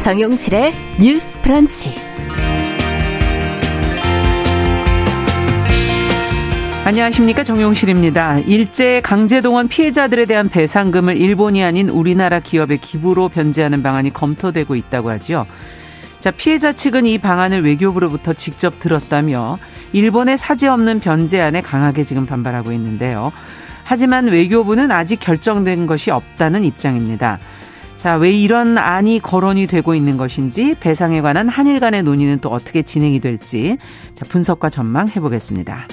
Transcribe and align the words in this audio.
정용실의 0.00 0.72
뉴스 0.98 1.38
프런치. 1.42 1.94
안녕하십니까 6.86 7.44
정용실입니다. 7.44 8.38
일제 8.38 9.00
강제동원 9.02 9.68
피해자들에 9.68 10.24
대한 10.24 10.48
배상금을 10.48 11.18
일본이 11.18 11.62
아닌 11.62 11.90
우리나라 11.90 12.40
기업의 12.40 12.78
기부로 12.78 13.28
변제하는 13.28 13.82
방안이 13.82 14.14
검토되고 14.14 14.74
있다고 14.74 15.10
하죠. 15.10 15.44
자, 16.20 16.30
피해자 16.30 16.72
측은 16.72 17.04
이 17.04 17.18
방안을 17.18 17.62
외교부로부터 17.64 18.32
직접 18.32 18.80
들었다며 18.80 19.58
일본의 19.92 20.38
사죄 20.38 20.68
없는 20.68 21.00
변제안에 21.00 21.60
강하게 21.60 22.04
지금 22.04 22.24
반발하고 22.24 22.72
있는데요. 22.72 23.32
하지만 23.84 24.28
외교부는 24.28 24.90
아직 24.90 25.20
결정된 25.20 25.86
것이 25.86 26.10
없다는 26.10 26.64
입장입니다. 26.64 27.38
자, 28.00 28.16
왜 28.16 28.32
이런 28.32 28.78
안이 28.78 29.20
거론이 29.20 29.66
되고 29.66 29.94
있는 29.94 30.16
것인지 30.16 30.74
배상에 30.80 31.20
관한 31.20 31.50
한일 31.50 31.80
간의 31.80 32.02
논의는 32.02 32.38
또 32.38 32.48
어떻게 32.48 32.80
진행이 32.80 33.20
될지 33.20 33.76
자, 34.14 34.24
분석과 34.26 34.70
전망 34.70 35.06
해 35.10 35.20
보겠습니다. 35.20 35.86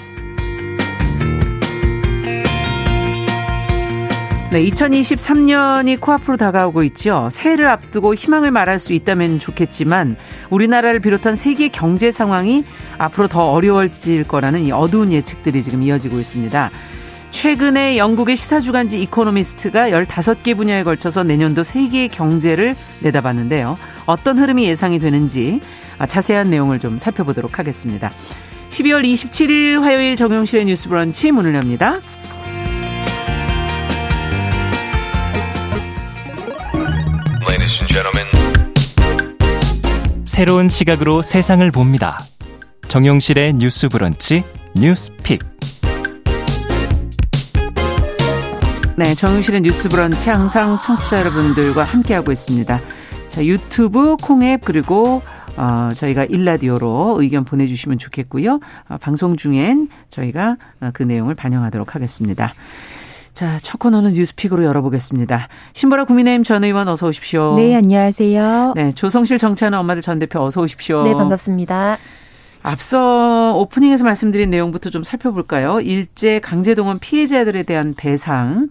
네, 4.53 4.63
2023년이 4.63 5.99
코앞으로 5.99 6.37
다가오고 6.37 6.83
있죠. 6.83 7.27
새해를 7.29 7.67
앞두고 7.67 8.15
희망을 8.15 8.51
말할 8.51 8.79
수 8.79 8.93
있다면 8.93 9.39
좋겠지만 9.39 10.15
우리나라를 10.49 11.01
비롯한 11.01 11.35
세계 11.35 11.67
경제 11.67 12.11
상황이 12.11 12.63
앞으로 12.97 13.27
더 13.27 13.51
어려워질 13.51 14.23
거라는 14.23 14.61
이 14.61 14.71
어두운 14.71 15.11
예측들이 15.11 15.61
지금 15.61 15.83
이어지고 15.83 16.17
있습니다. 16.17 16.71
최근에 17.31 17.97
영국의 17.97 18.35
시사주간지 18.35 18.99
이코노미스트가 19.01 19.89
15개 19.89 20.57
분야에 20.57 20.83
걸쳐서 20.83 21.23
내년도 21.23 21.63
세계 21.63 22.07
경제를 22.07 22.75
내다봤는데요. 23.01 23.77
어떤 24.05 24.39
흐름이 24.39 24.65
예상이 24.65 24.99
되는지 24.99 25.59
자세한 26.07 26.49
내용을 26.49 26.79
좀 26.79 26.97
살펴보도록 26.97 27.59
하겠습니다. 27.59 28.11
12월 28.69 29.03
27일 29.03 29.81
화요일 29.81 30.15
정용실의 30.15 30.65
뉴스 30.65 30.89
브런치 30.89 31.31
문을 31.31 31.55
엽니다. 31.55 31.99
새로운 40.23 40.67
시각으로 40.67 41.23
세상을 41.23 41.71
봅니다. 41.71 42.19
정용실의 42.87 43.53
뉴스 43.53 43.89
브런치 43.89 44.43
뉴스 44.75 45.11
픽. 45.23 45.41
네, 48.99 49.13
정용실의 49.13 49.61
뉴스 49.61 49.89
브런치 49.89 50.31
항상 50.31 50.75
청취자 50.81 51.19
여러분들과 51.19 51.83
함께하고 51.83 52.31
있습니다. 52.31 52.79
자, 53.29 53.45
유튜브, 53.45 54.15
콩 54.15 54.38
앱, 54.38 54.61
그리고 54.65 55.21
어, 55.55 55.89
저희가 55.93 56.25
1라디오로 56.25 57.17
의견 57.19 57.45
보내주시면 57.45 57.99
좋겠고요. 57.99 58.59
어, 58.89 58.97
방송 58.99 59.37
중엔 59.37 59.89
저희가 60.09 60.57
어, 60.81 60.89
그 60.93 61.03
내용을 61.03 61.35
반영하도록 61.35 61.93
하겠습니다. 61.93 62.51
자, 63.35 63.59
첫 63.61 63.77
코너는 63.77 64.13
뉴스픽으로 64.13 64.63
열어보겠습니다. 64.63 65.47
신보라 65.73 66.05
국민의힘 66.05 66.43
전 66.43 66.63
의원 66.63 66.87
어서 66.87 67.07
오십시오. 67.07 67.55
네, 67.55 67.75
안녕하세요. 67.75 68.73
네, 68.75 68.91
조성실 68.93 69.37
정치하는 69.37 69.77
엄마들 69.77 70.01
전 70.01 70.17
대표 70.17 70.41
어서 70.41 70.61
오십시오. 70.63 71.03
네, 71.03 71.13
반갑습니다. 71.13 71.99
앞서 72.67 73.55
오프닝에서 73.55 74.03
말씀드린 74.03 74.49
내용부터 74.49 74.89
좀 74.89 75.01
살펴볼까요? 75.01 75.79
일제 75.79 76.41
강제동원 76.41 76.99
피해자들에 76.99 77.63
대한 77.63 77.93
배상. 77.95 78.67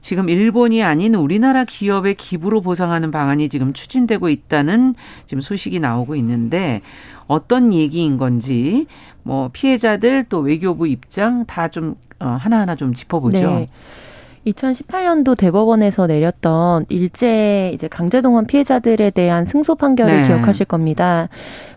지금 0.00 0.28
일본이 0.28 0.82
아닌 0.82 1.14
우리나라 1.14 1.64
기업의 1.64 2.16
기부로 2.16 2.60
보상하는 2.60 3.12
방안이 3.12 3.48
지금 3.48 3.72
추진되고 3.72 4.30
있다는 4.30 4.96
지금 5.26 5.40
소식이 5.40 5.78
나오고 5.78 6.16
있는데 6.16 6.80
어떤 7.28 7.72
얘기인 7.72 8.16
건지 8.16 8.88
뭐 9.22 9.48
피해자들 9.52 10.24
또 10.28 10.40
외교부 10.40 10.88
입장 10.88 11.46
다좀 11.46 11.94
어, 12.18 12.26
하나하나 12.40 12.74
좀 12.74 12.94
짚어보죠. 12.94 13.38
네. 13.38 13.68
2018년도 14.46 15.36
대법원에서 15.36 16.06
내렸던 16.06 16.86
일제 16.88 17.72
이제 17.74 17.88
강제동원 17.88 18.46
피해자들에 18.46 19.10
대한 19.10 19.44
승소 19.44 19.74
판결을 19.74 20.22
네. 20.22 20.26
기억하실 20.26 20.66
겁니다. 20.66 21.28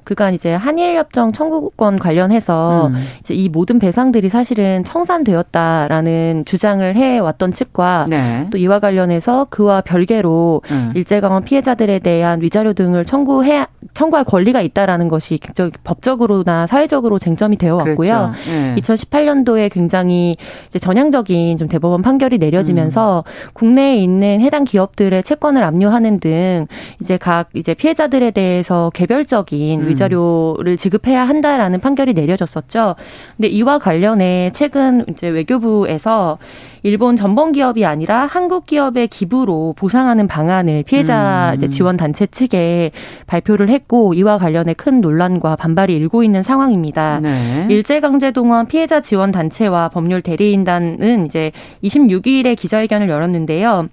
그간 0.10 0.34
이제 0.34 0.56
한일협정 0.56 1.34
청구권 1.34 2.00
관련해서 2.00 2.88
음. 2.88 2.96
이제 3.20 3.36
이 3.36 3.48
모든 3.48 3.78
배상들이 3.78 4.28
사실은 4.28 4.84
청산되었다라는 4.84 6.46
주장을 6.48 6.96
해왔던 6.96 7.52
측과 7.52 8.08
네. 8.10 8.48
또 8.50 8.58
이와 8.58 8.80
관련해서 8.80 9.46
그와 9.52 9.82
별개로 9.82 10.64
음. 10.72 10.92
일제강원 10.96 11.44
피해자들에 11.44 12.00
대한 12.00 12.42
위자료 12.42 12.74
등을 12.74 13.06
청구해 13.06 13.68
청구할 13.94 14.26
권리가 14.26 14.62
있다라는 14.62 15.10
것이 15.10 15.40
법적으로나 15.84 16.66
사회적으로 16.66 17.20
쟁점이 17.20 17.58
되어 17.58 17.76
왔고요. 17.76 17.96
그렇죠. 17.96 18.32
네. 18.50 18.76
2018년도에 18.80 19.72
굉장히 19.72 20.36
이제 20.68 20.80
전향적인 20.80 21.60
좀 21.60 21.68
대법원 21.68 22.02
판결이 22.02 22.40
내려지면서 22.40 23.24
음. 23.28 23.50
국내에 23.54 23.98
있는 23.98 24.42
해당 24.42 24.64
기업들의 24.64 25.22
채권을 25.22 25.64
압류하는 25.64 26.20
등 26.20 26.66
이제 27.00 27.18
각 27.18 27.50
이제 27.54 27.76
피해자들에 27.76 28.32
대해서 28.32 28.90
개별적인 28.96 29.82
음. 29.82 29.88
위자 29.88 29.99
료를 30.08 30.78
지급해야 30.78 31.28
한다라는 31.28 31.80
판결이 31.80 32.14
내려졌었죠. 32.14 32.96
근데 33.38 33.48
이와 33.50 33.80
관련해 33.80 34.52
최근 34.54 35.04
이제 35.10 35.28
외교부에서 35.28 36.38
일본 36.84 37.16
전범 37.16 37.52
기업이 37.52 37.86
아니라 37.86 38.26
한국 38.26 38.66
기업의 38.66 39.10
기부로 39.10 39.74
보상하는 39.78 40.28
방안을 40.28 40.84
피해자 40.84 41.56
음. 41.62 41.70
지원 41.70 41.98
단체 41.98 42.26
측에 42.26 42.92
발표를 43.28 43.70
했고 43.70 44.14
이와 44.14 44.38
관련해 44.38 44.74
큰 44.74 45.02
논란과 45.02 45.56
반발이 45.58 45.94
일고 45.96 46.24
있는 46.24 46.42
상황입니다. 46.42 47.20
네. 47.22 47.68
일제강제 47.70 48.32
동원 48.32 48.68
피해자 48.68 49.02
지원 49.02 49.32
단체와 49.32 49.90
법률 49.90 50.22
대리인단은 50.22 51.26
이제 51.26 51.52
26일에 51.84 52.56
기자회견을 52.58 53.10
열었는데요. 53.10 53.90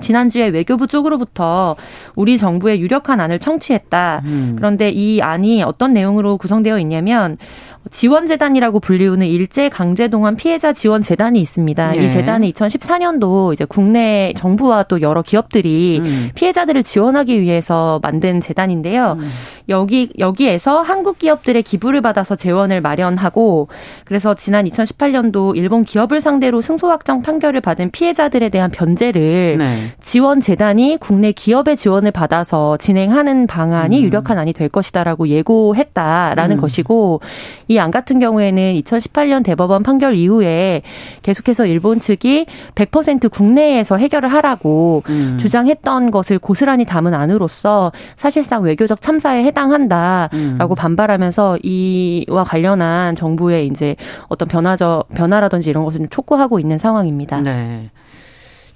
지난주에 0.00 0.48
외교부 0.48 0.86
쪽으로부터 0.86 1.76
우리 2.14 2.38
정부의 2.38 2.80
유력한 2.80 3.20
안을 3.20 3.38
청취했다. 3.38 4.22
음. 4.24 4.54
그런데 4.56 4.90
이 4.90 5.20
안이 5.20 5.62
어떤 5.62 5.92
내용으로 5.92 6.36
구성되어 6.38 6.78
있냐면 6.80 7.38
지원재단이라고 7.90 8.80
불리우는 8.80 9.26
일제 9.26 9.68
강제동원 9.68 10.36
피해자 10.36 10.72
지원 10.72 11.02
재단이 11.02 11.40
있습니다. 11.40 11.96
예. 11.96 12.04
이 12.04 12.10
재단은 12.10 12.48
2014년도 12.50 13.52
이제 13.52 13.64
국내 13.64 14.32
정부와 14.36 14.84
또 14.84 15.00
여러 15.00 15.22
기업들이 15.22 16.00
음. 16.04 16.30
피해자들을 16.34 16.82
지원하기 16.82 17.40
위해서 17.40 17.98
만든 18.02 18.40
재단인데요. 18.40 19.16
음. 19.18 19.30
여기 19.68 20.08
여기에서 20.18 20.80
한국 20.80 21.18
기업들의 21.18 21.62
기부를 21.62 22.00
받아서 22.00 22.36
재원을 22.36 22.80
마련하고 22.80 23.68
그래서 24.04 24.34
지난 24.34 24.64
2018년도 24.66 25.56
일본 25.56 25.84
기업을 25.84 26.20
상대로 26.20 26.60
승소 26.60 26.88
확정 26.88 27.22
판결을 27.22 27.60
받은 27.60 27.90
피해자들에 27.90 28.48
대한 28.48 28.70
변제를 28.70 29.58
네. 29.58 29.78
지원 30.02 30.40
재단이 30.40 30.96
국내 30.98 31.32
기업의 31.32 31.76
지원을 31.76 32.12
받아서 32.12 32.76
진행하는 32.78 33.46
방안이 33.46 33.98
음. 33.98 34.02
유력한 34.02 34.38
안이 34.38 34.52
될 34.54 34.68
것이다라고 34.68 35.28
예고했다라는 35.28 36.56
음. 36.56 36.60
것이고 36.60 37.20
이 37.68 37.78
안 37.78 37.90
같은 37.90 38.18
경우에는 38.18 38.74
2018년 38.82 39.44
대법원 39.44 39.82
판결 39.82 40.14
이후에 40.14 40.82
계속해서 41.22 41.66
일본 41.66 42.00
측이 42.00 42.46
100% 42.74 43.30
국내에서 43.30 43.96
해결을 43.96 44.32
하라고 44.32 45.02
음. 45.08 45.36
주장했던 45.38 46.10
것을 46.10 46.38
고스란히 46.38 46.84
담은 46.84 47.14
안으로서 47.14 47.92
사실상 48.16 48.62
외교적 48.62 49.00
참사에 49.00 49.44
해당한다라고 49.44 50.74
음. 50.74 50.74
반발하면서 50.76 51.58
이와 51.62 52.44
관련한 52.44 53.14
정부의 53.14 53.66
이제 53.66 53.96
어떤 54.28 54.48
변화적 54.48 55.08
변화라든지 55.10 55.70
이런 55.70 55.84
것을 55.84 56.08
촉구하고 56.08 56.58
있는 56.58 56.78
상황입니다. 56.78 57.40
네. 57.40 57.90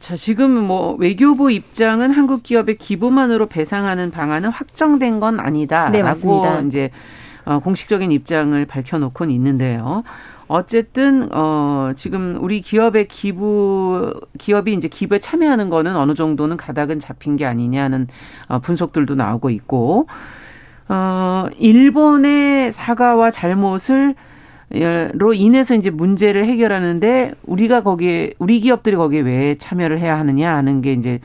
자, 0.01 0.17
지금 0.17 0.51
뭐 0.51 0.97
외교부 0.99 1.53
입장은 1.53 2.11
한국 2.11 2.43
기업의 2.43 2.77
기부만으로 2.79 3.47
배상하는 3.47 4.11
방안은 4.11 4.51
확정된 4.51 5.21
건 5.21 5.39
아니다라고 5.39 5.93
네, 5.93 6.03
맞습니다. 6.03 6.61
이제 6.63 6.91
어, 7.45 7.59
공식적인 7.61 8.13
입장을 8.13 8.65
밝혀놓고는 8.67 9.35
있는데요. 9.35 10.05
어쨌든 10.49 11.29
어 11.33 11.93
지금 11.97 12.37
우리 12.39 12.61
기업의 12.61 13.09
기부 13.09 14.13
기업이 14.39 14.75
이제 14.75 14.87
기부에 14.87 15.19
참여하는 15.19 15.71
거는 15.71 15.97
어느 15.97 16.15
정도는 16.15 16.59
가닥은 16.59 17.01
잡힌 17.01 17.37
게 17.37 17.47
아니냐는 17.47 18.07
어 18.49 18.59
분석들도 18.59 19.15
나오고 19.15 19.49
있고 19.49 20.09
어 20.91 21.47
일본의 21.57 22.71
사과와 22.71 23.31
잘못을 23.31 24.15
로 25.15 25.35
인해서 25.35 25.75
이제 25.75 25.91
문제를 25.91 26.45
해결하는데 26.47 27.33
우리가 27.45 27.83
거기에 27.83 28.35
우리 28.39 28.61
기업들이 28.61 28.97
거기에 28.97 29.21
왜 29.21 29.55
참여를 29.57 29.99
해야 29.99 30.19
하느냐 30.19 30.55
하는 30.55 30.81
게 30.81 30.93
이제 30.93 31.21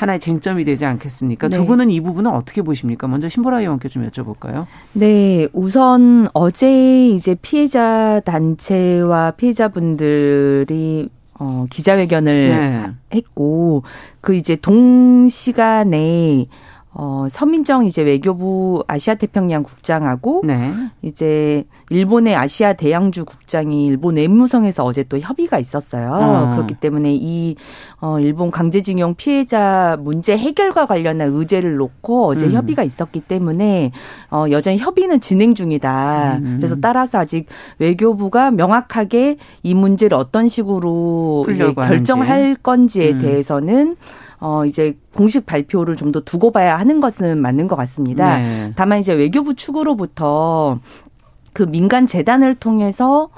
하나의 0.00 0.18
쟁점이 0.18 0.64
되지 0.64 0.86
않겠습니까? 0.86 1.48
네. 1.48 1.58
두 1.58 1.66
분은 1.66 1.90
이 1.90 2.00
부분은 2.00 2.30
어떻게 2.30 2.62
보십니까? 2.62 3.06
먼저 3.06 3.28
신보라 3.28 3.60
의원께 3.60 3.90
좀 3.90 4.08
여쭤볼까요? 4.08 4.64
네, 4.94 5.46
우선 5.52 6.26
어제 6.32 7.08
이제 7.10 7.36
피해자 7.42 8.22
단체와 8.24 9.32
피해자분들이 9.32 11.10
어, 11.34 11.66
기자회견을 11.68 12.48
네. 12.48 12.90
했고 13.14 13.82
그 14.22 14.34
이제 14.34 14.56
동시간에 14.56 16.46
어, 16.92 17.26
서민정 17.30 17.86
이제 17.86 18.02
외교부 18.02 18.82
아시아 18.88 19.14
태평양 19.14 19.62
국장하고 19.62 20.42
네. 20.44 20.72
이제 21.02 21.64
일본의 21.88 22.34
아시아 22.34 22.72
대양주 22.72 23.24
국장이 23.26 23.86
일본 23.86 24.16
내무성에서 24.16 24.84
어제 24.84 25.04
또 25.04 25.18
협의가 25.18 25.60
있었어요. 25.60 26.10
어. 26.12 26.54
그렇기 26.54 26.74
때문에 26.74 27.14
이 27.14 27.54
어, 28.00 28.18
일본 28.18 28.50
강제징용 28.50 29.14
피해자 29.14 29.96
문제 30.00 30.36
해결과 30.36 30.86
관련한 30.86 31.28
의제를 31.28 31.76
놓고 31.76 32.26
어제 32.26 32.46
음. 32.46 32.52
협의가 32.52 32.82
있었기 32.82 33.20
때문에 33.20 33.92
어, 34.30 34.46
여전히 34.50 34.76
협의는 34.78 35.20
진행 35.20 35.54
중이다. 35.54 36.38
음. 36.42 36.56
그래서 36.56 36.74
따라서 36.80 37.18
아직 37.18 37.46
외교부가 37.78 38.50
명확하게 38.50 39.36
이 39.62 39.74
문제를 39.74 40.18
어떤 40.18 40.48
식으로 40.48 41.46
결정할 41.76 42.56
건지에 42.60 43.12
음. 43.12 43.18
대해서는 43.18 43.96
어 44.40 44.64
이제 44.64 44.96
공식 45.14 45.44
발표를 45.46 45.96
좀 45.96 46.12
더 46.12 46.20
두고 46.20 46.50
봐야 46.50 46.78
하는 46.78 47.00
것은 47.00 47.38
맞는 47.38 47.68
것 47.68 47.76
같습니다. 47.76 48.38
네. 48.38 48.72
다만 48.74 48.98
이제 48.98 49.12
외교부 49.12 49.54
측으로부터 49.54 50.80
그 51.52 51.62
민간 51.64 52.06
재단을 52.06 52.54
통해서 52.54 53.28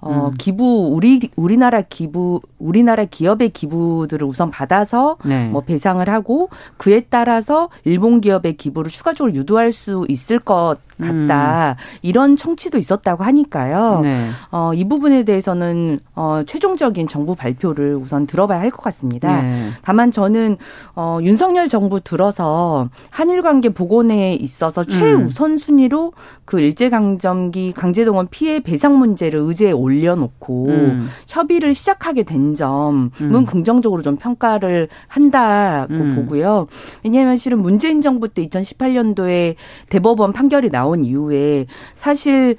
어, 0.00 0.28
음. 0.28 0.34
기부, 0.38 0.90
우리, 0.92 1.20
우리나라 1.36 1.80
기부, 1.80 2.40
우리나라 2.58 3.04
기업의 3.04 3.50
기부들을 3.50 4.26
우선 4.26 4.50
받아서 4.50 5.16
네. 5.24 5.48
뭐 5.48 5.62
배상을 5.62 6.08
하고 6.08 6.50
그에 6.76 7.00
따라서 7.08 7.68
일본 7.84 8.20
기업의 8.20 8.56
기부를 8.56 8.90
추가적으로 8.90 9.34
유도할 9.34 9.72
수 9.72 10.04
있을 10.08 10.38
것 10.38 10.78
같다. 10.98 11.70
음. 11.70 11.74
이런 12.02 12.36
청취도 12.36 12.76
있었다고 12.78 13.22
하니까요. 13.22 14.00
네. 14.02 14.30
어, 14.50 14.72
이 14.74 14.84
부분에 14.84 15.24
대해서는 15.24 16.00
어, 16.16 16.42
최종적인 16.46 17.06
정부 17.06 17.34
발표를 17.36 17.94
우선 17.94 18.26
들어봐야 18.26 18.60
할 18.60 18.68
것 18.70 18.82
같습니다. 18.82 19.42
네. 19.42 19.70
다만 19.82 20.10
저는 20.10 20.56
어, 20.94 21.18
윤석열 21.22 21.68
정부 21.68 22.00
들어서 22.00 22.88
한일 23.10 23.42
관계 23.42 23.68
복원에 23.70 24.34
있어서 24.34 24.82
음. 24.82 24.86
최우선 24.88 25.56
순위로 25.56 26.12
그 26.44 26.60
일제강점기 26.60 27.72
강제동원 27.72 28.28
피해 28.30 28.60
배상 28.60 28.98
문제를 28.98 29.40
의제에 29.40 29.72
올 29.72 29.87
려놓고 29.88 30.66
음. 30.68 31.08
협의를 31.26 31.74
시작하게 31.74 32.22
된 32.22 32.54
점은 32.54 33.10
음. 33.20 33.46
긍정적으로 33.46 34.02
좀 34.02 34.16
평가를 34.16 34.88
한다고 35.06 35.94
음. 35.94 36.14
보고요. 36.14 36.66
왜냐하면 37.04 37.36
실은 37.36 37.60
문재인 37.60 38.00
정부 38.00 38.28
때 38.28 38.46
2018년도에 38.46 39.54
대법원 39.88 40.32
판결이 40.32 40.70
나온 40.70 41.04
이후에 41.04 41.66
사실 41.94 42.56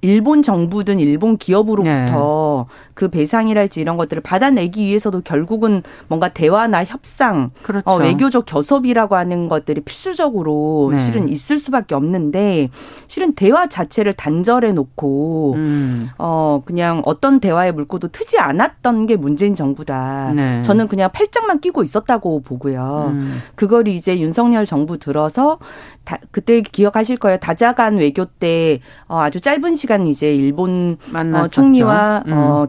일본 0.00 0.42
정부든 0.42 0.98
일본 0.98 1.36
기업으로부터 1.36 2.66
네. 2.68 2.74
그 3.00 3.08
배상이랄지 3.08 3.80
이런 3.80 3.96
것들을 3.96 4.20
받아내기 4.20 4.84
위해서도 4.84 5.22
결국은 5.22 5.82
뭔가 6.06 6.28
대화나 6.28 6.84
협상, 6.84 7.50
그렇죠. 7.62 7.88
어, 7.88 7.96
외교적 7.96 8.44
교섭이라고 8.46 9.16
하는 9.16 9.48
것들이 9.48 9.80
필수적으로 9.80 10.90
네. 10.92 10.98
실은 10.98 11.30
있을 11.30 11.58
수밖에 11.58 11.94
없는데 11.94 12.68
실은 13.06 13.32
대화 13.32 13.68
자체를 13.68 14.12
단절해 14.12 14.72
놓고 14.72 15.54
음. 15.54 16.10
어 16.18 16.60
그냥 16.66 17.00
어떤 17.06 17.40
대화의 17.40 17.72
물꼬도 17.72 18.08
트지 18.08 18.38
않았던 18.38 19.06
게 19.06 19.16
문재인 19.16 19.54
정부다. 19.54 20.34
네. 20.36 20.60
저는 20.60 20.86
그냥 20.86 21.08
팔짱만 21.10 21.60
끼고 21.60 21.82
있었다고 21.82 22.42
보고요. 22.42 23.12
음. 23.14 23.40
그걸 23.54 23.88
이제 23.88 24.20
윤석열 24.20 24.66
정부 24.66 24.98
들어서 24.98 25.58
다, 26.04 26.18
그때 26.32 26.60
기억하실 26.60 27.16
거예요. 27.16 27.38
다자간 27.38 27.96
외교 27.96 28.26
때 28.26 28.80
어, 29.08 29.20
아주 29.20 29.40
짧은 29.40 29.74
시간 29.76 30.06
이제 30.06 30.34
일본 30.34 30.98
어, 31.14 31.48
총리와 31.48 32.24
음. 32.26 32.32
어, 32.34 32.66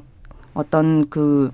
어떤 0.53 1.09
그 1.09 1.51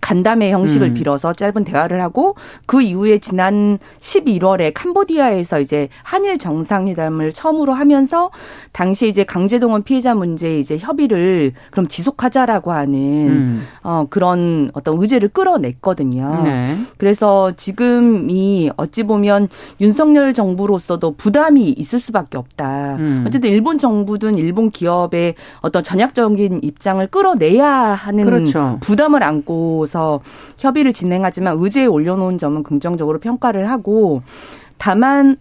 간담회 0.00 0.50
형식을 0.50 0.88
음. 0.88 0.94
빌어서 0.94 1.32
짧은 1.32 1.64
대화를 1.64 2.00
하고 2.02 2.34
그 2.66 2.82
이후에 2.82 3.18
지난 3.18 3.78
11월에 4.00 4.72
캄보디아에서 4.74 5.60
이제 5.60 5.88
한일 6.02 6.38
정상회담을 6.38 7.32
처음으로 7.32 7.72
하면서 7.72 8.30
당시 8.72 9.08
이제 9.08 9.24
강제동원 9.24 9.82
피해자 9.82 10.14
문제 10.14 10.58
이제 10.58 10.76
협의를 10.78 11.52
그럼 11.70 11.86
지속하자라고 11.86 12.72
하는 12.72 12.94
음. 12.94 13.66
어 13.82 14.06
그런 14.08 14.70
어떤 14.74 15.00
의제를 15.00 15.28
끌어냈거든요. 15.28 16.42
네. 16.44 16.76
그래서 16.98 17.52
지금이 17.56 18.70
어찌 18.76 19.02
보면 19.02 19.48
윤석열 19.80 20.34
정부로서도 20.34 21.14
부담이 21.16 21.70
있을 21.70 21.98
수밖에 21.98 22.38
없다. 22.38 22.96
음. 22.96 23.24
어쨌든 23.26 23.50
일본 23.50 23.78
정부든 23.78 24.36
일본 24.36 24.70
기업의 24.70 25.34
어떤 25.60 25.82
전략적인 25.82 26.60
입장을 26.62 27.06
끌어내야 27.08 27.68
하는 27.68 28.24
그렇죠. 28.24 28.78
부담을 28.80 29.22
안고 29.22 29.81
대해서 29.86 30.20
협의를 30.58 30.92
진행하지만 30.92 31.56
의제에 31.58 31.86
올려놓은 31.86 32.38
점은 32.38 32.62
긍정적으로 32.62 33.18
평가를 33.18 33.68
하고 33.70 34.22
다만 34.78 35.36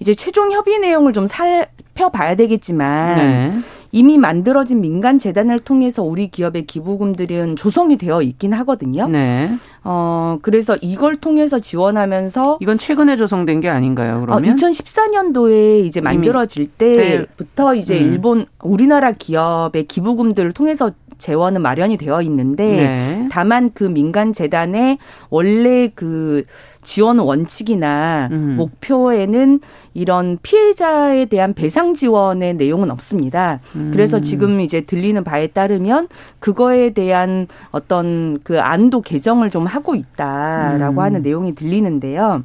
이제 0.00 0.14
최종 0.14 0.52
협의 0.52 0.78
내용을 0.78 1.12
좀 1.12 1.26
살펴봐야 1.26 2.34
되겠지만 2.34 3.16
네. 3.16 3.52
이미 3.92 4.18
만들어진 4.18 4.80
민간 4.80 5.18
재단을 5.18 5.58
통해서 5.58 6.02
우리 6.02 6.28
기업의 6.28 6.66
기부금들은 6.66 7.56
조성이 7.56 7.98
되어 7.98 8.22
있긴 8.22 8.52
하거든요. 8.54 9.08
네. 9.08 9.50
어 9.82 10.38
그래서 10.42 10.76
이걸 10.80 11.16
통해서 11.16 11.58
지원하면서 11.58 12.58
이건 12.60 12.78
최근에 12.78 13.16
조성된 13.16 13.60
게 13.60 13.68
아닌가요? 13.68 14.20
그러면 14.20 14.50
어, 14.50 14.54
2014년도에 14.54 15.84
이제 15.84 16.00
만들어질 16.00 16.68
때부터 16.68 17.74
이제 17.74 17.98
음. 17.98 18.12
일본 18.12 18.46
우리나라 18.62 19.10
기업의 19.12 19.86
기부금들을 19.86 20.52
통해서 20.52 20.92
재원은 21.20 21.62
마련이 21.62 21.96
되어 21.96 22.22
있는데 22.22 22.64
네. 22.64 23.28
다만 23.30 23.70
그 23.72 23.84
민간 23.84 24.32
재단의 24.32 24.98
원래 25.28 25.88
그 25.94 26.42
지원 26.82 27.18
원칙이나 27.18 28.28
음. 28.32 28.56
목표에는 28.56 29.60
이런 29.94 30.38
피해자에 30.42 31.26
대한 31.26 31.52
배상 31.54 31.94
지원의 31.94 32.54
내용은 32.54 32.90
없습니다. 32.90 33.60
음. 33.76 33.90
그래서 33.92 34.20
지금 34.20 34.60
이제 34.60 34.80
들리는 34.80 35.22
바에 35.22 35.48
따르면 35.48 36.08
그거에 36.38 36.90
대한 36.90 37.46
어떤 37.70 38.40
그 38.42 38.60
안도 38.60 39.02
개정을 39.02 39.50
좀 39.50 39.66
하고 39.66 39.94
있다라고 39.94 40.94
음. 40.94 40.98
하는 40.98 41.22
내용이 41.22 41.54
들리는데요. 41.54 42.42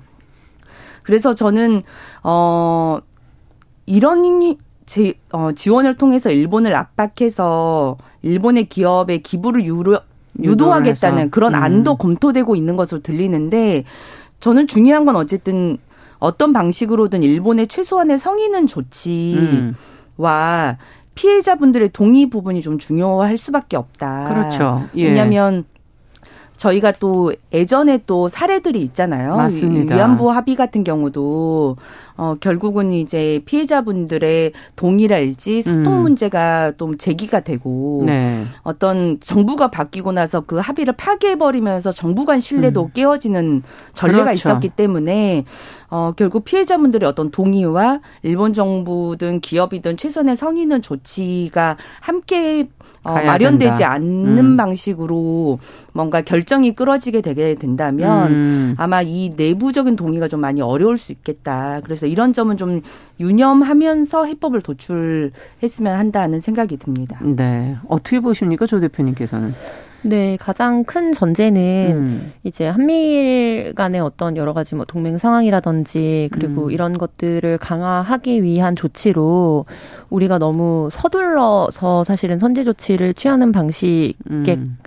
그래서 1.01 1.33
저는 1.33 1.83
어 2.23 2.99
이런 3.85 4.57
제, 4.85 5.15
어, 5.31 5.51
지원을 5.51 5.97
통해서 5.97 6.29
일본을 6.29 6.75
압박해서 6.75 7.97
일본의 8.25 8.65
기업의 8.65 9.21
기부를 9.21 9.65
유로, 9.65 9.99
유도하겠다는 10.41 11.29
그런 11.29 11.53
음. 11.53 11.63
안도 11.63 11.95
검토되고 11.95 12.55
있는 12.55 12.75
것으로 12.75 13.01
들리는데 13.01 13.85
저는 14.39 14.67
중요한 14.67 15.05
건 15.05 15.15
어쨌든 15.15 15.77
어떤 16.17 16.51
방식으로든 16.51 17.21
일본의 17.23 17.67
최소한의 17.67 18.17
성인은 18.17 18.67
조치와 18.67 19.35
음. 19.37 19.75
피해자분들의 21.13 21.89
동의 21.93 22.29
부분이 22.29 22.61
좀 22.61 22.79
중요할 22.79 23.37
수밖에 23.37 23.77
없다. 23.77 24.27
그렇죠. 24.27 24.83
예. 24.97 25.07
왜냐하면 25.07 25.63
저희가 26.57 26.93
또 26.93 27.33
예전에 27.53 27.99
또 28.05 28.27
사례들이 28.27 28.81
있잖아요. 28.81 29.35
맞습니다. 29.35 29.95
위안부 29.95 30.31
합의 30.31 30.55
같은 30.55 30.83
경우도 30.83 31.77
어 32.17 32.35
결국은 32.39 32.93
이제 32.93 33.41
피해자분들의 33.45 34.53
동의랄지 34.77 35.61
소통 35.61 35.97
음. 35.97 36.01
문제가 36.03 36.71
좀 36.77 36.97
제기가 36.97 37.41
되고 37.41 38.03
네. 38.05 38.45
어떤 38.63 39.19
정부가 39.19 39.69
바뀌고 39.69 40.13
나서 40.13 40.41
그 40.41 40.57
합의를 40.57 40.93
파괴해 40.93 41.37
버리면서 41.37 41.91
정부 41.91 42.23
간 42.23 42.39
신뢰도 42.39 42.85
음. 42.85 42.91
깨어지는 42.93 43.63
전례가 43.93 44.25
그렇죠. 44.25 44.49
있었기 44.49 44.69
때문에 44.69 45.43
어 45.89 46.13
결국 46.15 46.45
피해자분들의 46.45 47.07
어떤 47.07 47.31
동의와 47.31 47.99
일본 48.23 48.53
정부든 48.53 49.41
기업이든 49.41 49.97
최선의 49.97 50.37
성의는 50.37 50.81
조치가 50.81 51.75
함께 51.99 52.69
어, 53.05 53.13
마련되지 53.13 53.79
된다. 53.79 53.91
않는 53.93 54.37
음. 54.37 54.57
방식으로 54.57 55.59
뭔가 55.93 56.21
결정이 56.21 56.73
끌어지게 56.73 57.21
되게 57.21 57.55
된다면 57.55 58.31
음. 58.31 58.75
아마 58.77 59.01
이 59.01 59.33
내부적인 59.37 59.95
동의가 59.95 60.27
좀 60.27 60.41
많이 60.41 60.61
어려울 60.61 60.97
수 60.97 61.11
있겠다. 61.11 61.81
그래서 61.83 62.07
이런 62.07 62.33
점은 62.33 62.57
좀 62.57 62.81
유념하면서 63.19 64.25
해법을 64.25 64.61
도출했으면 64.61 65.97
한다는 65.97 66.39
생각이 66.39 66.77
듭니다. 66.77 67.19
네. 67.21 67.75
어떻게 67.87 68.19
보십니까, 68.19 68.65
조 68.65 68.79
대표님께서는? 68.79 69.53
네, 70.05 70.37
가장 70.39 70.83
큰 70.83 71.13
전제는 71.13 71.61
음. 71.95 72.33
이제 72.43 72.67
한미일 72.67 73.73
간의 73.73 74.01
어떤 74.01 74.37
여러 74.37 74.53
가지 74.53 74.75
뭐 74.75 74.85
동맹 74.85 75.17
상황이라든지 75.17 76.29
그리고 76.31 76.65
음. 76.65 76.71
이런 76.71 76.99
것들을 76.99 77.57
강화하기 77.57 78.43
위한 78.43 78.75
조치로 78.75 79.65
우리가 80.11 80.37
너무 80.37 80.89
서둘러서 80.91 82.03
사실은 82.03 82.37
선제 82.37 82.63
조치를 82.63 83.15
취하는 83.15 83.51
방식의 83.51 84.15
음. 84.29 84.77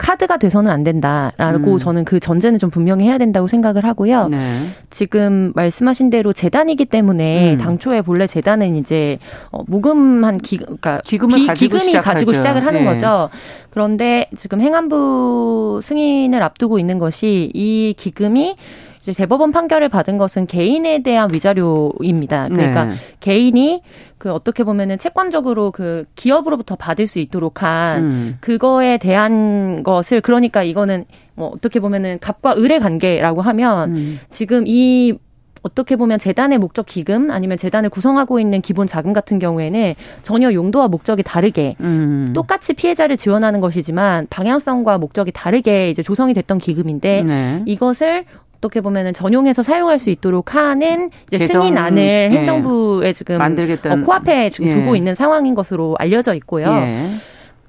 카드가 0.00 0.38
돼서는 0.38 0.70
안 0.70 0.82
된다라고 0.82 1.74
음. 1.74 1.78
저는 1.78 2.04
그 2.06 2.20
전제는 2.20 2.58
좀 2.58 2.70
분명히 2.70 3.04
해야 3.04 3.18
된다고 3.18 3.46
생각을 3.46 3.84
하고요. 3.84 4.28
네. 4.28 4.70
지금 4.88 5.52
말씀하신 5.54 6.08
대로 6.08 6.32
재단이기 6.32 6.86
때문에 6.86 7.54
음. 7.54 7.58
당초에 7.58 8.00
본래 8.00 8.26
재단은 8.26 8.76
이제 8.76 9.18
어, 9.52 9.62
모금한 9.66 10.38
기, 10.38 10.56
그러니까 10.56 11.02
기금을 11.04 11.40
기, 11.40 11.46
가지고 11.46 11.66
기금이 11.66 11.80
시작하죠. 11.82 12.10
가지고 12.12 12.32
시작을 12.32 12.64
하는 12.64 12.84
네. 12.84 12.86
거죠. 12.86 13.28
그런데 13.68 14.26
지금 14.38 14.62
행안부 14.62 15.80
승인을 15.82 16.42
앞두고 16.42 16.78
있는 16.78 16.98
것이 16.98 17.50
이 17.52 17.94
기금이 17.96 18.56
이제 19.00 19.12
대법원 19.12 19.50
판결을 19.50 19.88
받은 19.88 20.18
것은 20.18 20.46
개인에 20.46 21.02
대한 21.02 21.28
위자료입니다. 21.32 22.48
그러니까 22.48 22.84
네. 22.84 22.94
개인이 23.20 23.82
그 24.18 24.30
어떻게 24.32 24.62
보면은 24.62 24.98
채권적으로 24.98 25.70
그 25.70 26.04
기업으로부터 26.14 26.76
받을 26.76 27.06
수 27.06 27.18
있도록 27.18 27.62
한 27.62 28.02
음. 28.02 28.38
그거에 28.40 28.98
대한 28.98 29.82
것을 29.82 30.20
그러니까 30.20 30.62
이거는 30.62 31.06
뭐 31.34 31.50
어떻게 31.54 31.80
보면은 31.80 32.18
갑과 32.20 32.56
을의 32.56 32.80
관계라고 32.80 33.40
하면 33.40 33.94
음. 33.94 34.20
지금 34.28 34.64
이 34.66 35.14
어떻게 35.62 35.96
보면 35.96 36.18
재단의 36.18 36.58
목적 36.58 36.86
기금 36.86 37.30
아니면 37.30 37.58
재단을 37.58 37.90
구성하고 37.90 38.40
있는 38.40 38.60
기본 38.62 38.86
자금 38.86 39.12
같은 39.12 39.38
경우에는 39.38 39.94
전혀 40.22 40.52
용도와 40.52 40.88
목적이 40.88 41.22
다르게 41.22 41.76
음. 41.80 42.32
똑같이 42.34 42.72
피해자를 42.74 43.16
지원하는 43.16 43.60
것이지만 43.60 44.26
방향성과 44.30 44.98
목적이 44.98 45.32
다르게 45.32 45.90
이제 45.90 46.02
조성이 46.02 46.34
됐던 46.34 46.58
기금인데 46.58 47.22
네. 47.22 47.62
이것을 47.66 48.24
어떻게 48.60 48.82
보면은 48.82 49.14
전용해서 49.14 49.62
사용할 49.62 49.98
수 49.98 50.10
있도록 50.10 50.54
하는 50.54 51.10
이제 51.32 51.46
승인안을 51.46 52.02
예. 52.02 52.36
행정부에 52.36 53.14
지금 53.14 53.38
만들겠다는. 53.38 54.02
어, 54.02 54.06
코앞에 54.06 54.50
지금 54.50 54.68
예. 54.68 54.74
두고 54.74 54.96
있는 54.96 55.14
상황인 55.14 55.54
것으로 55.54 55.96
알려져 55.98 56.34
있고요. 56.34 56.66
예. 56.68 57.10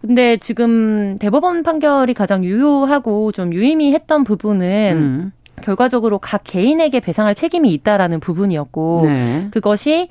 근데 0.01 0.37
지금 0.37 1.17
대법원 1.19 1.63
판결이 1.63 2.13
가장 2.13 2.43
유효하고 2.43 3.31
좀 3.31 3.53
유의미했던 3.53 4.25
부분은 4.25 4.93
음. 4.97 5.31
결과적으로 5.61 6.19
각 6.19 6.41
개인에게 6.43 6.99
배상할 6.99 7.35
책임이 7.35 7.71
있다라는 7.71 8.19
부분이었고 8.19 9.01
네. 9.05 9.47
그것이 9.51 10.09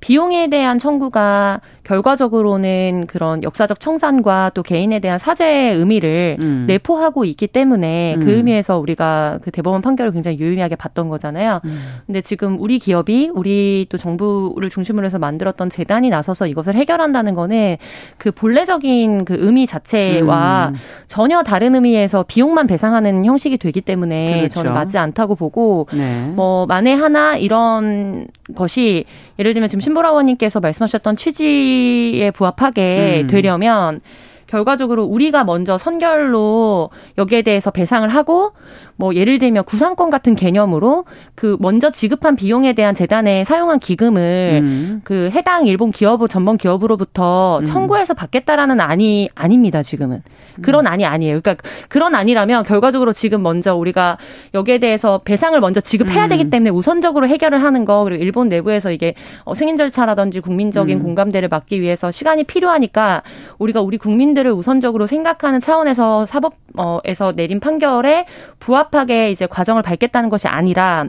비용에 0.00 0.48
대한 0.48 0.78
청구가 0.78 1.60
결과적으로는 1.84 3.06
그런 3.08 3.42
역사적 3.42 3.80
청산과 3.80 4.52
또 4.54 4.62
개인에 4.62 5.00
대한 5.00 5.18
사죄의 5.18 5.76
의미를 5.76 6.36
음. 6.42 6.64
내포하고 6.68 7.24
있기 7.24 7.48
때문에 7.48 8.14
그 8.18 8.20
음. 8.22 8.30
그 8.30 8.36
의미에서 8.36 8.78
우리가 8.78 9.40
그 9.42 9.50
대법원 9.50 9.82
판결을 9.82 10.12
굉장히 10.12 10.38
유의미하게 10.38 10.76
봤던 10.76 11.08
거잖아요. 11.08 11.60
음. 11.64 11.80
근데 12.06 12.20
지금 12.20 12.60
우리 12.60 12.78
기업이 12.78 13.30
우리 13.34 13.86
또 13.90 13.98
정부를 13.98 14.70
중심으로 14.70 15.04
해서 15.04 15.18
만들었던 15.18 15.68
재단이 15.68 16.10
나서서 16.10 16.46
이것을 16.46 16.76
해결한다는 16.76 17.34
거는 17.34 17.76
그 18.18 18.30
본래적인 18.30 19.24
그 19.24 19.34
의미 19.38 19.66
자체와 19.66 20.70
음. 20.72 20.76
전혀 21.08 21.42
다른 21.42 21.74
의미에서 21.74 22.24
비용만 22.28 22.68
배상하는 22.68 23.24
형식이 23.24 23.58
되기 23.58 23.80
때문에 23.80 24.38
그렇죠. 24.38 24.54
저는 24.54 24.74
맞지 24.74 24.96
않다고 24.96 25.34
보고 25.34 25.88
네. 25.92 26.26
뭐 26.36 26.66
만에 26.66 26.94
하나 26.94 27.36
이런 27.36 28.28
것이 28.54 29.06
예를 29.40 29.54
들면 29.54 29.68
지금 29.68 29.80
신보라원님께서 29.90 30.60
말씀하셨던 30.60 31.16
취지에 31.16 32.30
부합하게 32.30 33.22
음. 33.22 33.26
되려면 33.26 34.00
결과적으로 34.46 35.04
우리가 35.04 35.44
먼저 35.44 35.78
선결로 35.78 36.90
여기에 37.18 37.42
대해서 37.42 37.70
배상을 37.70 38.08
하고 38.08 38.52
뭐 39.00 39.14
예를 39.14 39.38
들면 39.38 39.64
구상권 39.64 40.10
같은 40.10 40.36
개념으로 40.36 41.06
그 41.34 41.56
먼저 41.58 41.90
지급한 41.90 42.36
비용에 42.36 42.74
대한 42.74 42.94
재단에 42.94 43.44
사용한 43.44 43.78
기금을 43.78 44.60
음. 44.62 45.00
그 45.04 45.30
해당 45.32 45.66
일본 45.66 45.90
기업으로 45.90 46.28
전범 46.28 46.58
기업으로부터 46.58 47.60
음. 47.60 47.64
청구해서 47.64 48.12
받겠다라는 48.12 48.78
안이 48.78 49.30
아닙니다 49.34 49.82
지금은 49.82 50.22
그런 50.60 50.86
안이 50.86 51.06
아니에요. 51.06 51.40
그러니까 51.40 51.66
그런 51.88 52.14
안이라면 52.14 52.64
결과적으로 52.64 53.14
지금 53.14 53.42
먼저 53.42 53.74
우리가 53.74 54.18
여기에 54.52 54.78
대해서 54.78 55.22
배상을 55.24 55.58
먼저 55.60 55.80
지급해야 55.80 56.24
음. 56.24 56.28
되기 56.28 56.50
때문에 56.50 56.68
우선적으로 56.68 57.26
해결을 57.26 57.62
하는 57.62 57.86
거 57.86 58.04
그리고 58.04 58.22
일본 58.22 58.50
내부에서 58.50 58.90
이게 58.90 59.14
어, 59.44 59.54
승인 59.54 59.78
절차라든지 59.78 60.40
국민적인 60.40 60.98
음. 60.98 61.02
공감대를 61.02 61.48
막기 61.48 61.80
위해서 61.80 62.10
시간이 62.10 62.44
필요하니까 62.44 63.22
우리가 63.58 63.80
우리 63.80 63.96
국민들을 63.96 64.52
우선적으로 64.52 65.06
생각하는 65.06 65.60
차원에서 65.60 66.26
사법에서 66.26 67.32
내린 67.32 67.60
판결에 67.60 68.26
부합 68.58 68.89
하게 68.98 69.30
이제 69.30 69.46
과정을 69.46 69.82
밟겠다는 69.82 70.28
것이 70.30 70.48
아니라 70.48 71.06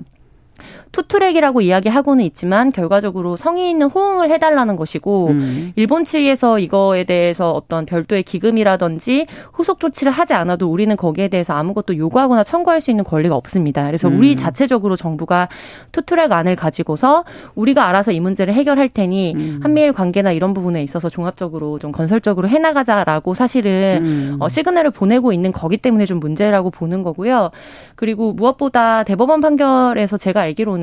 two-track이라고 0.92 1.62
이야기하고는 1.62 2.24
있지만 2.26 2.72
결과적으로 2.72 3.38
성의 3.38 3.70
있는 3.70 3.88
호응을 3.88 4.30
해달라는 4.30 4.76
것이고 4.76 5.28
음. 5.30 5.72
일본 5.76 6.04
측에서 6.04 6.60
이거에 6.60 7.06
대해서 7.06 7.52
어떤 7.52 7.86
별도의 7.86 8.24
기금이라든지 8.24 9.28
후속 9.54 9.80
조치를 9.80 10.12
하지 10.12 10.34
않아도 10.34 10.70
우리는 10.70 10.96
거기에 10.98 11.30
대해서 11.30 11.54
아무것도 11.54 11.98
요구하거나 11.98 12.44
청구할 12.44 12.82
수 12.82 12.92
있는 12.92 13.04
권리가 13.06 13.36
없습니다. 13.36 13.86
그래서 13.86 14.10
음. 14.10 14.18
우리 14.18 14.36
자체적으로 14.36 14.96
정부가 14.98 15.48
투트랙 15.94 16.32
안을 16.32 16.58
가지고서 16.58 17.24
우리가 17.56 17.88
알아서 17.88 18.12
이 18.12 18.20
문제를 18.20 18.54
해결할 18.54 18.90
테니 18.90 19.34
음. 19.36 19.60
한미일 19.64 19.94
관계나 19.94 20.34
이런 20.34 20.54
부분에 20.54 20.84
있어서 20.84 21.10
종합적으로 21.10 21.80
좀 21.80 21.94
건설적으로 21.94 22.50
해나가자라고 22.50 23.34
사실은 23.34 24.02
음. 24.04 24.38
어, 24.40 24.50
시그널을 24.50 24.92
보내고 24.92 25.32
있는 25.32 25.54
거기 25.54 25.78
때문에 25.78 26.06
좀 26.06 26.20
문제라고 26.20 26.70
보는 26.70 27.02
거고요. 27.04 27.52
그리고 27.96 28.34
무엇보다 28.34 29.04
대법원 29.04 29.40
판결에서 29.40 30.18
제가 30.18 30.42
알기로는 30.42 30.81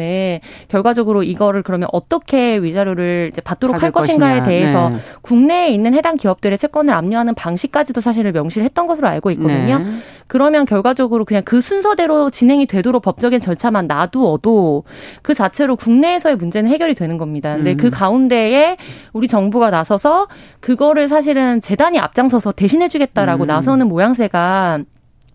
결과적으로 0.69 1.23
이거를 1.23 1.63
그러면 1.63 1.89
어떻게 1.93 2.59
위자료를 2.59 3.31
이제 3.33 3.41
받도록 3.41 3.83
할 3.83 3.91
것인가에 3.91 4.41
것이냐. 4.41 4.45
대해서 4.45 4.91
네. 4.91 4.97
국내에 5.23 5.69
있는 5.71 5.95
해당 5.95 6.17
기업들의 6.17 6.57
채권을 6.57 6.95
압류하는 6.95 7.35
방식까지도 7.35 8.01
사실을 8.01 8.33
명시를 8.33 8.65
했던 8.65 8.87
것으로 8.87 9.09
알고 9.09 9.31
있거든요. 9.33 9.79
네. 9.79 9.85
그러면 10.29 10.67
결과적으로 10.67 11.25
그냥 11.25 11.43
그 11.45 11.61
순서대로 11.61 12.31
진행이 12.31 12.67
되도록 12.67 13.03
법적인 13.03 13.41
절차만 13.41 13.87
놔두어도 13.87 14.85
그 15.23 15.35
자체로 15.35 15.75
국내에서의 15.77 16.37
문제는 16.37 16.71
해결이 16.71 16.95
되는 16.95 17.19
겁니다. 17.19 17.57
근데 17.57 17.75
그 17.75 17.87
음. 17.87 17.91
그 17.91 17.97
가운데에 17.97 18.77
우리 19.15 19.27
정부가 19.29 19.71
나서서 19.71 20.29
그거를 20.61 21.09
사실은 21.09 21.63
재단이 21.63 21.99
앞장서서 21.99 22.53
대신해주겠다라고 22.53 23.45
음. 23.45 23.47
나서는 23.47 23.89
모양새가 23.89 24.81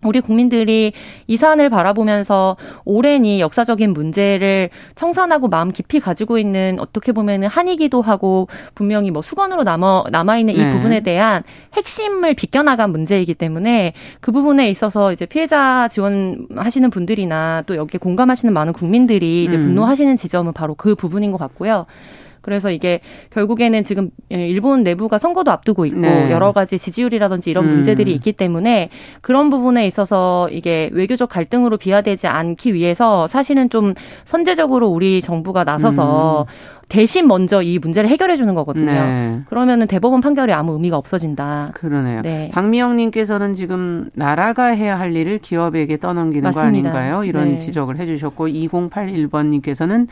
우리 0.04 0.20
국민들이 0.20 0.92
이 1.26 1.36
사안을 1.36 1.68
바라보면서 1.70 2.56
오랜 2.84 3.24
이 3.24 3.40
역사적인 3.40 3.92
문제를 3.92 4.70
청산하고 4.94 5.48
마음 5.48 5.72
깊이 5.72 6.00
가지고 6.00 6.38
있는 6.38 6.78
어떻게 6.80 7.12
보면은 7.12 7.48
한이기도 7.48 8.02
하고 8.02 8.48
분명히 8.74 9.10
뭐 9.10 9.22
수건으로 9.22 9.64
남아 9.64 10.04
남아 10.10 10.38
있는 10.38 10.54
이 10.54 10.64
네. 10.64 10.70
부분에 10.70 11.00
대한 11.00 11.42
핵심을 11.74 12.34
비껴나간 12.34 12.90
문제이기 12.90 13.34
때문에 13.34 13.92
그 14.20 14.32
부분에 14.32 14.68
있어서 14.70 15.12
이제 15.12 15.26
피해자 15.26 15.88
지원하시는 15.88 16.90
분들이나 16.90 17.62
또 17.66 17.76
여기에 17.76 17.98
공감하시는 17.98 18.52
많은 18.52 18.72
국민들이 18.72 19.44
이제 19.44 19.56
음. 19.56 19.60
분노하시는 19.60 20.16
지점은 20.16 20.52
바로 20.52 20.74
그 20.74 20.94
부분인 20.94 21.32
것 21.32 21.38
같고요. 21.38 21.86
그래서 22.44 22.70
이게 22.70 23.00
결국에는 23.30 23.84
지금 23.84 24.10
일본 24.28 24.82
내부가 24.82 25.16
선거도 25.16 25.50
앞두고 25.50 25.86
있고 25.86 26.00
네. 26.00 26.30
여러 26.30 26.52
가지 26.52 26.76
지지율이라든지 26.76 27.50
이런 27.50 27.64
음. 27.64 27.70
문제들이 27.70 28.12
있기 28.12 28.32
때문에 28.32 28.90
그런 29.22 29.48
부분에 29.48 29.86
있어서 29.86 30.50
이게 30.52 30.90
외교적 30.92 31.30
갈등으로 31.30 31.78
비화되지 31.78 32.26
않기 32.26 32.74
위해서 32.74 33.26
사실은 33.26 33.70
좀 33.70 33.94
선제적으로 34.26 34.88
우리 34.88 35.22
정부가 35.22 35.64
나서서 35.64 36.42
음. 36.42 36.74
대신 36.90 37.26
먼저 37.26 37.62
이 37.62 37.78
문제를 37.78 38.10
해결해 38.10 38.36
주는 38.36 38.54
거거든요. 38.54 38.92
네. 38.92 39.40
그러면은 39.48 39.86
대법원 39.86 40.20
판결이 40.20 40.52
아무 40.52 40.74
의미가 40.74 40.98
없어진다. 40.98 41.70
그러네요. 41.72 42.20
네. 42.20 42.50
박미영님께서는 42.52 43.54
지금 43.54 44.10
나라가 44.12 44.66
해야 44.66 44.98
할 44.98 45.16
일을 45.16 45.38
기업에게 45.38 45.96
떠넘기는 45.96 46.42
맞습니다. 46.42 46.92
거 46.92 46.98
아닌가요? 46.98 47.24
이런 47.24 47.52
네. 47.52 47.58
지적을 47.58 47.96
해주셨고 47.96 48.48
2081번님께서는 48.48 50.08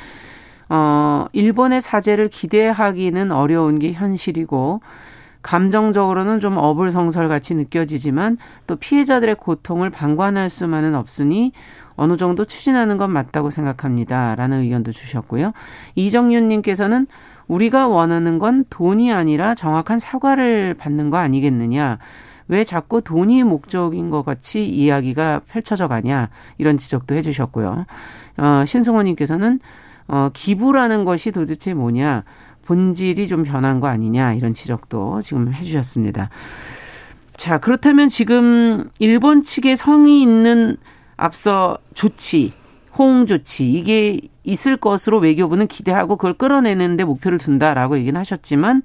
어, 0.74 1.26
일본의 1.32 1.82
사죄를 1.82 2.28
기대하기는 2.28 3.30
어려운 3.30 3.78
게 3.78 3.92
현실이고 3.92 4.80
감정적으로는 5.42 6.40
좀 6.40 6.56
어불성설 6.56 7.28
같이 7.28 7.54
느껴지지만 7.54 8.38
또 8.66 8.76
피해자들의 8.76 9.34
고통을 9.34 9.90
방관할 9.90 10.48
수만은 10.48 10.94
없으니 10.94 11.52
어느 11.94 12.16
정도 12.16 12.46
추진하는 12.46 12.96
건 12.96 13.10
맞다고 13.10 13.50
생각합니다. 13.50 14.34
라는 14.34 14.60
의견도 14.60 14.92
주셨고요. 14.92 15.52
이정윤 15.94 16.48
님께서는 16.48 17.06
우리가 17.48 17.86
원하는 17.86 18.38
건 18.38 18.64
돈이 18.70 19.12
아니라 19.12 19.54
정확한 19.54 19.98
사과를 19.98 20.72
받는 20.78 21.10
거 21.10 21.18
아니겠느냐. 21.18 21.98
왜 22.48 22.64
자꾸 22.64 23.02
돈이 23.02 23.42
목적인 23.42 24.08
것 24.08 24.24
같이 24.24 24.64
이야기가 24.64 25.42
펼쳐져 25.46 25.86
가냐. 25.86 26.30
이런 26.56 26.78
지적도 26.78 27.14
해주셨고요. 27.14 27.84
어, 28.38 28.64
신승호 28.64 29.02
님께서는 29.02 29.60
어, 30.08 30.30
기부라는 30.32 31.04
것이 31.04 31.30
도대체 31.30 31.74
뭐냐, 31.74 32.24
본질이 32.64 33.26
좀 33.28 33.42
변한 33.42 33.80
거 33.80 33.88
아니냐, 33.88 34.34
이런 34.34 34.54
지적도 34.54 35.20
지금 35.20 35.52
해주셨습니다. 35.52 36.30
자, 37.36 37.58
그렇다면 37.58 38.08
지금 38.08 38.88
일본 38.98 39.42
측의 39.42 39.76
성이 39.76 40.22
있는 40.22 40.76
앞서 41.16 41.78
조치, 41.94 42.52
호응 42.96 43.26
조치, 43.26 43.70
이게 43.70 44.20
있을 44.44 44.76
것으로 44.76 45.18
외교부는 45.18 45.66
기대하고 45.66 46.16
그걸 46.16 46.34
끌어내는데 46.34 47.04
목표를 47.04 47.38
둔다라고 47.38 47.98
얘기는 47.98 48.18
하셨지만, 48.18 48.82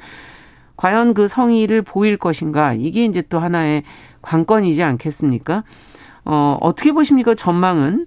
과연 0.76 1.14
그 1.14 1.28
성의를 1.28 1.82
보일 1.82 2.18
것인가, 2.18 2.74
이게 2.74 3.06
이제 3.06 3.22
또 3.24 3.40
하나의 3.40 3.84
관건이지 4.22 4.84
않겠습니까? 4.84 5.64
어, 6.26 6.58
어떻게 6.62 6.92
보십니까, 6.92 7.36
전망은? 7.36 8.06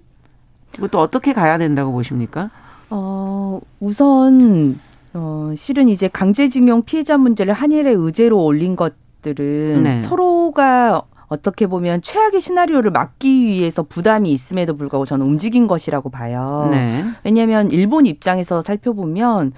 이것도 0.77 0.99
어떻게 0.99 1.33
가야 1.33 1.57
된다고 1.57 1.91
보십니까? 1.91 2.49
어, 2.91 3.59
우선 3.79 4.79
어, 5.13 5.53
실은 5.55 5.89
이제 5.89 6.07
강제징용 6.07 6.83
피해자 6.83 7.17
문제를 7.17 7.53
한일의 7.53 7.95
의제로 7.95 8.43
올린 8.43 8.75
것들은 8.75 9.83
네. 9.83 9.99
서로가 9.99 11.03
어떻게 11.27 11.65
보면 11.65 12.01
최악의 12.01 12.41
시나리오를 12.41 12.91
막기 12.91 13.45
위해서 13.45 13.83
부담이 13.83 14.31
있음에도 14.33 14.75
불구하고 14.75 15.05
저는 15.05 15.25
움직인 15.25 15.65
것이라고 15.65 16.09
봐요. 16.09 16.67
네. 16.71 17.05
왜냐하면 17.23 17.71
일본 17.71 18.05
입장에서 18.05 18.61
살펴보면 18.61 19.53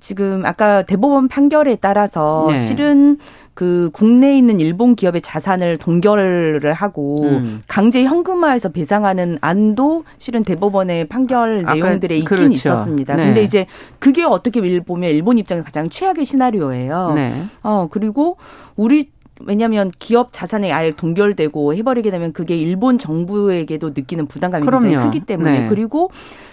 지금 0.00 0.44
아까 0.44 0.82
대법원 0.82 1.28
판결에 1.28 1.76
따라서 1.76 2.46
네. 2.50 2.58
실은 2.58 3.18
그 3.54 3.90
국내에 3.92 4.38
있는 4.38 4.58
일본 4.58 4.94
기업의 4.96 5.20
자산을 5.20 5.76
동결을 5.76 6.72
하고 6.72 7.16
음. 7.22 7.60
강제 7.68 8.04
현금화해서 8.04 8.70
배상하는 8.70 9.36
안도 9.42 10.04
실은 10.16 10.42
대법원의 10.42 11.08
판결 11.08 11.64
내용들에 11.64 12.16
있긴 12.16 12.24
그렇죠. 12.24 12.52
있었습니다. 12.52 13.16
네. 13.16 13.26
근데 13.26 13.42
이제 13.42 13.66
그게 13.98 14.24
어떻게 14.24 14.80
보면 14.80 15.10
일본 15.10 15.36
입장에 15.36 15.60
가장 15.60 15.90
최악의 15.90 16.24
시나리오예요. 16.24 17.12
네. 17.14 17.32
어 17.62 17.88
그리고 17.90 18.38
우리 18.76 19.10
왜냐하면 19.42 19.90
기업 19.98 20.32
자산이 20.32 20.72
아예 20.72 20.90
동결되고 20.90 21.74
해버리게 21.74 22.10
되면 22.10 22.32
그게 22.32 22.56
일본 22.56 22.98
정부에게도 22.98 23.90
느끼는 23.90 24.26
부담감이 24.26 24.64
그럼요. 24.64 24.82
굉장히 24.88 25.06
크기 25.06 25.20
때문에 25.20 25.60
네. 25.60 25.68
그리고 25.68 26.10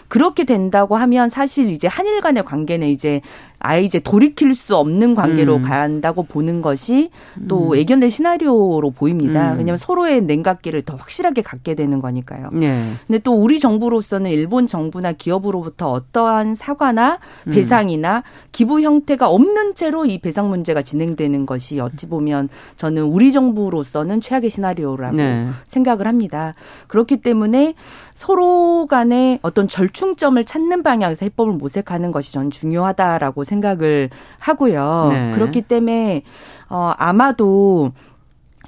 그렇게 0.08 0.44
된다고 0.44 0.96
하면 0.96 1.30
사실 1.30 1.70
이제 1.72 1.88
한일 1.88 2.22
간의 2.22 2.44
관계는 2.44 2.88
이제 2.88 3.22
아예 3.60 3.82
이제 3.82 4.00
돌이킬 4.00 4.54
수 4.54 4.76
없는 4.76 5.16
관계로 5.16 5.56
음. 5.58 5.64
간다고 5.64 6.24
보는 6.24 6.62
것이 6.62 7.10
또 7.48 7.72
음. 7.72 7.78
애견될 7.78 8.10
시나리오로 8.10 8.92
보입니다. 8.92 9.54
음. 9.54 9.58
왜냐하면 9.58 9.78
서로의 9.78 10.22
냉각기를 10.22 10.84
더 10.84 10.96
확실하게 10.96 11.42
갖게 11.42 11.74
되는 11.74 12.00
거니까요. 12.00 12.50
네. 12.54 12.92
근데 13.08 13.20
또 13.20 13.34
우리 13.34 13.60
정부로서는 13.60 14.30
일본 14.30 14.68
정부나 14.68 15.14
기업으로부터 15.14 15.92
어떠한 15.92 16.54
사과나 16.54 17.20
음. 17.48 17.52
배상이나 17.52 18.24
기부 18.52 18.82
형태가 18.82 19.28
없는 19.28 19.74
채로 19.74 20.06
이 20.06 20.20
배상 20.20 20.50
문제가 20.50 20.84
진행되는 20.84 21.48
것이 21.48 21.80
어찌 21.80 22.08
보면 22.08 22.50
저는 22.76 23.04
우리 23.04 23.32
정부로서는 23.32 24.22
최악의 24.22 24.52
시나리오라고 24.52 25.18
네. 25.18 25.48
생각을 25.66 26.08
합니다. 26.08 26.54
그렇기 26.88 27.18
때문에 27.22 27.74
서로 28.14 28.86
간의 28.88 29.40
어떤 29.42 29.68
절충 29.68 29.97
점을 30.16 30.44
찾는 30.44 30.84
방향에서 30.84 31.26
해법을 31.26 31.54
모색하는 31.54 32.12
것이 32.12 32.34
전 32.34 32.52
중요하다라고 32.52 33.44
생각을 33.44 34.10
하고요. 34.40 35.10
네. 35.12 35.32
그렇기 35.32 35.64
때문에 35.64 36.24
어 36.70 36.94
아마도 36.98 37.92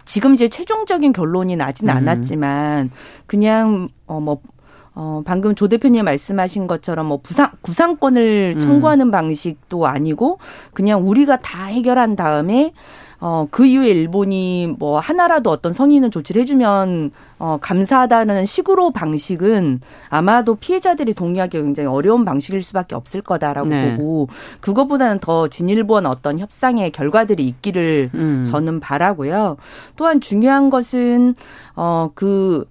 지금 0.06 0.34
이제 0.34 0.48
최종적인 0.48 1.14
결론이 1.14 1.56
나지는 1.56 1.94
음. 1.94 1.98
않았지만 1.98 2.92
그냥 3.28 3.90
어뭐 4.08 4.42
어, 4.96 5.22
방금 5.24 5.56
조 5.56 5.68
대표님 5.68 6.04
말씀하신 6.04 6.68
것처럼 6.68 7.06
뭐 7.06 7.20
부상, 7.22 7.52
구상권을 7.62 8.56
음. 8.56 8.60
청구하는 8.60 9.12
방식도 9.12 9.88
아니고 9.88 10.40
그냥 10.74 11.08
우리가 11.08 11.38
다 11.38 11.66
해결한 11.66 12.18
다음에 12.18 12.74
어, 13.22 13.48
그 13.52 13.66
이후에 13.66 13.90
일본이 13.90 14.76
뭐 14.80 15.00
하나라도 15.00 15.52
어떤 15.52 15.74
성의는 15.74 16.12
조치를 16.12 16.42
해주면 16.42 17.12
어, 17.40 17.58
감사하다는 17.62 18.46
식으로 18.46 18.92
방식은 18.92 19.80
아마도 20.10 20.56
피해자들이 20.56 21.14
동의하기 21.14 21.62
굉장히 21.62 21.88
어려운 21.88 22.26
방식일 22.26 22.62
수밖에 22.62 22.96
없을 22.96 23.22
거다라고 23.22 23.70
네. 23.70 23.96
보고 23.96 24.28
그것보다는 24.60 25.20
더 25.20 25.48
진일보한 25.48 26.06
어떤 26.06 26.38
협상의 26.38 26.92
결과들이 26.92 27.48
있기를 27.48 28.12
음. 28.14 28.44
저는 28.46 28.82
바라고요. 28.82 29.56
또한 29.96 30.20
중요한 30.20 30.70
것은 30.70 31.36
어, 31.76 32.12
그 32.14 32.66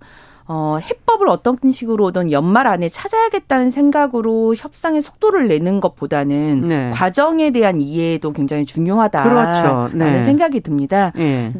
어, 0.51 0.79
해법을 0.83 1.29
어떤 1.29 1.59
식으로든 1.71 2.33
연말 2.33 2.67
안에 2.67 2.89
찾아야겠다는 2.89 3.71
생각으로 3.71 4.55
협상의 4.55 5.03
속도를 5.03 5.49
내는 5.49 5.79
것보다는 5.81 6.69
네. 6.69 6.91
과정에 6.91 7.51
대한 7.51 7.83
이해도 7.83 8.33
굉장히 8.33 8.65
중요하다라는 8.65 9.31
그렇죠. 9.31 9.97
네. 9.97 10.23
생각이 10.23 10.61
듭니다. 10.61 11.13
네. 11.15 11.53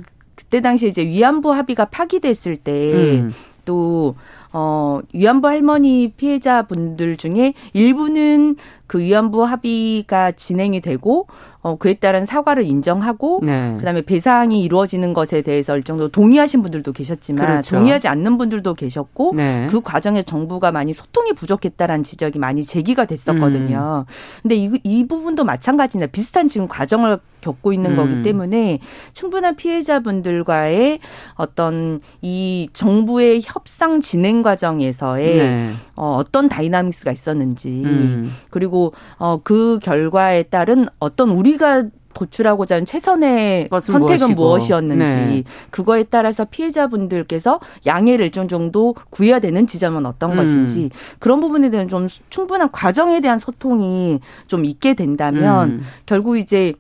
그때 0.49 0.63
당시 0.63 0.89
이제 0.89 1.05
위안부 1.05 1.53
합의가 1.53 1.87
파기됐을 1.87 2.57
때또 2.57 4.15
음. 4.17 4.39
어, 4.51 5.01
위안부 5.13 5.47
할머니 5.47 6.13
피해자분들 6.17 7.19
중에 7.19 7.53
일부는 7.75 8.57
그 8.87 8.99
위안부 8.99 9.45
합의가 9.45 10.33
진행이 10.33 10.81
되고 10.81 11.27
어, 11.61 11.77
그에 11.77 11.95
따른 11.95 12.25
사과를 12.25 12.65
인정하고 12.65 13.41
네. 13.43 13.75
그다음에 13.79 14.01
배상이 14.01 14.63
이루어지는 14.63 15.13
것에 15.13 15.43
대해서 15.43 15.77
일정도 15.77 16.09
동의하신 16.09 16.63
분들도 16.63 16.93
계셨지만 16.93 17.47
그렇죠. 17.47 17.77
동의하지 17.77 18.09
않는 18.09 18.39
분들도 18.39 18.73
계셨고 18.73 19.35
네. 19.37 19.67
그 19.69 19.83
과정에 19.83 20.23
정부가 20.23 20.73
많이 20.73 20.95
소통이 20.95 21.35
부족했다라는 21.35 22.05
지적이 22.05 22.39
많이 22.39 22.65
제기가 22.65 23.05
됐었거든요. 23.05 24.07
음. 24.09 24.41
근데 24.41 24.55
이, 24.55 24.71
이 24.83 25.07
부분도 25.07 25.45
마찬가지입니다. 25.45 26.11
비슷한 26.11 26.49
지금 26.49 26.69
과정을 26.69 27.19
겪고 27.41 27.73
있는 27.73 27.93
음. 27.93 27.97
거기 27.97 28.23
때문에 28.23 28.79
충분한 29.13 29.57
피해자분들과의 29.57 31.01
어떤 31.35 32.01
이 32.23 32.69
정부의 32.73 33.43
협상 33.45 34.01
진행 34.01 34.43
과정에서의 34.43 35.37
네. 35.37 35.71
어, 35.97 36.17
어떤 36.19 36.49
dynamics가 36.49 37.13
있었는지 37.13 37.69
음. 37.69 38.33
그리고 38.51 38.93
어, 39.19 39.41
그 39.43 39.79
결과에 39.83 40.45
따른 40.45 40.87
어떤 40.99 41.31
우리가 41.31 41.85
도출하고자 42.19 42.77
하는 42.77 42.87
최선의 42.87 43.69
선택은 43.71 44.35
무엇이고. 44.35 44.35
무엇이었는지 44.35 45.05
네. 45.05 45.45
그거에 45.71 46.03
따라서 46.05 46.45
피해자분들께서 46.45 47.61
양해를 47.87 48.27
일정 48.27 48.49
정도 48.49 48.95
구해야 49.11 49.39
되는 49.39 49.67
지점은 49.67 50.05
어떤 50.05 50.33
음. 50.33 50.37
것인지 50.37 50.91
그런 51.21 51.41
부분에 51.41 51.71
대한 51.71 51.89
좀 51.89 52.07
충분한 52.29 52.73
과정에 52.73 53.21
대한 53.21 53.39
소통이 53.39 54.21
좀 54.49 54.65
있게 54.65 54.95
된다면 54.95 55.71
음. 55.71 55.81
결국 56.07 56.39
이제 56.39 56.75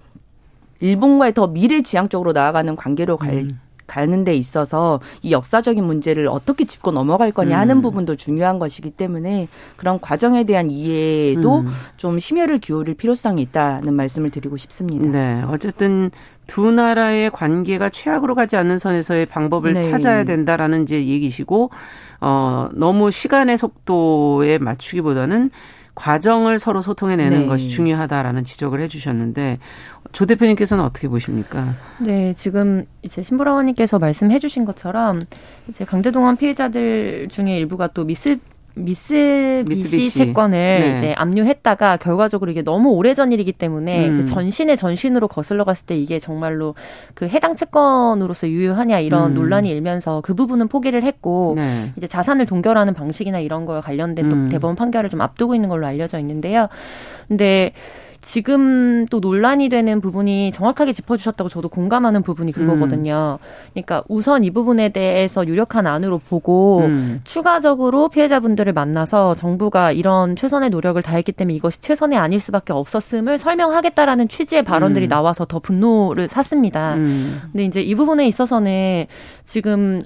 일본과의 0.80 1.34
더 1.34 1.46
미래지향적으로 1.46 2.32
나아가는 2.32 2.74
관계로 2.76 3.16
갈 3.16 3.34
음. 3.34 3.60
가는 3.88 4.22
데 4.22 4.34
있어서 4.34 5.00
이 5.22 5.32
역사적인 5.32 5.82
문제를 5.82 6.28
어떻게 6.28 6.64
짚고 6.64 6.92
넘어갈 6.92 7.32
거냐 7.32 7.58
하는 7.58 7.78
음. 7.78 7.82
부분도 7.82 8.14
중요한 8.14 8.60
것이기 8.60 8.90
때문에 8.90 9.48
그런 9.76 9.98
과정에 9.98 10.44
대한 10.44 10.70
이해도 10.70 11.60
음. 11.60 11.68
좀 11.96 12.18
심혈을 12.20 12.58
기울일 12.58 12.94
필요성이 12.94 13.42
있다는 13.42 13.94
말씀을 13.94 14.30
드리고 14.30 14.58
싶습니다. 14.58 15.06
네. 15.06 15.42
어쨌든 15.48 16.10
두 16.46 16.70
나라의 16.70 17.30
관계가 17.30 17.88
최악으로 17.88 18.34
가지 18.34 18.56
않는 18.56 18.78
선에서의 18.78 19.26
방법을 19.26 19.72
네. 19.72 19.80
찾아야 19.82 20.24
된다라는 20.24 20.82
이제 20.82 21.06
얘기시고 21.06 21.70
어 22.20 22.68
너무 22.74 23.10
시간의 23.10 23.56
속도에 23.56 24.58
맞추기보다는 24.58 25.50
과정을 25.98 26.60
서로 26.60 26.80
소통해내는 26.80 27.40
네. 27.40 27.46
것이 27.46 27.68
중요하다라는 27.68 28.44
지적을 28.44 28.80
해주셨는데 28.82 29.58
조 30.12 30.26
대표님께서는 30.26 30.82
어떻게 30.84 31.08
보십니까? 31.08 31.74
네, 32.00 32.34
지금 32.34 32.84
이제 33.02 33.22
신보라원님께서 33.22 33.98
말씀해 33.98 34.38
주신 34.38 34.64
것처럼 34.64 35.20
이제 35.68 35.84
강제동원 35.84 36.36
피해자들 36.36 37.28
중에 37.30 37.56
일부가 37.56 37.88
또 37.88 38.04
미스 38.04 38.38
미쓰비시 38.78 40.10
채권을 40.16 40.58
네. 40.58 40.96
이제 40.96 41.14
압류했다가 41.16 41.96
결과적으로 41.98 42.50
이게 42.50 42.62
너무 42.62 42.90
오래전 42.90 43.32
일이기 43.32 43.52
때문에 43.52 44.08
음. 44.08 44.18
그 44.18 44.24
전신의 44.24 44.76
전신으로 44.76 45.28
거슬러 45.28 45.64
갔을 45.64 45.86
때 45.86 45.96
이게 45.96 46.18
정말로 46.18 46.74
그 47.14 47.26
해당 47.26 47.56
채권으로서 47.56 48.48
유효하냐 48.48 49.00
이런 49.00 49.32
음. 49.32 49.34
논란이 49.34 49.68
일면서 49.68 50.20
그 50.20 50.34
부분은 50.34 50.68
포기를 50.68 51.02
했고 51.02 51.54
네. 51.56 51.92
이제 51.96 52.06
자산을 52.06 52.46
동결하는 52.46 52.94
방식이나 52.94 53.40
이런 53.40 53.66
거에 53.66 53.80
관련된 53.80 54.28
또 54.28 54.36
음. 54.36 54.48
대법원 54.48 54.76
판결을 54.76 55.10
좀 55.10 55.20
앞두고 55.20 55.54
있는 55.54 55.68
걸로 55.68 55.86
알려져 55.86 56.18
있는데요. 56.20 56.68
근데 57.26 57.72
지금 58.28 59.06
또 59.06 59.20
논란이 59.20 59.70
되는 59.70 60.02
부분이 60.02 60.52
정확하게 60.52 60.92
짚어주셨다고 60.92 61.48
저도 61.48 61.70
공감하는 61.70 62.22
부분이 62.22 62.52
그거거든요. 62.52 63.38
음. 63.40 63.70
그러니까 63.72 64.02
우선 64.06 64.44
이 64.44 64.50
부분에 64.50 64.90
대해서 64.90 65.46
유력한 65.46 65.86
안으로 65.86 66.18
보고 66.18 66.80
음. 66.80 67.22
추가적으로 67.24 68.10
피해자분들을 68.10 68.74
만나서 68.74 69.34
정부가 69.34 69.92
이런 69.92 70.36
최선의 70.36 70.68
노력을 70.68 71.00
다했기 71.00 71.32
때문에 71.32 71.54
이것이 71.54 71.80
최선이 71.80 72.18
아닐 72.18 72.38
수밖에 72.38 72.74
없었음을 72.74 73.38
설명하겠다라는 73.38 74.28
취지의 74.28 74.62
발언들이 74.62 75.06
음. 75.06 75.08
나와서 75.08 75.46
더 75.46 75.58
분노를 75.58 76.28
샀습니다. 76.28 76.96
음. 76.96 77.40
근데 77.50 77.64
이제 77.64 77.80
이 77.80 77.94
부분에 77.94 78.28
있어서는 78.28 79.06
지금 79.46 80.02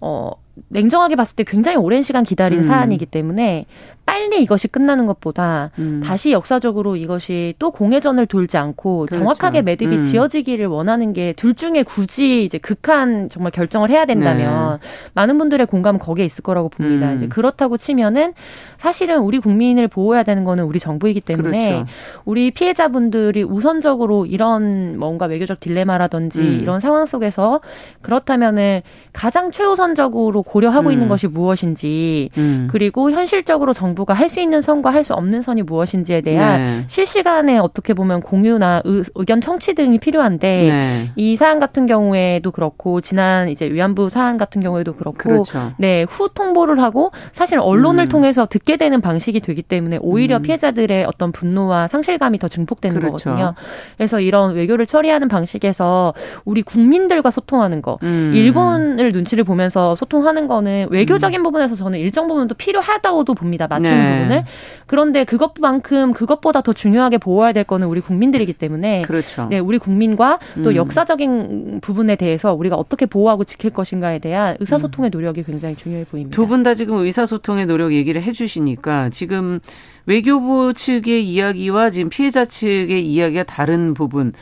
어 0.00 0.32
냉정하게 0.68 1.16
봤을 1.16 1.36
때 1.36 1.44
굉장히 1.44 1.76
오랜 1.76 2.02
시간 2.02 2.24
기다린 2.24 2.60
음. 2.60 2.62
사안이기 2.64 3.06
때문에 3.06 3.66
빨리 4.04 4.42
이것이 4.42 4.68
끝나는 4.68 5.06
것보다 5.06 5.70
음. 5.78 6.00
다시 6.04 6.32
역사적으로 6.32 6.96
이것이 6.96 7.54
또 7.58 7.70
공회전을 7.70 8.26
돌지 8.26 8.56
않고 8.58 9.06
그렇죠. 9.06 9.18
정확하게 9.18 9.62
매듭이 9.62 9.96
음. 9.96 10.02
지어지기를 10.02 10.66
원하는 10.66 11.12
게 11.12 11.32
둘 11.36 11.54
중에 11.54 11.82
굳이 11.82 12.44
이제 12.44 12.58
극한 12.58 13.28
정말 13.28 13.52
결정을 13.52 13.90
해야 13.90 14.04
된다면 14.04 14.78
네. 14.80 14.88
많은 15.14 15.38
분들의 15.38 15.66
공감은 15.66 15.98
거기에 15.98 16.24
있을 16.24 16.42
거라고 16.42 16.68
봅니다. 16.68 17.10
음. 17.10 17.16
이제 17.16 17.28
그렇다고 17.28 17.78
치면은 17.78 18.34
사실은 18.78 19.20
우리 19.20 19.38
국민을 19.38 19.88
보호해야 19.88 20.22
되는 20.22 20.44
거는 20.44 20.64
우리 20.64 20.78
정부이기 20.78 21.20
때문에 21.20 21.68
그렇죠. 21.70 21.86
우리 22.24 22.50
피해자분들이 22.50 23.42
우선적으로 23.42 24.26
이런 24.26 24.98
뭔가 24.98 25.26
외교적 25.26 25.60
딜레마라든지 25.60 26.40
음. 26.40 26.60
이런 26.62 26.80
상황 26.80 27.06
속에서 27.06 27.60
그렇다면은 28.02 28.82
가장 29.12 29.50
최우선적으로 29.50 30.41
고려하고 30.42 30.88
음. 30.88 30.92
있는 30.92 31.08
것이 31.08 31.26
무엇인지 31.26 32.30
음. 32.36 32.68
그리고 32.70 33.10
현실적으로 33.10 33.72
정부가 33.72 34.14
할 34.14 34.32
수 34.32 34.40
있는 34.40 34.62
선과 34.62 34.90
할 34.90 35.04
수 35.04 35.12
없는 35.14 35.42
선이 35.42 35.62
무엇인지에 35.62 36.22
대한 36.22 36.60
네. 36.60 36.84
실시간에 36.86 37.58
어떻게 37.58 37.92
보면 37.92 38.22
공유나 38.22 38.80
의, 38.84 39.02
견 39.26 39.40
청취 39.42 39.74
등이 39.74 39.98
필요한데 39.98 40.46
네. 40.46 41.10
이 41.16 41.36
사안 41.36 41.58
같은 41.60 41.86
경우에도 41.86 42.50
그렇고 42.50 43.00
지난 43.02 43.50
이제 43.50 43.68
위안부 43.70 44.08
사안 44.08 44.38
같은 44.38 44.62
경우에도 44.62 44.94
그렇고 44.94 45.18
그렇죠. 45.18 45.72
네, 45.76 46.06
후 46.08 46.30
통보를 46.32 46.80
하고 46.80 47.10
사실 47.32 47.58
언론을 47.58 48.04
음. 48.04 48.08
통해서 48.08 48.46
듣게 48.46 48.78
되는 48.78 49.02
방식이 49.02 49.40
되기 49.40 49.60
때문에 49.60 49.98
오히려 50.00 50.36
음. 50.36 50.42
피해자들의 50.42 51.04
어떤 51.04 51.30
분노와 51.32 51.88
상실감이 51.88 52.38
더 52.38 52.48
증폭되는 52.48 52.98
그렇죠. 52.98 53.30
거거든요. 53.30 53.54
그래서 53.98 54.20
이런 54.20 54.54
외교를 54.54 54.86
처리하는 54.86 55.28
방식에서 55.28 56.14
우리 56.46 56.62
국민들과 56.62 57.30
소통하는 57.30 57.82
거, 57.82 57.98
음. 58.02 58.32
일본을 58.34 59.12
눈치를 59.12 59.44
보면서 59.44 59.94
소통하는 59.96 60.31
거는 60.48 60.88
외교적인 60.90 61.40
음. 61.40 61.42
부분에서 61.42 61.74
저는 61.76 61.98
일정 61.98 62.28
부분도 62.28 62.54
필요하다고도 62.54 63.34
봅니다. 63.34 63.66
맞춤 63.68 63.96
네. 63.96 64.18
부분을. 64.18 64.44
그런데 64.86 65.24
그것만큼 65.24 66.12
그것보다 66.12 66.60
더 66.62 66.72
중요하게 66.72 67.18
보호해야 67.18 67.52
될 67.52 67.64
거는 67.64 67.86
우리 67.86 68.00
국민들이기 68.00 68.52
때문에 68.54 69.02
그렇죠. 69.02 69.46
네, 69.50 69.58
우리 69.58 69.78
국민과 69.78 70.38
또 70.64 70.70
음. 70.70 70.76
역사적인 70.76 71.80
부분에 71.82 72.16
대해서 72.16 72.52
우리가 72.54 72.76
어떻게 72.76 73.06
보호하고 73.06 73.44
지킬 73.44 73.70
것인가에 73.70 74.18
대한 74.18 74.56
의사소통의 74.60 75.10
음. 75.10 75.12
노력이 75.12 75.42
굉장히 75.44 75.76
중요해 75.76 76.04
보입니다. 76.04 76.34
두 76.34 76.46
분 76.46 76.62
다 76.62 76.74
지금 76.74 76.96
의사소통의 76.98 77.66
노력 77.66 77.92
얘기를 77.92 78.22
해 78.22 78.32
주시니까 78.32 79.10
지금 79.10 79.60
외교부 80.06 80.72
측의 80.74 81.24
이야기와 81.26 81.90
지금 81.90 82.08
피해자 82.08 82.44
측의 82.44 83.06
이야기가 83.06 83.44
다른 83.44 83.94
부분 83.94 84.32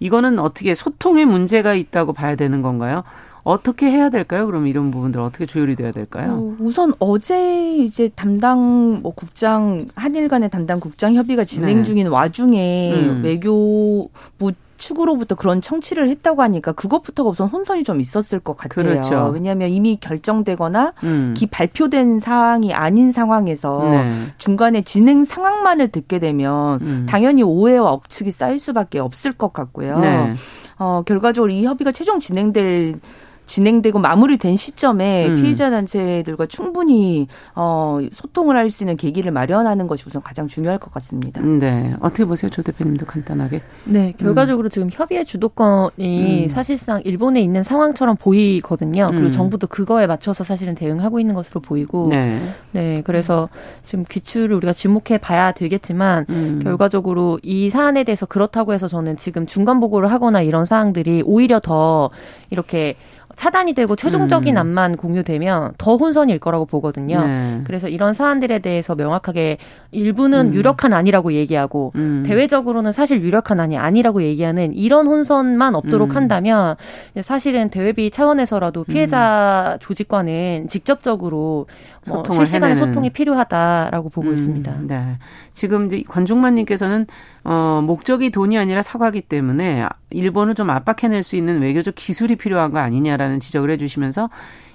이거는 0.00 0.38
어떻게 0.38 0.74
소통의 0.74 1.24
문제가 1.26 1.74
있다고 1.74 2.12
봐야 2.12 2.36
되는 2.36 2.62
건가요? 2.62 3.02
어떻게 3.42 3.90
해야 3.90 4.10
될까요? 4.10 4.46
그럼 4.46 4.66
이런 4.66 4.90
부분들 4.90 5.20
어떻게 5.20 5.46
조율이 5.46 5.76
돼야 5.76 5.92
될까요? 5.92 6.32
어, 6.32 6.56
우선 6.60 6.92
어제 6.98 7.76
이제 7.76 8.10
담당 8.14 9.00
뭐 9.02 9.12
국장 9.14 9.86
한일 9.94 10.28
간의 10.28 10.50
담당 10.50 10.80
국장 10.80 11.14
협의가 11.14 11.44
진행 11.44 11.78
네. 11.78 11.82
중인 11.84 12.08
와중에 12.08 12.92
음. 12.94 13.22
외교부 13.24 14.52
측으로부터 14.78 15.34
그런 15.34 15.60
청취를 15.60 16.08
했다고 16.08 16.40
하니까 16.42 16.72
그것부터가 16.72 17.30
우선 17.30 17.48
혼선이 17.48 17.84
좀 17.84 18.00
있었을 18.00 18.38
것 18.38 18.56
같아요. 18.56 18.86
그렇죠. 18.86 19.30
왜냐하면 19.34 19.70
이미 19.70 19.96
결정되거나 20.00 20.92
음. 21.02 21.34
기 21.36 21.46
발표된 21.46 22.20
사항이 22.20 22.72
아닌 22.72 23.12
상황에서 23.12 23.88
네. 23.90 24.12
중간에 24.38 24.82
진행 24.82 25.24
상황만을 25.24 25.88
듣게 25.88 26.18
되면 26.18 26.80
음. 26.82 27.06
당연히 27.08 27.42
오해와 27.42 27.92
억측이 27.92 28.30
쌓일 28.30 28.58
수밖에 28.58 29.00
없을 29.00 29.32
것 29.32 29.52
같고요. 29.52 29.98
네. 29.98 30.34
어, 30.78 31.02
결과적으로 31.04 31.52
이 31.52 31.64
협의가 31.64 31.90
최종 31.90 32.20
진행될 32.20 33.00
진행되고 33.48 33.98
마무리된 33.98 34.56
시점에 34.56 35.26
음. 35.28 35.34
피해자 35.36 35.70
단체들과 35.70 36.46
충분히 36.46 37.26
어, 37.56 37.98
소통을 38.12 38.56
할 38.56 38.68
수 38.68 38.82
있는 38.84 38.98
계기를 38.98 39.32
마련하는 39.32 39.86
것이 39.86 40.04
우선 40.06 40.20
가장 40.20 40.46
중요할 40.46 40.78
것 40.78 40.92
같습니다. 40.92 41.40
네. 41.40 41.94
어떻게 42.00 42.26
보세요, 42.26 42.50
조 42.50 42.60
대표님도 42.62 43.06
간단하게? 43.06 43.62
네. 43.84 44.12
결과적으로 44.18 44.68
음. 44.68 44.70
지금 44.70 44.88
협의의 44.92 45.24
주도권이 45.24 46.44
음. 46.44 46.48
사실상 46.48 47.00
일본에 47.06 47.40
있는 47.40 47.62
상황처럼 47.62 48.16
보이거든요. 48.16 49.06
그리고 49.08 49.26
음. 49.28 49.32
정부도 49.32 49.66
그거에 49.68 50.06
맞춰서 50.06 50.44
사실은 50.44 50.74
대응하고 50.74 51.18
있는 51.18 51.34
것으로 51.34 51.62
보이고. 51.62 52.08
네. 52.10 52.38
네. 52.72 52.96
그래서 53.04 53.48
지금 53.84 54.04
귀추를 54.06 54.54
우리가 54.56 54.74
주목해 54.74 55.16
봐야 55.18 55.52
되겠지만 55.52 56.26
음. 56.28 56.60
결과적으로 56.62 57.38
이 57.42 57.70
사안에 57.70 58.04
대해서 58.04 58.26
그렇다고 58.26 58.74
해서 58.74 58.86
저는 58.86 59.16
지금 59.16 59.46
중간 59.46 59.80
보고를 59.80 60.12
하거나 60.12 60.42
이런 60.42 60.66
사항들이 60.66 61.22
오히려 61.24 61.58
더 61.58 62.10
이렇게 62.50 62.96
차단이 63.38 63.72
되고 63.72 63.94
최종적인 63.94 64.56
음. 64.56 64.60
안만 64.60 64.96
공유되면 64.96 65.74
더 65.78 65.96
혼선일 65.96 66.40
거라고 66.40 66.66
보거든요. 66.66 67.24
네. 67.24 67.60
그래서 67.62 67.88
이런 67.88 68.12
사안들에 68.12 68.58
대해서 68.58 68.96
명확하게 68.96 69.58
일부는 69.92 70.48
음. 70.48 70.54
유력한 70.54 70.92
안이라고 70.92 71.32
얘기하고 71.34 71.92
음. 71.94 72.24
대외적으로는 72.26 72.90
사실 72.90 73.22
유력한 73.22 73.60
안이 73.60 73.78
아니라고 73.78 74.24
얘기하는 74.24 74.74
이런 74.74 75.06
혼선만 75.06 75.76
없도록 75.76 76.10
음. 76.10 76.16
한다면 76.16 76.74
사실은 77.22 77.70
대외비 77.70 78.10
차원에서라도 78.10 78.82
피해자 78.82 79.74
음. 79.74 79.78
조직과는 79.78 80.66
직접적으로 80.68 81.68
뭐 82.06 82.22
실시간의 82.24 82.76
해내는. 82.76 82.92
소통이 82.92 83.10
필요하다라고 83.10 84.08
보고 84.10 84.28
음, 84.28 84.34
있습니다. 84.34 84.76
네. 84.82 85.18
지금 85.52 85.86
이제 85.86 86.02
관중만님께서는 86.08 87.06
어, 87.44 87.82
목적이 87.84 88.30
돈이 88.30 88.58
아니라 88.58 88.82
사과기 88.82 89.22
때문에 89.22 89.86
일본을 90.10 90.54
좀 90.54 90.70
압박해낼 90.70 91.22
수 91.22 91.36
있는 91.36 91.60
외교적 91.60 91.94
기술이 91.94 92.36
필요한 92.36 92.70
거 92.70 92.78
아니냐라는 92.78 93.40
지적을 93.40 93.70
해주시면서 93.70 94.30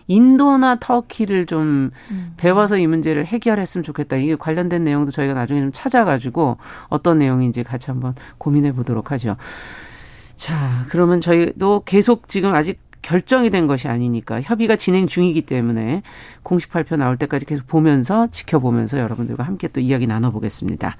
인도나 0.07 0.75
터키를 0.79 1.45
좀 1.45 1.91
음. 2.11 2.33
배워서 2.35 2.77
이 2.77 2.87
문제를 2.87 3.25
해결했으면 3.25 3.83
좋겠다. 3.83 4.17
이게 4.17 4.35
관련된 4.35 4.83
내용도 4.83 5.11
저희가 5.11 5.33
나중에 5.33 5.61
좀 5.61 5.71
찾아가지고 5.71 6.57
어떤 6.89 7.19
내용인지 7.19 7.63
같이 7.63 7.89
한번 7.89 8.13
고민해 8.37 8.73
보도록 8.73 9.11
하죠. 9.11 9.37
자, 10.35 10.85
그러면 10.89 11.21
저희도 11.21 11.83
계속 11.85 12.27
지금 12.27 12.53
아직 12.53 12.82
결정이 13.03 13.51
된 13.51 13.67
것이 13.67 13.87
아니니까 13.87 14.41
협의가 14.41 14.75
진행 14.75 15.05
중이기 15.05 15.43
때문에 15.43 16.01
공식 16.41 16.71
발표 16.71 16.95
나올 16.95 17.17
때까지 17.17 17.45
계속 17.45 17.67
보면서 17.67 18.27
지켜보면서 18.31 18.97
여러분들과 18.97 19.43
함께 19.43 19.67
또 19.67 19.79
이야기 19.79 20.07
나눠보겠습니다. 20.07 20.97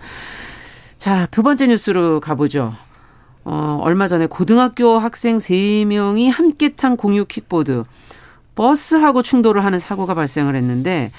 자, 1.00 1.26
두 1.28 1.42
번째 1.42 1.68
뉴스로 1.68 2.20
가보죠. 2.20 2.74
어, 3.46 3.80
얼마 3.82 4.08
전에 4.08 4.28
고등학교 4.28 4.98
학생 5.00 5.38
3명이 5.38 6.30
함께 6.32 6.70
탄 6.70 6.96
공유 6.96 7.26
킥보드 7.26 7.84
버스하고 8.56 9.22
충돌을 9.24 9.66
하는 9.66 9.80
사고가 9.80 10.14
발생을 10.14 10.56
했는데 10.56 11.12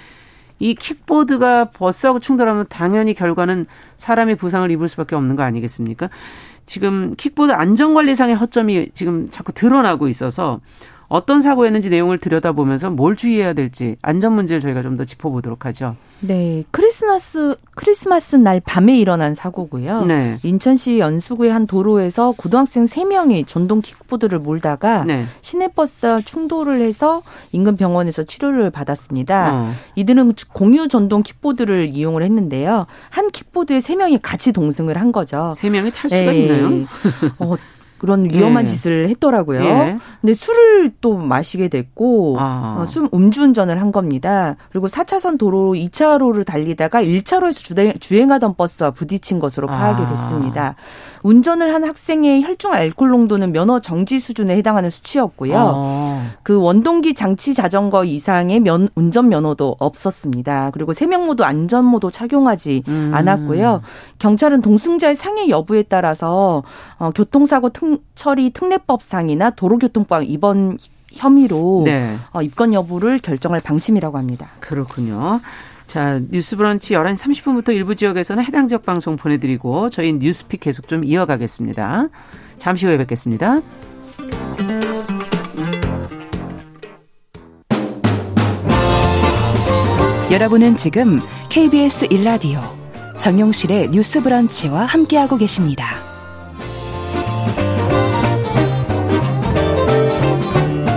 이 0.59 0.75
킥보드가 0.75 1.71
버스하고 1.71 2.21
충돌하면 2.21 2.67
당연히 2.69 3.13
결과는 3.13 3.67
사람이 3.97 4.37
부상을 4.37 4.71
입을 4.71 4.89
수밖에 4.89 5.17
없는 5.17 5.37
거 5.37 5.43
아니겠습니까? 5.43 6.09
지금 6.67 7.13
킥보드 7.17 7.53
안전관리상의 7.53 8.37
허점이 8.37 8.91
지금 8.95 9.29
자꾸 9.31 9.53
드러나고 9.53 10.09
있어서 10.09 10.61
어떤 11.09 11.41
사고였는지 11.41 11.91
내용을 11.91 12.19
들여다보면서 12.19 12.91
뭘 12.91 13.15
주의해야 13.17 13.53
될지 13.53 13.97
안전 14.03 14.33
문제를 14.35 14.61
저희가 14.61 14.83
좀 14.83 14.97
더 14.97 15.05
짚어보도록 15.05 15.67
하죠. 15.67 15.97
네, 16.27 16.65
크리스마스 16.71 17.55
크리스마스 17.75 18.37
날 18.37 18.61
밤에 18.61 18.97
일어난 18.99 19.35
사고고요. 19.35 20.07
네. 20.07 20.39
인천시 20.43 20.99
연수구의 20.99 21.53
한 21.53 21.67
도로에서 21.67 22.33
고등학생 22.37 22.87
3명이 22.87 23.47
전동 23.47 23.83
킥보드를 23.83 24.39
몰다가 24.39 25.05
네. 25.05 25.27
시내버스와 25.43 26.21
충돌을 26.23 26.81
해서 26.81 27.23
인근 27.53 27.77
병원에서 27.77 28.23
치료를 28.23 28.71
받았습니다. 28.71 29.51
어. 29.53 29.73
이들은 29.97 30.33
공유 30.53 30.89
전동 30.89 31.23
킥보드를 31.23 31.89
이용을 31.89 32.23
했는데요. 32.23 32.87
한 33.11 33.31
킥보드에 33.31 33.79
3명이 33.79 34.21
같이 34.23 34.53
동승을 34.53 34.97
한 34.99 35.13
거죠. 35.13 35.51
3명이 35.55 35.93
탈 35.93 36.09
수가 36.09 36.33
네. 36.33 36.39
있나요? 36.39 36.87
어, 37.39 37.57
그런 38.05 38.25
위험한 38.31 38.65
예. 38.65 38.69
짓을 38.69 39.09
했더라고요. 39.09 39.65
예. 39.65 39.99
근데 40.21 40.35
술을 40.35 40.93
또 41.01 41.17
마시게 41.17 41.69
됐고 41.69 42.37
아. 42.39 42.77
어, 42.79 42.87
술 42.87 43.09
음주운전을 43.15 43.81
한 43.81 43.93
겁니다. 43.93 44.57
그리고 44.71 44.89
4차선 44.89 45.39
도로 45.39 45.73
2차로를 45.73 46.45
달리다가 46.45 47.03
1차로에서 47.03 47.65
주행, 47.65 47.95
주행하던 47.99 48.57
버스와 48.57 48.91
부딪힌 48.91 49.39
것으로 49.39 49.69
파악이 49.69 50.03
아. 50.03 50.11
됐습니다. 50.11 50.77
운전을 51.25 51.73
한 51.73 51.85
학생의 51.85 52.43
혈중 52.45 52.73
알코올 52.73 53.11
농도는 53.11 53.51
면허 53.53 53.81
정지 53.81 54.21
수준에 54.21 54.57
해당하는 54.57 54.91
수치였고요. 54.91 55.55
아. 55.57 56.31
그 56.43 56.61
원동기 56.61 57.15
장치 57.15 57.55
자전거 57.55 58.05
이상의 58.05 58.61
면, 58.61 58.91
운전 58.95 59.31
면허도 59.31 59.77
없었습니다. 59.81 60.71
그리고 60.73 60.93
세 60.93 61.07
명 61.07 61.25
모두 61.27 61.43
안전 61.43 61.87
모도 61.87 62.11
착용하지 62.11 62.83
음. 62.89 63.11
않았고요. 63.15 63.81
경찰은 64.19 64.61
동승자의 64.61 65.15
상해 65.17 65.49
여부에 65.49 65.85
따라서 65.85 66.63
어, 66.99 67.11
교통사고 67.15 67.71
특, 67.71 68.03
처리 68.15 68.51
특례법상이나 68.51 69.51
도로교통법 69.51 70.25
위반 70.25 70.77
혐의로 71.11 71.83
네. 71.87 72.17
어, 72.33 72.43
입건 72.43 72.75
여부를 72.75 73.19
결정할 73.19 73.61
방침이라고 73.61 74.19
합니다. 74.19 74.49
그렇군요. 74.61 75.41
자, 75.87 76.21
뉴스 76.31 76.57
브런치 76.57 76.95
11시 76.95 77.45
30분부터 77.45 77.75
일부 77.75 77.95
지역에서는 77.95 78.43
해당 78.45 78.67
지역 78.67 78.83
방송 78.85 79.17
보내드리고 79.17 79.91
저희 79.91 80.13
뉴스픽 80.13 80.61
계속 80.61 80.89
좀 80.89 81.05
이어가겠습니다. 81.05 82.09
잠시 82.59 82.87
후에 82.87 82.97
뵙겠습니다. 82.99 83.61
여러분은 90.31 90.75
지금 90.77 91.21
KBS 91.49 92.09
1라디오 92.09 92.61
정용실의 93.21 93.91
뉴스 93.91 94.21
브런치와 94.21 94.85
함께하고 94.85 95.37
계십니다. 95.37 95.97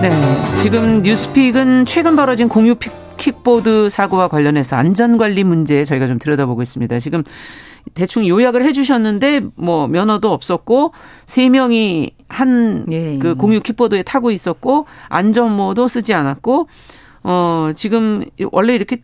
네. 0.02 0.56
지금 0.62 1.02
뉴스픽은 1.04 1.86
최근 1.86 2.16
벌어진 2.16 2.50
공유 2.50 2.76
킥보드 3.18 3.90
사고와 3.90 4.28
관련해서 4.28 4.76
안전관리 4.76 5.44
문제 5.44 5.84
저희가 5.84 6.08
좀 6.08 6.20
들여다보고 6.20 6.62
있습니다. 6.62 7.00
지금 7.00 7.24
대충 7.94 8.28
요약을 8.28 8.64
해주셨는데 8.64 9.42
뭐 9.56 9.88
면허도 9.88 10.32
없었고 10.32 10.94
세 11.26 11.50
명이 11.50 12.12
한그 12.30 12.86
예. 12.92 13.18
그 13.20 13.36
공유 13.36 13.62
킥보드에 13.62 14.04
타고 14.04 14.32
있었고 14.32 14.86
안전모도 15.10 15.88
쓰지 15.88 16.14
않았고 16.14 16.68
어, 17.24 17.72
지금 17.76 18.24
원래 18.52 18.76
이렇게 18.76 19.02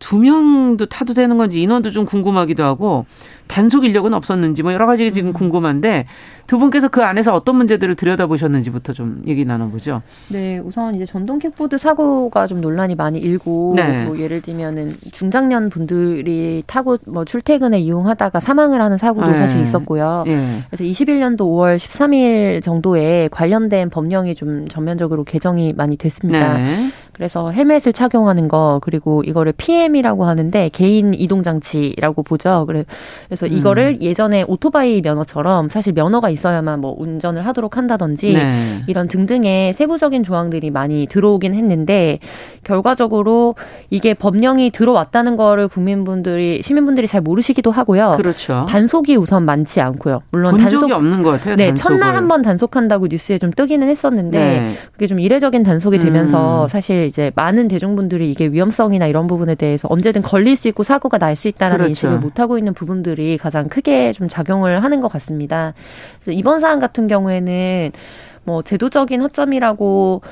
두 0.00 0.18
명도 0.18 0.86
타도 0.86 1.12
되는 1.14 1.36
건지 1.36 1.60
인원도 1.60 1.90
좀 1.90 2.06
궁금하기도 2.06 2.64
하고 2.64 3.04
단속 3.46 3.84
인력은 3.84 4.14
없었는지 4.14 4.62
뭐 4.62 4.72
여러 4.72 4.86
가지 4.86 5.12
지금 5.12 5.30
음. 5.30 5.32
궁금한데 5.34 6.06
두 6.50 6.58
분께서 6.58 6.88
그 6.88 7.04
안에서 7.04 7.32
어떤 7.32 7.54
문제들을 7.54 7.94
들여다보셨는지부터 7.94 8.92
좀 8.92 9.22
얘기 9.28 9.44
나눠보죠. 9.44 10.02
네, 10.30 10.58
우선 10.58 10.96
이제 10.96 11.06
전동 11.06 11.38
킥보드 11.38 11.78
사고가 11.78 12.48
좀 12.48 12.60
논란이 12.60 12.96
많이 12.96 13.20
일고 13.20 13.74
네. 13.76 14.04
뭐 14.04 14.18
예를 14.18 14.40
들면은 14.40 14.92
중장년 15.12 15.70
분들이 15.70 16.64
타고 16.66 16.98
뭐 17.06 17.24
출퇴근에 17.24 17.78
이용하다가 17.78 18.40
사망을 18.40 18.82
하는 18.82 18.96
사고도 18.96 19.28
네. 19.28 19.36
사실 19.36 19.60
있었고요. 19.60 20.24
네. 20.26 20.64
그래서 20.68 20.82
21년도 20.82 21.38
5월 21.38 21.76
13일 21.76 22.64
정도에 22.64 23.28
관련된 23.30 23.88
법령이 23.88 24.34
좀 24.34 24.66
전면적으로 24.66 25.22
개정이 25.22 25.74
많이 25.74 25.96
됐습니다. 25.96 26.54
네. 26.58 26.90
그래서 27.12 27.50
헬멧을 27.50 27.92
착용하는 27.92 28.48
거 28.48 28.80
그리고 28.82 29.22
이거를 29.22 29.52
PM이라고 29.52 30.24
하는데 30.24 30.70
개인 30.72 31.12
이동 31.12 31.42
장치라고 31.42 32.22
보죠. 32.22 32.66
그래서 32.66 33.46
이거를 33.46 33.98
음. 34.00 34.02
예전에 34.02 34.42
오토바이 34.48 35.02
면허처럼 35.02 35.68
사실 35.68 35.92
면허가 35.92 36.30
있 36.30 36.39
어야만 36.44 36.80
뭐 36.80 36.94
운전을 36.98 37.46
하도록 37.46 37.76
한다든지 37.76 38.32
네. 38.32 38.82
이런 38.86 39.08
등등의 39.08 39.72
세부적인 39.72 40.24
조항들이 40.24 40.70
많이 40.70 41.06
들어오긴 41.06 41.54
했는데 41.54 42.18
결과적으로 42.64 43.54
이게 43.90 44.14
법령이 44.14 44.70
들어왔다는 44.70 45.36
거를 45.36 45.68
국민분들이 45.68 46.62
시민분들이 46.62 47.06
잘 47.06 47.20
모르시기도 47.20 47.70
하고요. 47.70 48.14
그렇죠. 48.16 48.66
단속이 48.68 49.16
우선 49.16 49.44
많지 49.44 49.80
않고요. 49.80 50.22
물론 50.30 50.56
단속 50.56 50.90
없는 50.90 51.22
것 51.22 51.30
같아요. 51.32 51.56
네, 51.56 51.68
단속을. 51.68 51.98
첫날 52.00 52.16
한 52.16 52.30
번 52.30 52.42
단속한다고 52.42 53.08
뉴스에 53.08 53.38
좀 53.38 53.50
뜨기는 53.50 53.88
했었는데 53.88 54.38
네. 54.38 54.74
그게 54.92 55.08
좀 55.08 55.18
이례적인 55.18 55.64
단속이 55.64 55.98
되면서 55.98 56.64
음. 56.64 56.68
사실 56.68 57.06
이제 57.06 57.32
많은 57.34 57.66
대중분들이 57.66 58.30
이게 58.30 58.46
위험성이나 58.46 59.06
이런 59.08 59.26
부분에 59.26 59.56
대해서 59.56 59.88
언제든 59.90 60.22
걸릴 60.22 60.54
수 60.54 60.68
있고 60.68 60.84
사고가 60.84 61.18
날 61.18 61.34
수 61.34 61.48
있다라는 61.48 61.76
그렇죠. 61.78 61.88
인식을 61.88 62.18
못 62.18 62.38
하고 62.40 62.58
있는 62.58 62.74
부분들이 62.74 63.38
가장 63.38 63.68
크게 63.68 64.12
좀 64.12 64.28
작용을 64.28 64.82
하는 64.82 65.00
것 65.00 65.10
같습니다. 65.12 65.72
그래서 66.30 66.38
이번 66.38 66.60
사안 66.60 66.78
같은 66.78 67.08
경우에는 67.08 67.92
뭐 68.44 68.62
제도적인 68.62 69.20
허점이라고 69.20 70.22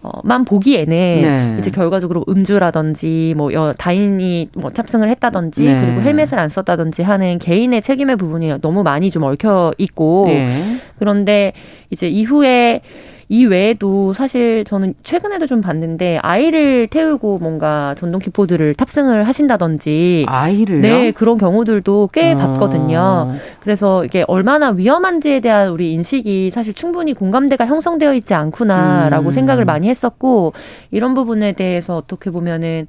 어,만 0.00 0.44
보기에는 0.44 0.86
네. 0.96 1.56
이제 1.58 1.72
결과적으로 1.72 2.24
음주라든지 2.28 3.34
뭐 3.36 3.52
여, 3.52 3.74
다인이 3.76 4.50
뭐 4.54 4.70
탑승을 4.70 5.08
했다든지 5.08 5.64
네. 5.64 5.80
그리고 5.84 6.00
헬멧을 6.02 6.38
안 6.38 6.48
썼다든지 6.48 7.02
하는 7.02 7.40
개인의 7.40 7.82
책임의 7.82 8.16
부분이 8.16 8.60
너무 8.60 8.84
많이 8.84 9.10
좀 9.10 9.24
얽혀 9.24 9.74
있고 9.76 10.26
네. 10.28 10.76
그런데 11.00 11.52
이제 11.90 12.08
이후에 12.08 12.80
이 13.30 13.44
외에도 13.44 14.14
사실 14.14 14.64
저는 14.64 14.94
최근에도 15.02 15.46
좀 15.46 15.60
봤는데 15.60 16.18
아이를 16.22 16.86
태우고 16.86 17.38
뭔가 17.38 17.94
전동 17.98 18.20
킥보드를 18.20 18.74
탑승을 18.74 19.24
하신다든지 19.24 20.24
아이를 20.26 20.80
네 20.80 21.12
그런 21.12 21.36
경우들도 21.36 22.08
꽤 22.12 22.32
어. 22.32 22.36
봤거든요. 22.36 23.34
그래서 23.60 24.04
이게 24.06 24.24
얼마나 24.28 24.70
위험한지에 24.70 25.40
대한 25.40 25.68
우리 25.68 25.92
인식이 25.92 26.50
사실 26.50 26.72
충분히 26.72 27.12
공감대가 27.12 27.66
형성되어 27.66 28.14
있지 28.14 28.32
않구나라고 28.32 29.26
음. 29.26 29.30
생각을 29.30 29.66
많이 29.66 29.88
했었고 29.88 30.54
이런 30.90 31.12
부분에 31.12 31.52
대해서 31.52 31.96
어떻게 31.96 32.30
보면은 32.30 32.86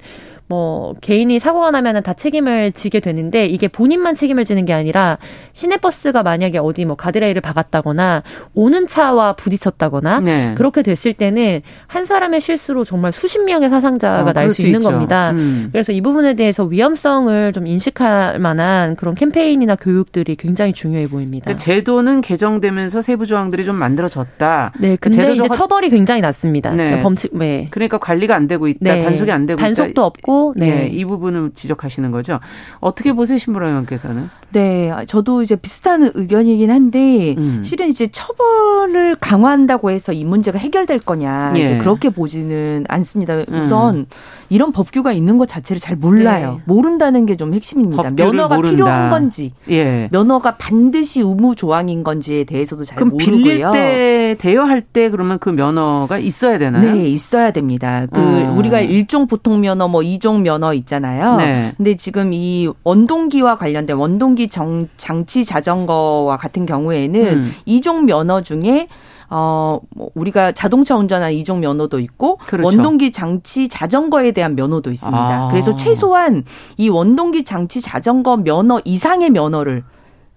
뭐 0.50 0.94
개인이 1.00 1.38
사고가 1.38 1.70
나면은 1.70 2.02
다 2.02 2.12
책임을 2.12 2.72
지게 2.72 2.98
되는데 2.98 3.46
이게 3.46 3.68
본인만 3.68 4.16
책임을 4.16 4.44
지는 4.44 4.64
게 4.64 4.72
아니라 4.72 5.16
시내버스가 5.52 6.24
만약에 6.24 6.58
어디 6.58 6.84
뭐 6.84 6.96
가드레일을 6.96 7.40
박았다거나 7.40 8.24
오는 8.54 8.88
차와 8.88 9.34
부딪혔다거나 9.34 10.20
네. 10.20 10.54
그렇게 10.56 10.82
됐을 10.82 11.12
때는 11.12 11.60
한 11.86 12.04
사람의 12.04 12.40
실수로 12.40 12.82
정말 12.82 13.12
수십 13.12 13.44
명의 13.44 13.70
사상자가 13.70 14.30
어, 14.30 14.32
날수 14.32 14.62
있는 14.66 14.80
있죠. 14.80 14.90
겁니다. 14.90 15.30
음. 15.36 15.68
그래서 15.70 15.92
이 15.92 16.00
부분에 16.00 16.34
대해서 16.34 16.64
위험성을 16.64 17.52
좀 17.52 17.68
인식할 17.68 18.40
만한 18.40 18.96
그런 18.96 19.14
캠페인이나 19.14 19.76
교육들이 19.76 20.34
굉장히 20.34 20.72
중요해 20.72 21.06
보입니다. 21.06 21.44
그러니까 21.44 21.62
제도는 21.62 22.22
개정되면서 22.22 23.02
세부 23.02 23.24
조항들이 23.24 23.64
좀 23.64 23.76
만들어졌다. 23.76 24.72
네, 24.80 24.96
근데 25.00 25.18
그러니까 25.22 25.44
이제 25.44 25.56
처벌이 25.56 25.90
굉장히 25.90 26.20
낮습니다. 26.22 26.70
네. 26.70 26.76
그러니까 26.86 27.02
범칙, 27.04 27.38
네. 27.38 27.68
그러니까 27.70 27.98
관리가 27.98 28.34
안 28.34 28.48
되고 28.48 28.66
있다, 28.66 28.78
네. 28.80 29.04
단속이 29.04 29.30
안 29.30 29.46
되고 29.46 29.60
단속도 29.60 29.90
있다. 29.92 30.04
없고 30.04 30.39
네. 30.56 30.70
네. 30.70 30.86
이 30.88 31.04
부분을 31.04 31.50
지적하시는 31.54 32.10
거죠. 32.12 32.38
어떻게 32.78 33.12
보세요, 33.12 33.38
신부라 33.38 33.68
의원께서는? 33.68 34.28
네, 34.52 34.92
저도 35.08 35.42
이제 35.42 35.56
비슷한 35.56 36.10
의견이긴 36.14 36.70
한데 36.70 37.34
음. 37.36 37.62
실은 37.64 37.88
이제 37.88 38.08
처벌을 38.12 39.16
강화한다고 39.16 39.90
해서 39.90 40.12
이 40.12 40.24
문제가 40.24 40.58
해결될 40.58 41.00
거냐 41.00 41.52
예. 41.56 41.60
이제 41.60 41.78
그렇게 41.78 42.10
보지는 42.10 42.84
않습니다. 42.88 43.42
우선 43.50 43.96
음. 43.96 44.06
이런 44.48 44.72
법규가 44.72 45.12
있는 45.12 45.38
것 45.38 45.48
자체를 45.48 45.80
잘 45.80 45.96
몰라요. 45.96 46.54
네. 46.58 46.62
모른다는 46.66 47.26
게 47.26 47.40
좀 47.40 47.54
핵심입니다. 47.54 48.10
면허가 48.10 48.56
모른다. 48.56 48.70
필요한 48.74 49.08
건지, 49.08 49.52
예. 49.70 50.10
면허가 50.12 50.56
반드시 50.58 51.20
의무 51.20 51.54
조항인 51.54 52.04
건지에 52.04 52.44
대해서도 52.44 52.84
잘 52.84 52.96
그럼 52.96 53.12
모르고요. 53.12 53.36
빌릴 53.36 53.70
때 53.72 54.36
대여할 54.38 54.82
때 54.82 55.08
그러면 55.08 55.38
그 55.38 55.48
면허가 55.48 56.18
있어야 56.18 56.58
되나요? 56.58 56.92
네, 56.96 57.06
있어야 57.08 57.50
됩니다. 57.50 58.04
그 58.12 58.20
어. 58.20 58.54
우리가 58.58 58.80
일종 58.80 59.26
보통 59.26 59.60
면허 59.60 59.88
뭐 59.88 60.02
이종 60.02 60.29
면허 60.38 60.72
있잖아요. 60.74 61.36
네. 61.36 61.72
근데 61.76 61.96
지금 61.96 62.32
이 62.32 62.68
원동기와 62.84 63.58
관련된 63.58 63.96
원동기 63.96 64.48
정, 64.48 64.88
장치 64.96 65.44
자전거와 65.44 66.36
같은 66.36 66.66
경우에는 66.66 67.20
음. 67.20 67.52
이종 67.66 68.06
면허 68.06 68.42
중에 68.42 68.88
어, 69.32 69.80
뭐 69.94 70.10
우리가 70.14 70.52
자동차 70.52 70.96
운전하는 70.96 71.34
이종 71.34 71.60
면허도 71.60 72.00
있고 72.00 72.36
그렇죠. 72.38 72.66
원동기 72.66 73.12
장치 73.12 73.68
자전거에 73.68 74.32
대한 74.32 74.56
면허도 74.56 74.90
있습니다. 74.90 75.18
아. 75.18 75.48
그래서 75.50 75.74
최소한 75.76 76.44
이 76.76 76.88
원동기 76.88 77.44
장치 77.44 77.80
자전거 77.80 78.36
면허 78.36 78.80
이상의 78.84 79.30
면허를 79.30 79.84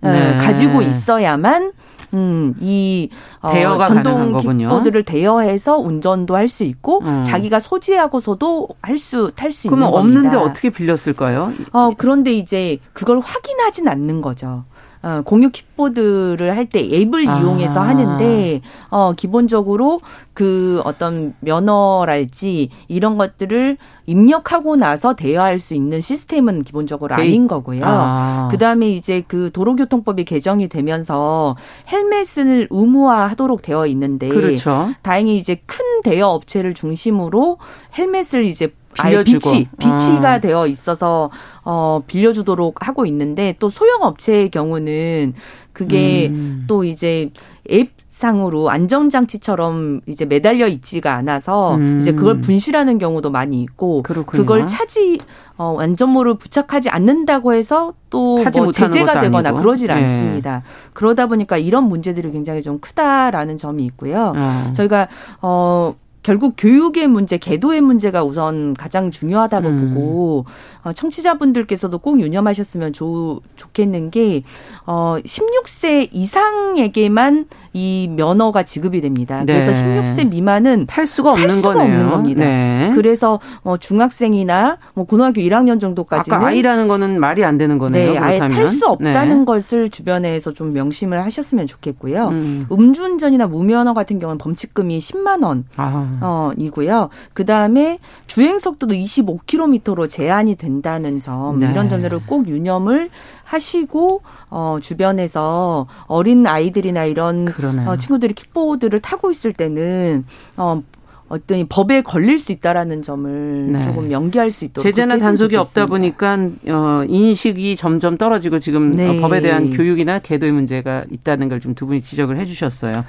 어, 0.01 0.10
네. 0.10 0.38
가지고 0.38 0.82
있어야만 0.82 1.71
음, 2.13 2.54
이 2.60 3.10
어, 3.41 3.47
대여가 3.49 3.86
전동 3.86 4.38
킥보드를 4.38 5.04
대여해서 5.04 5.78
운전도 5.78 6.36
할 6.36 6.47
수 6.47 6.63
있고 6.63 6.99
음. 7.02 7.23
자기가 7.23 7.60
소지하고서도 7.60 8.69
할 8.82 8.97
수 8.97 9.32
탈수 9.36 9.67
있는 9.67 9.80
겁니다. 9.80 9.91
그러면 9.91 10.17
없는데 10.28 10.38
어떻게 10.38 10.69
빌렸을까요? 10.69 11.52
어, 11.71 11.91
그런데 11.97 12.32
이제 12.34 12.78
그걸 12.93 13.19
확인하진 13.19 13.88
않는 13.88 14.21
거죠. 14.21 14.65
어, 15.04 15.22
공유 15.26 15.50
킥보드를 15.52 16.56
할 16.56 16.63
때 16.66 16.80
앱을 16.80 17.28
아. 17.28 17.39
이용해서 17.39 17.82
하는데 17.82 18.62
어 18.89 19.12
기본적으로 19.16 20.00
그 20.34 20.82
어떤 20.86 21.34
면허랄지 21.42 22.70
이런 22.88 23.18
것들을 23.18 23.78
입력하고 24.06 24.76
나서 24.76 25.13
대여할 25.13 25.60
수 25.60 25.74
있는 25.76 26.02
시스템은 26.02 26.63
기본적으로 26.63 27.16
아닌 27.16 27.48
거고요. 27.48 27.84
아. 27.86 28.48
그다음에 28.52 28.89
이제 28.89 29.24
그 29.28 29.52
도로교통법이 29.52 30.24
개정이 30.26 30.68
되면서 30.70 31.56
헬멧을 31.92 32.68
의무화하도록 32.70 33.62
되어 33.62 33.86
있는데 33.88 34.30
그렇죠. 34.30 34.89
다행히 35.02 35.38
이제 35.38 35.62
큰 35.66 36.02
대여 36.04 36.28
업체를 36.28 36.74
중심으로 36.74 37.58
헬멧을 37.98 38.46
이제 38.46 38.74
빌려주고. 38.93 39.51
비치, 39.51 39.67
비치가 39.77 40.34
아. 40.34 40.39
되어 40.39 40.67
있어서 40.67 41.29
어 41.63 42.01
빌려주도록 42.08 42.88
하고 42.88 43.06
있는데 43.06 43.56
또 43.60 43.69
소형 43.69 44.03
업체의 44.03 44.49
경우는 44.49 45.34
그게 45.73 46.27
음. 46.29 46.65
또 46.67 46.84
이제 46.84 47.32
앱 47.71 47.91
상으로 48.10 48.69
안전장치처럼 48.69 50.01
이제 50.08 50.23
매달려 50.23 50.67
있지가 50.67 51.13
않아서 51.15 51.75
음. 51.75 51.97
이제 51.99 52.13
그걸 52.13 52.41
분실하는 52.41 52.97
경우도 52.99 53.32
많이 53.32 53.62
있고 53.62 54.03
그렇군요. 54.03 54.39
그걸 54.41 54.67
차지 54.67 55.17
어 55.58 55.77
안전모를 55.79 56.36
부착하지 56.36 56.89
않는다고 56.89 57.53
해서 57.53 57.93
또 58.10 58.38
뭐 58.56 58.71
제재가 58.71 59.19
되거나 59.21 59.49
아니고. 59.49 59.62
그러질 59.63 59.88
네. 59.88 59.93
않습니다. 59.95 60.62
그러다 60.93 61.25
보니까 61.25 61.58
이런 61.58 61.86
문제들이 61.86 62.32
굉장히 62.32 62.62
좀 62.62 62.79
크다라는 62.79 63.58
점이 63.58 63.84
있고요. 63.86 64.34
어. 64.36 64.71
저희가 64.73 65.08
어 65.41 65.95
결국 66.23 66.55
교육의 66.57 67.07
문제, 67.07 67.38
계도의 67.38 67.81
문제가 67.81 68.23
우선 68.23 68.73
가장 68.73 69.12
중요하다고 69.12 69.67
음. 69.67 69.93
보고 69.93 70.45
어, 70.83 70.93
청취자분들께서도 70.93 71.99
꼭 71.99 72.21
유념하셨으면 72.21 72.93
좋, 72.93 73.41
좋겠는 73.57 74.09
게 74.09 74.43
어, 74.86 75.17
16세 75.23 76.09
이상에게만 76.12 77.47
이 77.73 78.07
면허가 78.15 78.63
지급이 78.63 79.01
됩니다. 79.01 79.39
네. 79.39 79.45
그래서 79.45 79.71
16세 79.71 80.29
미만은 80.29 80.86
탈 80.86 81.07
수가 81.07 81.31
없는 81.31 81.47
탈 81.47 81.55
수가 81.55 81.73
거네요. 81.73 81.93
없는 81.93 82.09
겁니다. 82.09 82.45
네. 82.45 82.91
그래서 82.95 83.39
어, 83.63 83.77
중학생이나 83.77 84.77
뭐 84.93 85.05
고등학교 85.05 85.41
1학년 85.41 85.79
정도까지는 85.79 86.38
아까 86.38 86.47
아이라는 86.47 86.88
거는 86.88 87.19
말이 87.19 87.43
안 87.43 87.57
되는 87.57 87.77
거네요. 87.79 88.13
네, 88.13 88.17
아예 88.17 88.39
탈 88.39 88.67
수 88.67 88.86
없다는 88.88 89.39
네. 89.39 89.45
것을 89.45 89.89
주변에서 89.89 90.51
좀 90.51 90.73
명심을 90.73 91.23
하셨으면 91.25 91.67
좋겠고요. 91.67 92.27
음. 92.29 92.67
음주운전이나 92.71 93.47
무면허 93.47 93.93
같은 93.93 94.19
경우는 94.19 94.38
범칙금이 94.38 94.99
10만 94.99 95.43
원. 95.43 95.65
아. 95.75 96.19
어, 96.21 96.51
이고요. 96.57 97.09
그 97.33 97.45
다음에 97.45 97.99
주행 98.27 98.59
속도도 98.59 98.93
25km로 98.95 100.09
제한이 100.09 100.55
된다는 100.55 101.19
점 101.19 101.59
네. 101.59 101.69
이런 101.71 101.89
점들을 101.89 102.21
꼭 102.27 102.47
유념을 102.47 103.09
하시고 103.43 104.21
어 104.49 104.77
주변에서 104.82 105.88
어린 106.08 106.45
아이들이나 106.47 107.06
이런 107.06 107.47
어, 107.88 107.97
친구들이 107.97 108.34
킥보드를 108.34 108.99
타고 108.99 109.32
있을 109.32 109.53
때는 109.53 110.25
어 110.58 110.82
어떤 111.29 111.65
법에 111.67 112.01
걸릴 112.01 112.38
수 112.38 112.51
있다라는 112.51 113.01
점을 113.01 113.71
네. 113.71 113.84
조금 113.84 114.12
연기할 114.12 114.51
수 114.51 114.65
있도록 114.65 114.84
제재나 114.84 115.17
단속이 115.17 115.56
없다 115.56 115.88
보니까 115.88 116.38
어, 116.67 117.03
인식이 117.08 117.75
점점 117.75 118.17
떨어지고 118.17 118.60
지금 118.60 118.91
네. 118.91 119.19
법에 119.19 119.41
대한 119.41 119.69
교육이나 119.71 120.19
계도의 120.19 120.51
문제가 120.51 121.06
있다는 121.10 121.49
걸 121.49 121.60
좀 121.60 121.73
두 121.73 121.88
분이 121.88 122.01
지적을 122.01 122.38
해주셨어요. 122.38 123.03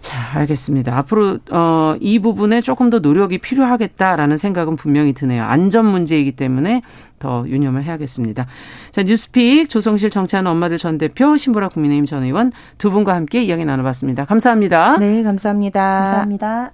자, 0.00 0.38
알겠습니다. 0.38 0.96
앞으로 0.98 1.38
어, 1.50 1.94
이 2.00 2.18
부분에 2.18 2.60
조금 2.60 2.90
더 2.90 2.98
노력이 2.98 3.38
필요하겠다라는 3.38 4.36
생각은 4.36 4.76
분명히 4.76 5.12
드네요. 5.12 5.44
안전 5.44 5.86
문제이기 5.86 6.32
때문에 6.32 6.82
더 7.18 7.44
유념을 7.48 7.84
해야겠습니다. 7.84 8.46
자, 8.90 9.02
뉴스픽 9.02 9.68
조성실 9.68 10.10
정치하는 10.10 10.50
엄마들 10.50 10.78
전 10.78 10.98
대표 10.98 11.36
신보라 11.36 11.68
국민의힘 11.68 12.06
전 12.06 12.22
의원 12.22 12.52
두 12.78 12.90
분과 12.90 13.14
함께 13.14 13.42
이야기 13.42 13.64
나눠봤습니다. 13.64 14.24
감사합니다. 14.24 14.98
네, 14.98 15.22
감사합니다. 15.22 15.80
감사합니다. 15.80 16.72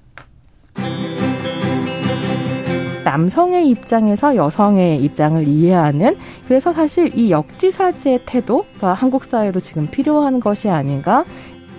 남성의 3.05 3.69
입장에서 3.69 4.37
여성의 4.37 5.03
입장을 5.05 5.47
이해하는 5.47 6.17
그래서 6.47 6.73
사실 6.73 7.17
이 7.17 7.31
역지사지의 7.31 8.21
태도가 8.25 8.95
한국 8.95 9.25
사회로 9.25 9.61
지금 9.61 9.89
필요한 9.91 10.41
것이 10.41 10.71
아닌가 10.71 11.25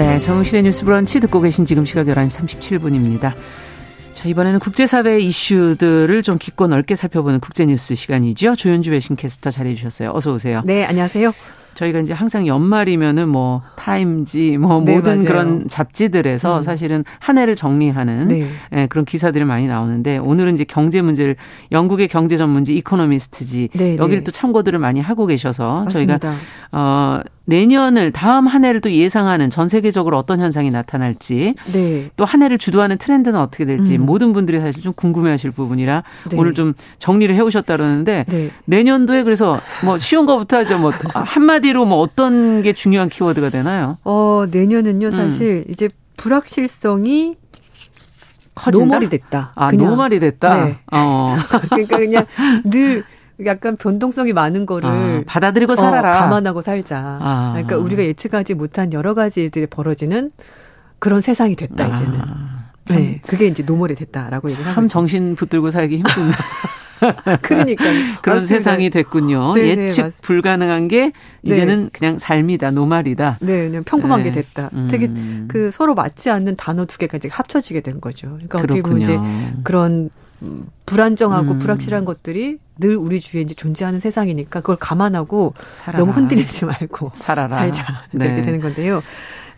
네, 0.00 0.18
정용실의 0.18 0.62
뉴스 0.62 0.84
브런치 0.86 1.20
듣고 1.20 1.42
계신 1.42 1.66
지금 1.66 1.84
시각 1.84 2.06
11시 2.06 2.46
37분입니다. 2.46 3.34
자, 4.14 4.28
이번에는 4.28 4.58
국제사회 4.58 5.20
이슈들을 5.20 6.22
좀 6.22 6.38
깊고 6.38 6.68
넓게 6.68 6.94
살펴보는 6.94 7.38
국제뉴스 7.40 7.94
시간이죠. 7.94 8.56
조윤주 8.56 8.92
외신 8.92 9.14
캐스터 9.14 9.50
잘해 9.50 9.74
주셨어요. 9.74 10.12
어서 10.14 10.32
오세요. 10.32 10.62
네, 10.64 10.84
안녕하세요. 10.84 11.32
저희가 11.74 12.00
이제 12.00 12.12
항상 12.12 12.46
연말이면은 12.46 13.28
뭐 13.28 13.62
타임지 13.76 14.58
뭐 14.58 14.82
네, 14.82 14.94
모든 14.94 15.16
맞아요. 15.16 15.28
그런 15.28 15.68
잡지들에서 15.68 16.58
음. 16.58 16.62
사실은 16.62 17.04
한 17.18 17.38
해를 17.38 17.54
정리하는 17.54 18.28
네. 18.28 18.46
예, 18.72 18.86
그런 18.86 19.04
기사들이 19.04 19.44
많이 19.44 19.66
나오는데 19.66 20.18
오늘은 20.18 20.54
이제 20.54 20.64
경제 20.64 21.00
문제를 21.00 21.36
영국의 21.72 22.08
경제 22.08 22.36
전문지 22.36 22.74
이코노미스트지 22.76 23.68
네, 23.74 23.96
여기를 23.96 24.20
네. 24.20 24.24
또 24.24 24.32
참고들을 24.32 24.78
많이 24.78 25.00
하고 25.00 25.26
계셔서 25.26 25.84
맞습니다. 25.84 26.18
저희가 26.18 26.38
어 26.72 27.20
내년을 27.50 28.12
다음 28.12 28.46
한 28.46 28.64
해를 28.64 28.80
또 28.80 28.90
예상하는 28.92 29.50
전 29.50 29.68
세계적으로 29.68 30.16
어떤 30.16 30.40
현상이 30.40 30.70
나타날지 30.70 31.56
네. 31.72 32.10
또한 32.16 32.42
해를 32.42 32.58
주도하는 32.58 32.96
트렌드는 32.96 33.38
어떻게 33.38 33.64
될지 33.64 33.96
음. 33.96 34.06
모든 34.06 34.32
분들이 34.32 34.60
사실 34.60 34.80
좀 34.82 34.92
궁금해하실 34.92 35.50
부분이라 35.50 36.04
네. 36.30 36.38
오늘 36.38 36.54
좀 36.54 36.74
정리를 36.98 37.34
해오셨다 37.34 37.76
그러는데 37.76 38.24
네. 38.28 38.50
내년도에 38.66 39.24
그래서 39.24 39.60
뭐 39.84 39.98
쉬운 39.98 40.26
거부터 40.26 40.58
하죠. 40.58 40.78
뭐 40.78 40.92
한마디로 41.12 41.84
뭐 41.84 41.98
어떤 41.98 42.62
게 42.62 42.72
중요한 42.72 43.08
키워드가 43.08 43.50
되나요? 43.50 43.98
어 44.04 44.44
내년은요 44.50 45.08
음. 45.08 45.10
사실 45.10 45.64
음. 45.66 45.72
이제 45.72 45.88
불확실성이 46.16 47.34
커진다? 48.54 48.84
노멀이 48.84 49.08
됐다. 49.08 49.52
아 49.56 49.68
그냥. 49.68 49.90
normal이 49.90 50.20
됐다. 50.20 50.64
네. 50.64 50.78
어. 50.92 51.36
그러니까 51.70 51.98
그냥 51.98 52.26
늘 52.64 53.04
약간 53.46 53.76
변동성이 53.76 54.32
많은 54.32 54.66
거를 54.66 54.88
아, 54.88 55.22
받아들이고 55.26 55.76
살아라. 55.76 56.16
어, 56.16 56.20
감안하고 56.20 56.62
살자. 56.62 57.18
아. 57.20 57.50
그러니까 57.54 57.76
우리가 57.76 58.02
예측하지 58.02 58.54
못한 58.54 58.92
여러 58.92 59.14
가지 59.14 59.42
일들이 59.42 59.66
벌어지는 59.66 60.30
그런 60.98 61.20
세상이 61.20 61.56
됐다 61.56 61.84
아. 61.84 61.88
이제는. 61.88 62.20
네, 62.88 63.20
그게 63.26 63.46
이제 63.46 63.62
normal이 63.62 63.94
됐다라고 63.94 64.50
얘기를 64.50 64.68
하고 64.68 64.74
참 64.74 64.88
정신 64.88 65.36
붙들고 65.36 65.70
살기 65.70 65.98
힘든. 65.98 66.12
그러니까 67.42 67.84
그런 68.20 68.38
맞습니다. 68.38 68.46
세상이 68.46 68.90
됐군요. 68.90 69.54
네네, 69.54 69.74
네, 69.74 69.82
예측 69.84 70.02
맞... 70.02 70.20
불가능한 70.20 70.88
게 70.88 71.12
이제는 71.42 71.84
네. 71.84 71.90
그냥 71.92 72.18
삶이다, 72.18 72.72
normal이다. 72.72 73.38
네, 73.40 73.68
그냥 73.68 73.84
평범한 73.84 74.22
네. 74.22 74.30
게 74.30 74.42
됐다. 74.42 74.70
음. 74.74 74.88
되게 74.90 75.10
그 75.48 75.70
서로 75.70 75.94
맞지 75.94 76.30
않는 76.30 76.56
단어 76.56 76.84
두 76.84 76.98
개가 76.98 77.16
이제 77.16 77.28
합쳐지게 77.30 77.80
된 77.80 78.00
거죠. 78.00 78.28
그러니까 78.32 78.58
어떻게 78.58 78.82
보면 78.82 79.00
이제 79.00 79.18
그런 79.62 80.10
불안정하고 80.86 81.52
음. 81.52 81.58
불확실한 81.58 82.04
것들이 82.04 82.58
늘 82.78 82.96
우리 82.96 83.20
주위에 83.20 83.42
이제 83.42 83.54
존재하는 83.54 84.00
세상이니까 84.00 84.60
그걸 84.60 84.76
감안하고 84.76 85.54
살아라. 85.74 85.98
너무 85.98 86.12
흔들리지 86.12 86.64
말고 86.64 87.12
살아라. 87.14 87.56
살자 87.56 87.84
이렇게 88.12 88.32
네. 88.34 88.42
되는 88.42 88.60
건데요. 88.60 89.02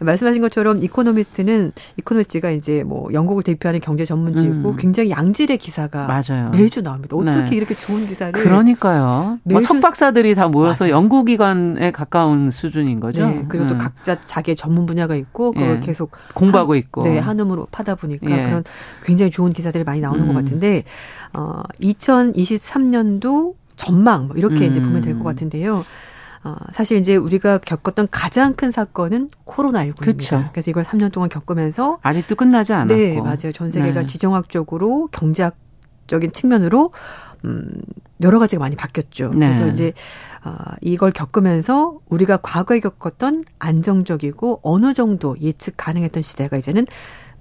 말씀하신 0.02 0.42
것처럼 0.42 0.82
이코노미스트는 0.82 1.72
이코노미스트가 1.98 2.50
이제 2.50 2.82
뭐 2.84 3.08
영국을 3.12 3.42
대표하는 3.42 3.80
경제 3.80 4.04
전문지고 4.04 4.70
음. 4.70 4.76
굉장히 4.76 5.10
양질의 5.10 5.58
기사가 5.58 6.06
맞아요. 6.06 6.50
매주 6.50 6.82
나옵니다. 6.82 7.16
어떻게 7.16 7.50
네. 7.50 7.56
이렇게 7.56 7.74
좋은 7.74 8.06
기사를 8.06 8.32
그러니까요. 8.32 9.38
뭐 9.44 9.60
석박사들이 9.60 10.34
다 10.34 10.48
모여서 10.48 10.88
연구기관에 10.88 11.90
가까운 11.92 12.50
수준인 12.50 13.00
거죠. 13.00 13.26
네. 13.26 13.44
그리고 13.48 13.66
또 13.66 13.74
음. 13.74 13.78
각자 13.78 14.20
자기의 14.20 14.56
전문 14.56 14.86
분야가 14.86 15.14
있고 15.16 15.52
그걸 15.52 15.76
예. 15.76 15.80
계속 15.80 16.12
공부하고 16.34 16.72
한, 16.72 16.78
있고 16.78 17.02
네 17.02 17.18
한 17.18 17.35
우물로 17.35 17.68
파다 17.70 17.94
보니까 17.94 18.30
예. 18.30 18.44
그런 18.44 18.64
굉장히 19.04 19.30
좋은 19.30 19.52
기사들이 19.52 19.84
많이 19.84 20.00
나오는 20.00 20.22
음. 20.22 20.28
것 20.28 20.34
같은데 20.34 20.84
어 21.32 21.62
2023년도 21.80 23.54
전망 23.76 24.28
뭐 24.28 24.36
이렇게 24.36 24.66
음. 24.66 24.70
이제 24.70 24.80
보면 24.80 25.00
될 25.00 25.12
것 25.18 25.24
같은데요. 25.24 25.84
어, 26.44 26.56
사실 26.72 26.98
이제 26.98 27.14
우리가 27.14 27.58
겪었던 27.58 28.08
가장 28.10 28.54
큰 28.54 28.72
사건은 28.72 29.30
코로나19입니다. 29.46 29.96
그렇죠. 29.96 30.44
그래서 30.52 30.70
이걸 30.70 30.82
3년 30.84 31.12
동안 31.12 31.28
겪으면서 31.28 31.98
아직도 32.02 32.34
끝나지 32.34 32.72
않았고. 32.72 32.94
네, 32.94 33.20
맞아요. 33.20 33.52
전 33.52 33.70
세계가 33.70 34.00
네. 34.00 34.06
지정학적으로 34.06 35.08
경제학적인 35.12 36.32
측면으로 36.32 36.92
음, 37.44 37.70
여러 38.20 38.38
가지가 38.38 38.60
많이 38.60 38.74
바뀌었죠. 38.74 39.30
네. 39.34 39.46
그래서 39.46 39.68
이제 39.68 39.92
어, 40.44 40.54
이걸 40.80 41.12
겪으면서 41.12 41.98
우리가 42.08 42.38
과거에 42.38 42.80
겪었던 42.80 43.44
안정적이고 43.60 44.60
어느 44.62 44.94
정도 44.94 45.36
예측 45.40 45.74
가능했던 45.76 46.22
시대가 46.22 46.56
이제는 46.56 46.86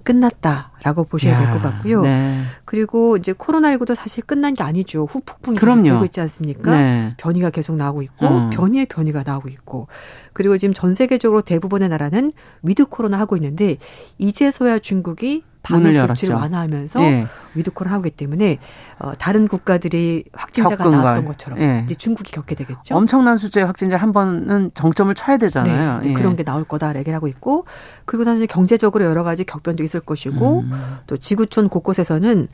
끝났다라고 0.02 1.04
보셔야 1.04 1.36
될 1.36 1.52
것 1.52 1.62
같고요. 1.62 2.02
네. 2.02 2.40
그리고 2.64 3.16
이제 3.16 3.32
코로나19도 3.32 3.94
사실 3.94 4.24
끝난 4.24 4.54
게 4.54 4.62
아니죠. 4.62 5.06
후폭풍이 5.08 5.56
계속 5.58 5.82
되고 5.94 6.04
있지 6.06 6.20
않습니까? 6.20 6.78
네. 6.78 7.14
변이가 7.18 7.50
계속 7.50 7.76
나오고 7.76 8.02
있고 8.02 8.26
음. 8.26 8.50
변이의 8.50 8.86
변이가 8.86 9.22
나오고 9.24 9.48
있고 9.48 9.88
그리고 10.32 10.58
지금 10.58 10.74
전 10.74 10.94
세계적으로 10.94 11.42
대부분의 11.42 11.88
나라는 11.88 12.32
위드 12.62 12.86
코로나 12.86 13.18
하고 13.18 13.36
있는데 13.36 13.76
이제서야 14.18 14.78
중국이 14.78 15.44
방역 15.62 16.06
조치를 16.08 16.34
완화하면서 16.34 17.02
예. 17.02 17.26
위드 17.54 17.67
코로나를 17.67 17.92
하기 17.92 18.10
때문에 18.10 18.58
어, 18.98 19.12
다른 19.18 19.48
국가들이 19.48 20.24
확진자가 20.32 20.88
나왔던 20.88 21.24
것처럼 21.24 21.60
예. 21.60 21.82
이제 21.86 21.94
중국이 21.94 22.32
겪게 22.32 22.54
되겠죠. 22.54 22.96
엄청난 22.96 23.36
숫자의 23.36 23.66
확진자 23.66 23.96
한 23.96 24.12
번은 24.12 24.72
정점을 24.74 25.14
쳐야 25.14 25.36
되잖아요. 25.36 26.00
네, 26.02 26.10
예. 26.10 26.14
그런 26.14 26.36
게 26.36 26.42
나올 26.42 26.64
거다 26.64 26.94
얘기를 26.96 27.14
하고 27.14 27.28
있고 27.28 27.64
그리고 28.04 28.24
사실 28.24 28.46
경제적으로 28.46 29.04
여러 29.04 29.22
가지 29.22 29.44
격변도 29.44 29.82
있을 29.82 30.00
것이고 30.00 30.60
음. 30.60 30.72
또 31.06 31.16
지구촌 31.16 31.68
곳곳에서는 31.68 32.48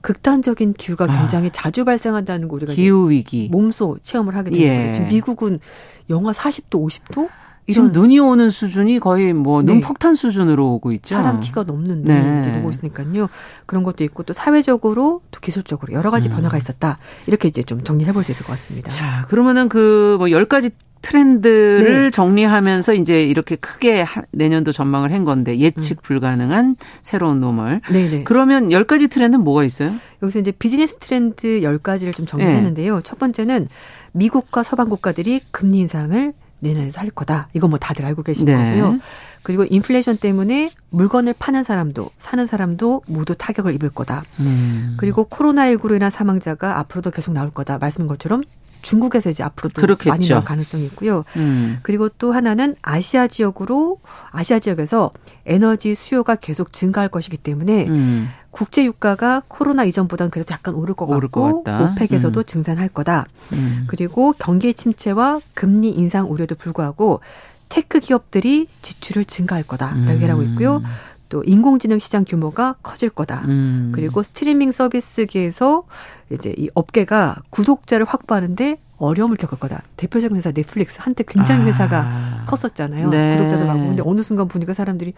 극단적인 0.00 0.74
기후가 0.74 1.04
아. 1.04 1.18
굉장히 1.18 1.48
아. 1.48 1.52
자주 1.52 1.84
발생한다는 1.84 2.48
거 2.48 2.56
우리가 2.56 2.72
기후 2.72 3.10
위기 3.10 3.48
몸소 3.52 3.98
체험을 4.02 4.36
하게 4.36 4.50
되는 4.50 4.66
거예요. 4.66 4.94
지금 4.94 5.08
미국은 5.08 5.60
영하 6.08 6.32
40도, 6.32 6.84
50도 6.86 7.28
지금 7.72 7.92
눈이 7.92 8.18
오는 8.18 8.50
수준이 8.50 8.98
거의 9.00 9.32
뭐 9.32 9.62
네. 9.62 9.72
눈폭탄 9.72 10.14
수준으로 10.14 10.74
오고 10.74 10.92
있죠. 10.92 11.14
사람 11.14 11.40
키가 11.40 11.64
넘는 11.64 12.02
눈이 12.02 12.20
네. 12.20 12.40
이제 12.40 12.56
오고 12.58 12.70
있으니까요. 12.70 13.28
그런 13.66 13.82
것도 13.84 14.04
있고 14.04 14.22
또 14.22 14.32
사회적으로 14.32 15.22
또 15.30 15.40
기술적으로 15.40 15.92
여러 15.92 16.10
가지 16.10 16.28
음. 16.28 16.34
변화가 16.34 16.56
있었다. 16.56 16.98
이렇게 17.26 17.48
이제 17.48 17.62
좀 17.62 17.82
정리해 17.82 18.12
볼 18.12 18.24
수 18.24 18.32
있을 18.32 18.44
것 18.44 18.52
같습니다. 18.52 18.90
자, 18.90 19.24
그러면은 19.28 19.68
그뭐 19.68 20.26
10가지 20.26 20.72
트렌드를 21.02 22.04
네. 22.04 22.10
정리하면서 22.10 22.94
이제 22.94 23.22
이렇게 23.22 23.56
크게 23.56 24.04
내년도 24.32 24.72
전망을 24.72 25.12
한 25.12 25.24
건데 25.24 25.58
예측 25.58 25.98
음. 25.98 26.02
불가능한 26.02 26.76
새로운 27.02 27.40
normal. 27.40 27.80
네네. 27.90 28.24
그러면 28.24 28.68
10가지 28.68 29.10
트렌드는 29.10 29.42
뭐가 29.44 29.64
있어요? 29.64 29.92
여기서 30.22 30.38
이제 30.40 30.52
비즈니스 30.52 30.96
트렌드 30.98 31.60
10가지를 31.62 32.14
좀 32.14 32.26
정리했는데요. 32.26 32.96
네. 32.96 33.00
첫 33.02 33.18
번째는 33.18 33.68
미국과 34.12 34.62
서방 34.62 34.88
국가들이 34.90 35.40
금리 35.50 35.78
인상을 35.78 36.32
내년에도 36.60 37.00
할 37.00 37.10
거다. 37.10 37.48
이거 37.54 37.68
뭐 37.68 37.78
다들 37.78 38.04
알고 38.04 38.22
계신 38.22 38.44
네. 38.46 38.54
거고요. 38.54 39.00
그리고 39.42 39.64
인플레이션 39.64 40.18
때문에 40.18 40.70
물건을 40.90 41.34
파는 41.38 41.64
사람도 41.64 42.10
사는 42.18 42.46
사람도 42.46 43.02
모두 43.06 43.34
타격을 43.34 43.74
입을 43.74 43.90
거다. 43.90 44.24
음. 44.40 44.96
그리고 44.98 45.26
코로나19로 45.28 45.96
인한 45.96 46.10
사망자가 46.10 46.78
앞으로도 46.78 47.10
계속 47.10 47.32
나올 47.32 47.50
거다. 47.50 47.78
말씀인 47.78 48.06
것처럼 48.06 48.42
중국에서 48.82 49.30
이제 49.30 49.42
앞으로도 49.42 49.80
그렇겠죠. 49.80 50.08
많이 50.08 50.28
나올 50.28 50.44
가능성이 50.44 50.84
있고요. 50.86 51.24
음. 51.36 51.78
그리고 51.82 52.08
또 52.08 52.32
하나는 52.32 52.76
아시아 52.82 53.26
지역으로 53.26 53.98
아시아 54.30 54.58
지역에서 54.58 55.10
에너지 55.46 55.94
수요가 55.94 56.34
계속 56.34 56.72
증가할 56.72 57.08
것이기 57.08 57.36
때문에 57.36 57.86
음. 57.88 58.28
국제 58.50 58.84
유가가 58.84 59.42
코로나 59.48 59.84
이전보다는 59.84 60.30
그래도 60.30 60.52
약간 60.52 60.74
오를 60.74 60.94
것 60.94 61.06
오를 61.06 61.28
같고 61.28 61.62
것 61.62 61.92
OPEC에서도 61.92 62.40
음. 62.40 62.44
증산할 62.44 62.88
거다. 62.88 63.26
음. 63.52 63.84
그리고 63.86 64.34
경기 64.38 64.74
침체와 64.74 65.40
금리 65.54 65.90
인상 65.90 66.30
우려도 66.30 66.56
불구하고 66.56 67.20
tech 67.68 68.00
기업들이 68.00 68.66
지출을 68.82 69.24
증가할 69.24 69.64
거다. 69.64 69.92
음. 69.92 70.08
이렇게 70.10 70.26
하고 70.26 70.42
있고요. 70.42 70.82
또 71.28 71.44
인공지능 71.44 72.00
시장 72.00 72.24
규모가 72.24 72.74
커질 72.82 73.08
거다. 73.08 73.42
음. 73.46 73.92
그리고 73.94 74.22
스트리밍 74.22 74.72
서비스계에서 74.72 75.84
이제 76.30 76.52
이 76.58 76.68
업계가 76.74 77.36
구독자를 77.50 78.04
확보하는데 78.04 78.78
어려움을 78.98 79.36
겪을 79.36 79.58
거다. 79.58 79.82
대표적인 79.96 80.36
회사 80.36 80.50
넷플릭스 80.52 80.98
한때 80.98 81.24
굉장히 81.26 81.62
아. 81.62 81.66
회사가 81.66 82.44
컸었잖아요. 82.46 83.08
네. 83.08 83.36
구독자도 83.36 83.64
많고 83.64 83.86
근데 83.86 84.02
어느 84.04 84.22
순간 84.22 84.48
보니까 84.48 84.74
사람들이 84.74 85.14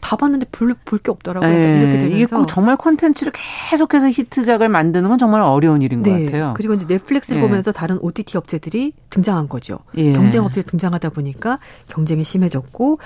다 0.00 0.16
봤는데 0.16 0.46
별로 0.52 0.74
볼 0.84 1.00
게 1.00 1.10
없더라고요. 1.10 1.48
네. 1.50 1.56
이렇게 1.78 1.98
되면서 1.98 2.06
이게 2.16 2.26
꼭 2.26 2.46
정말 2.46 2.76
콘텐츠를 2.76 3.32
계속해서 3.70 4.08
히트작을 4.10 4.68
만드는 4.68 5.08
건 5.08 5.18
정말 5.18 5.40
어려운 5.42 5.82
일인 5.82 6.02
네. 6.02 6.10
것 6.18 6.24
같아요. 6.26 6.54
그리고 6.56 6.74
이제 6.74 6.86
넷플릭스를 6.88 7.40
네. 7.40 7.46
보면서 7.46 7.72
다른 7.72 7.98
OTT 8.00 8.36
업체들이 8.36 8.92
등장한 9.10 9.48
거죠. 9.48 9.78
예. 9.96 10.12
경쟁 10.12 10.44
업체들이 10.44 10.64
등장하다 10.70 11.10
보니까 11.10 11.58
경쟁이 11.88 12.24
심해졌고 12.24 12.98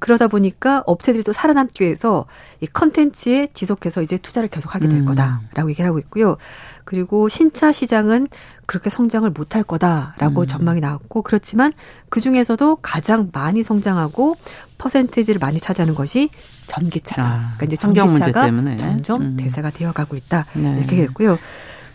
그러다 0.00 0.28
보니까 0.28 0.82
업체들이 0.86 1.24
또 1.24 1.32
살아남기 1.32 1.82
위해서 1.82 2.26
이 2.60 2.66
컨텐츠에 2.66 3.48
지속해서 3.54 4.02
이제 4.02 4.18
투자를 4.18 4.50
계속 4.50 4.74
하게 4.74 4.88
될 4.88 4.98
음. 5.00 5.04
거다라고 5.06 5.70
얘기를 5.70 5.88
하고 5.88 5.98
있고요. 5.98 6.36
그리고 6.84 7.30
신차 7.30 7.72
시장은 7.72 8.28
그렇게 8.66 8.90
성장을 8.90 9.30
못할 9.30 9.62
거다라고 9.62 10.42
음. 10.42 10.46
전망이 10.46 10.80
나왔고 10.80 11.22
그렇지만 11.22 11.72
그 12.10 12.20
중에서도 12.20 12.76
가장 12.82 13.30
많이 13.32 13.62
성장하고 13.62 14.36
퍼센테이지를 14.84 15.38
많이 15.38 15.60
차지하는 15.60 15.94
것이 15.94 16.28
전기차다. 16.66 17.22
아, 17.22 17.52
그러니까 17.56 17.66
이제 17.66 17.76
전기차가 17.76 18.50
점점 18.76 19.22
음. 19.22 19.36
대세가 19.36 19.70
되어가고 19.70 20.14
있다 20.16 20.44
네. 20.54 20.76
이렇게 20.78 20.96
얘기했고요. 20.96 21.38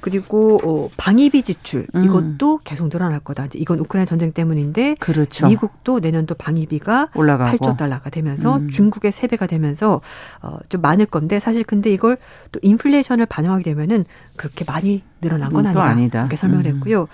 그리고 0.02 0.60
어, 0.64 0.90
방위비 0.98 1.44
지출 1.44 1.86
음. 1.94 2.04
이것도 2.04 2.62
계속 2.64 2.90
늘어날 2.90 3.20
거다. 3.20 3.46
이제 3.46 3.60
이건 3.60 3.80
우크라이나 3.80 4.06
전쟁 4.06 4.32
때문인데 4.32 4.96
그렇죠. 5.00 5.46
미국도 5.46 6.00
내년도 6.00 6.34
방위비가 6.34 7.10
올라가고. 7.14 7.58
8조 7.58 7.78
달러가 7.78 8.10
되면서 8.10 8.56
음. 8.56 8.70
중국의 8.70 9.12
3배가 9.12 9.48
되면서 9.48 10.02
어, 10.42 10.58
좀 10.70 10.82
많을 10.82 11.06
건데 11.06 11.40
사실 11.40 11.64
근데 11.64 11.92
이걸 11.92 12.18
또 12.52 12.60
인플레이션을 12.64 13.28
반영하게 13.28 13.64
되면은 13.66 14.06
그렇게 14.36 14.66
많이 14.66 15.04
늘어난 15.22 15.52
건 15.54 15.68
아니다. 15.68 15.84
아니다. 15.84 16.20
이렇게 16.22 16.38
설명을 16.38 16.66
음. 16.66 16.76
했고요. 16.76 17.08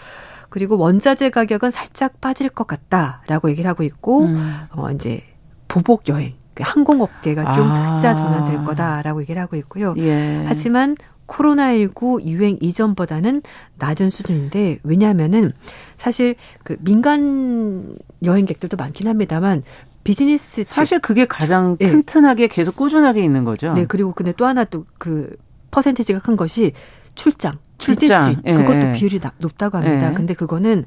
그리고 0.50 0.78
원자재 0.78 1.32
가격은 1.32 1.72
살짝 1.72 2.22
빠질 2.22 2.48
것 2.50 2.66
같다라고 2.66 3.50
얘기를 3.50 3.70
하고 3.70 3.84
있고 3.84 4.26
음. 4.26 4.56
어 4.70 4.92
이제 4.92 5.24
보복 5.68 6.08
여행 6.08 6.34
그 6.54 6.64
항공업계가 6.66 7.54
좀 7.54 7.70
아. 7.70 7.96
흑자 7.96 8.16
전환될 8.16 8.64
거다라고 8.64 9.22
얘기를 9.22 9.42
하고 9.42 9.56
있고요. 9.58 9.94
예. 9.98 10.44
하지만 10.48 10.96
코로나19 11.28 12.24
유행 12.26 12.58
이전보다는 12.62 13.42
낮은 13.78 14.10
수준인데 14.10 14.80
왜냐하면은 14.84 15.54
사실 15.96 16.36
그 16.64 16.78
민간 16.80 17.98
여행객들도 18.24 18.78
많긴 18.78 19.08
합니다만 19.08 19.64
비즈니스 20.04 20.64
사실 20.64 21.00
그게 21.00 21.26
가장 21.26 21.78
네. 21.78 21.88
튼튼하게 21.88 22.48
계속 22.48 22.76
꾸준하게 22.76 23.24
있는 23.24 23.44
거죠. 23.44 23.74
네 23.74 23.86
그리고 23.86 24.14
근데 24.14 24.32
또 24.32 24.46
하나 24.46 24.64
또 24.64 24.86
그 24.98 25.36
퍼센테이지가 25.76 26.20
큰 26.20 26.38
것이 26.38 26.72
출장. 27.16 27.58
출장 27.78 28.42
예. 28.46 28.54
그것도 28.54 28.94
비율이 28.94 29.20
높다고 29.40 29.78
합니다. 29.78 30.10
예. 30.10 30.14
근데 30.14 30.34
그거는 30.34 30.86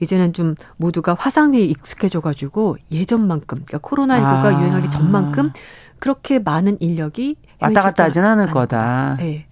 이제는 0.00 0.32
좀 0.32 0.54
모두가 0.78 1.14
화상회에 1.18 1.60
익숙해져 1.60 2.20
가지고 2.20 2.76
예전만큼 2.90 3.64
그러니까 3.66 3.78
코로나19가 3.78 4.44
아. 4.46 4.60
유행하기 4.60 4.90
전만큼 4.90 5.50
그렇게 5.98 6.38
많은 6.38 6.78
인력이 6.80 7.36
왔다 7.60 7.82
갔다 7.82 8.04
하진 8.04 8.24
않을 8.24 8.50
거다. 8.50 9.16
네. 9.18 9.46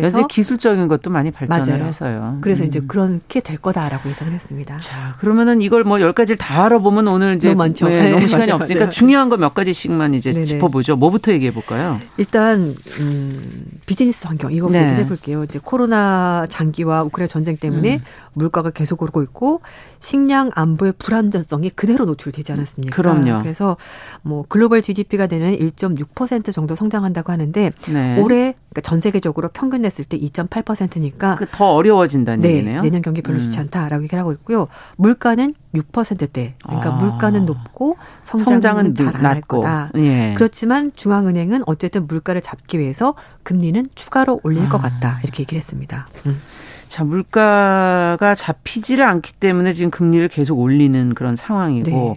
그래서 0.00 0.26
기술적인 0.26 0.88
것도 0.88 1.10
많이 1.10 1.30
발전을 1.30 1.66
맞아요. 1.78 1.84
해서요. 1.86 2.38
그래서 2.40 2.64
음. 2.64 2.68
이제 2.68 2.80
그렇게 2.80 3.40
될 3.40 3.58
거다라고 3.58 4.08
예상을 4.08 4.32
했습니다. 4.32 4.76
자, 4.78 5.16
그러면은 5.20 5.60
이걸 5.60 5.84
뭐 5.84 6.00
열 6.00 6.12
가지를 6.12 6.36
다 6.38 6.64
알아보면 6.64 7.06
오늘 7.08 7.36
이제 7.36 7.48
너무 7.48 7.58
많죠. 7.58 7.88
네, 7.88 8.10
너무 8.10 8.26
시간이 8.28 8.46
맞아요. 8.48 8.56
없으니까 8.56 8.84
맞아요. 8.86 8.90
중요한 8.90 9.28
거 9.28 9.36
몇 9.36 9.54
가지씩만 9.54 10.14
이제 10.14 10.32
네네. 10.32 10.44
짚어보죠. 10.44 10.96
뭐부터 10.96 11.32
얘기해 11.32 11.52
볼까요? 11.52 11.98
일단 12.16 12.74
음, 13.00 13.64
비즈니스 13.86 14.26
환경 14.26 14.52
이거부터 14.52 14.78
네. 14.78 14.90
얘기해 14.90 15.06
볼게요. 15.08 15.44
이제 15.44 15.58
코로나 15.62 16.46
장기와 16.48 17.02
우크라이나 17.04 17.28
전쟁 17.28 17.56
때문에 17.56 17.96
음. 17.96 18.00
물가가 18.34 18.70
계속 18.70 19.02
오르고 19.02 19.22
있고 19.24 19.60
식량 20.00 20.50
안보의 20.54 20.94
불안전성이 20.98 21.70
그대로 21.70 22.04
노출되지 22.06 22.52
않았습니까? 22.52 22.94
그럼요. 22.96 23.40
그래서 23.42 23.76
뭐 24.22 24.44
글로벌 24.48 24.82
GDP가 24.82 25.26
되는 25.26 25.56
1.6% 25.56 26.52
정도 26.52 26.74
성장한다고 26.74 27.30
하는데 27.32 27.72
네. 27.88 28.18
올해 28.20 28.54
그러니까 28.70 28.80
전 28.82 29.00
세계적으로 29.00 29.48
평균 29.52 29.81
냈을 29.82 30.04
때 30.04 30.18
2.8%니까 30.18 31.36
그더 31.36 31.74
어려워진다는 31.74 32.40
네, 32.40 32.54
얘기네요. 32.54 32.82
내년 32.82 33.02
경기 33.02 33.22
별로 33.22 33.38
좋지 33.38 33.58
음. 33.58 33.62
않다라고 33.62 34.02
얘기를 34.04 34.20
하고 34.20 34.32
있고요. 34.32 34.68
물가는 34.96 35.54
6%대. 35.74 36.54
그러니까 36.62 36.94
아. 36.94 36.96
물가는 36.96 37.44
높고 37.44 37.96
성장은, 38.22 38.54
성장은 38.54 38.94
잘안 38.94 39.26
할 39.26 39.40
거다. 39.40 39.90
예. 39.96 40.34
그렇지만 40.36 40.92
중앙은행은 40.94 41.62
어쨌든 41.66 42.06
물가를 42.06 42.40
잡기 42.40 42.78
위해서 42.78 43.14
금리는 43.42 43.86
추가로 43.94 44.40
올릴 44.42 44.64
아. 44.64 44.68
것 44.68 44.80
같다. 44.80 45.20
이렇게 45.22 45.42
얘기를 45.42 45.58
했습니다. 45.58 46.06
음. 46.26 46.40
자, 46.88 47.04
물가가 47.04 48.34
잡히지를 48.34 49.04
않기 49.06 49.32
때문에 49.34 49.72
지금 49.72 49.90
금리를 49.90 50.28
계속 50.28 50.58
올리는 50.58 51.14
그런 51.14 51.36
상황이고 51.36 51.90
네. 51.90 52.16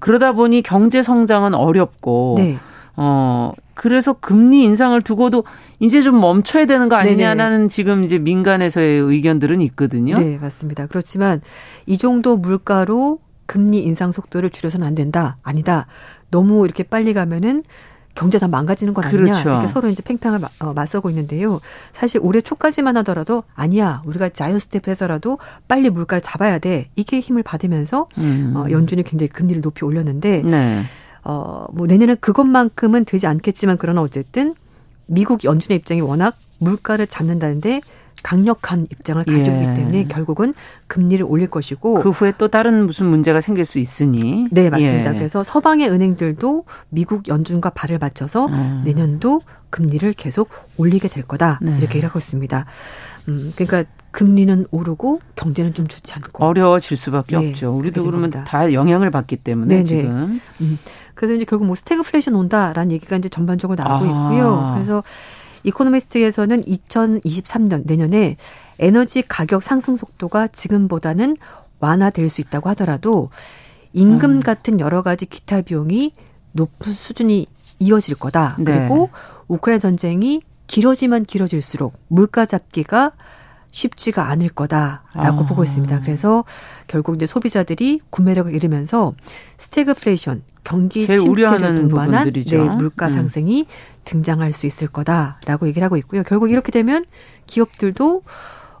그러다 0.00 0.32
보니 0.32 0.62
경제 0.62 1.00
성장은 1.00 1.54
어렵고 1.54 2.34
네. 2.36 2.58
어 2.96 3.52
그래서 3.74 4.14
금리 4.14 4.64
인상을 4.64 5.00
두고도 5.02 5.44
이제 5.80 6.00
좀 6.02 6.20
멈춰야 6.20 6.64
되는 6.66 6.88
거 6.88 6.96
아니냐라는 6.96 7.56
네네. 7.58 7.68
지금 7.68 8.04
이제 8.04 8.18
민간에서의 8.18 9.00
의견들은 9.00 9.60
있거든요. 9.62 10.18
네, 10.18 10.38
맞습니다. 10.38 10.86
그렇지만 10.86 11.42
이 11.84 11.98
정도 11.98 12.36
물가로 12.36 13.18
금리 13.44 13.82
인상 13.84 14.12
속도를 14.12 14.50
줄여서는 14.50 14.86
안 14.86 14.94
된다. 14.94 15.36
아니다. 15.42 15.86
너무 16.30 16.64
이렇게 16.64 16.82
빨리 16.82 17.14
가면은 17.14 17.62
경제 18.16 18.38
다 18.38 18.48
망가지는 18.48 18.94
건 18.94 19.04
아니냐 19.04 19.24
그렇죠. 19.24 19.50
이렇게 19.50 19.68
서로 19.68 19.88
이제 19.88 20.02
팽팽을 20.02 20.40
어, 20.60 20.72
맞서고 20.72 21.10
있는데요. 21.10 21.60
사실 21.92 22.18
올해 22.22 22.40
초까지만 22.40 22.96
하더라도 22.96 23.44
아니야 23.54 24.02
우리가 24.06 24.30
giant 24.30 24.58
step 24.58 24.88
해서라도 24.88 25.38
빨리 25.68 25.90
물가를 25.90 26.22
잡아야 26.22 26.58
돼 26.58 26.88
이게 26.96 27.20
힘을 27.20 27.42
받으면서 27.42 28.08
음. 28.18 28.54
어, 28.56 28.66
연준이 28.70 29.02
굉장히 29.02 29.28
금리를 29.28 29.60
높이 29.60 29.84
올렸는데 29.84 30.42
네. 30.42 30.82
어, 31.28 31.66
뭐 31.72 31.88
내년에 31.88 32.14
그것만큼은 32.14 33.04
되지 33.04 33.26
않겠지만 33.26 33.78
그러나 33.78 34.00
어쨌든 34.00 34.54
미국 35.06 35.42
연준의 35.42 35.78
입장이 35.78 36.00
워낙 36.00 36.36
물가를 36.58 37.08
잡는다는데 37.08 37.80
강력한 38.22 38.86
입장을 38.90 39.22
가지고 39.24 39.56
있기 39.56 39.70
예. 39.70 39.74
때문에 39.74 40.04
결국은 40.06 40.54
금리를 40.86 41.24
올릴 41.28 41.48
것이고 41.48 42.00
그 42.00 42.10
후에 42.10 42.32
또 42.38 42.48
다른 42.48 42.86
무슨 42.86 43.06
문제가 43.06 43.40
생길 43.40 43.64
수 43.64 43.78
있으니 43.78 44.46
네 44.50 44.70
맞습니다. 44.70 45.14
예. 45.14 45.18
그래서 45.18 45.44
서방의 45.44 45.90
은행들도 45.90 46.64
미국 46.88 47.28
연준과 47.28 47.70
발을 47.70 47.98
맞춰서 47.98 48.46
음. 48.46 48.82
내년도 48.84 49.42
금리를 49.70 50.12
계속 50.14 50.48
올리게 50.76 51.08
될 51.08 51.24
거다 51.24 51.58
네. 51.60 51.76
이렇게 51.78 51.96
얘기하고 51.98 52.18
있습니다. 52.18 52.66
음 53.28 53.52
그러니까 53.54 53.84
금리는 54.12 54.66
오르고 54.70 55.20
경제는 55.36 55.74
좀 55.74 55.86
좋지 55.86 56.14
않고 56.14 56.44
어려워질 56.44 56.96
수밖에 56.96 57.38
네, 57.38 57.50
없죠. 57.50 57.76
우리도 57.76 58.02
그러면 58.02 58.30
겁니다. 58.30 58.44
다 58.44 58.72
영향을 58.72 59.10
받기 59.10 59.36
때문에 59.36 59.82
네네. 59.82 59.84
지금. 59.84 60.40
음. 60.62 60.78
그래서 61.16 61.34
이제 61.34 61.44
결국 61.44 61.64
뭐 61.64 61.74
스태그플레이션 61.74 62.36
온다라는 62.36 62.92
얘기가 62.92 63.16
이제 63.16 63.28
전반적으로 63.28 63.82
나오고 63.82 64.04
아. 64.04 64.08
있고요. 64.08 64.72
그래서 64.74 65.02
이코노미스트에서는 65.64 66.62
2023년 66.62 67.82
내년에 67.86 68.36
에너지 68.78 69.22
가격 69.22 69.64
상승 69.64 69.96
속도가 69.96 70.48
지금보다는 70.48 71.36
완화될 71.80 72.28
수 72.28 72.40
있다고 72.40 72.68
하더라도 72.70 73.30
임금 73.92 74.30
음. 74.30 74.40
같은 74.40 74.78
여러 74.78 75.02
가지 75.02 75.26
기타 75.26 75.62
비용이 75.62 76.12
높은 76.52 76.92
수준이 76.92 77.46
이어질 77.78 78.14
거다. 78.14 78.56
네. 78.58 78.64
그리고 78.64 79.10
우크라이나 79.48 79.80
전쟁이 79.80 80.42
길어지면 80.66 81.24
길어질수록 81.24 81.94
물가 82.08 82.46
잡기가 82.46 83.12
쉽지가 83.70 84.28
않을 84.30 84.48
거다라고 84.50 85.42
아. 85.42 85.46
보고 85.46 85.62
있습니다. 85.62 86.00
그래서 86.00 86.44
결국 86.86 87.16
이제 87.16 87.26
소비자들이 87.26 88.00
구매력을 88.10 88.54
잃으면서 88.54 89.12
스태그플레이션 89.58 90.42
경기 90.66 91.06
침체를 91.06 91.76
동반한 91.76 92.32
네, 92.32 92.58
물가 92.76 93.06
음. 93.06 93.10
상승이 93.10 93.62
음. 93.62 93.66
등장할 94.04 94.52
수 94.52 94.66
있을 94.66 94.88
거다라고 94.88 95.68
얘기를 95.68 95.84
하고 95.84 95.96
있고요. 95.96 96.24
결국 96.24 96.50
이렇게 96.50 96.72
되면 96.72 97.04
기업들도 97.46 98.22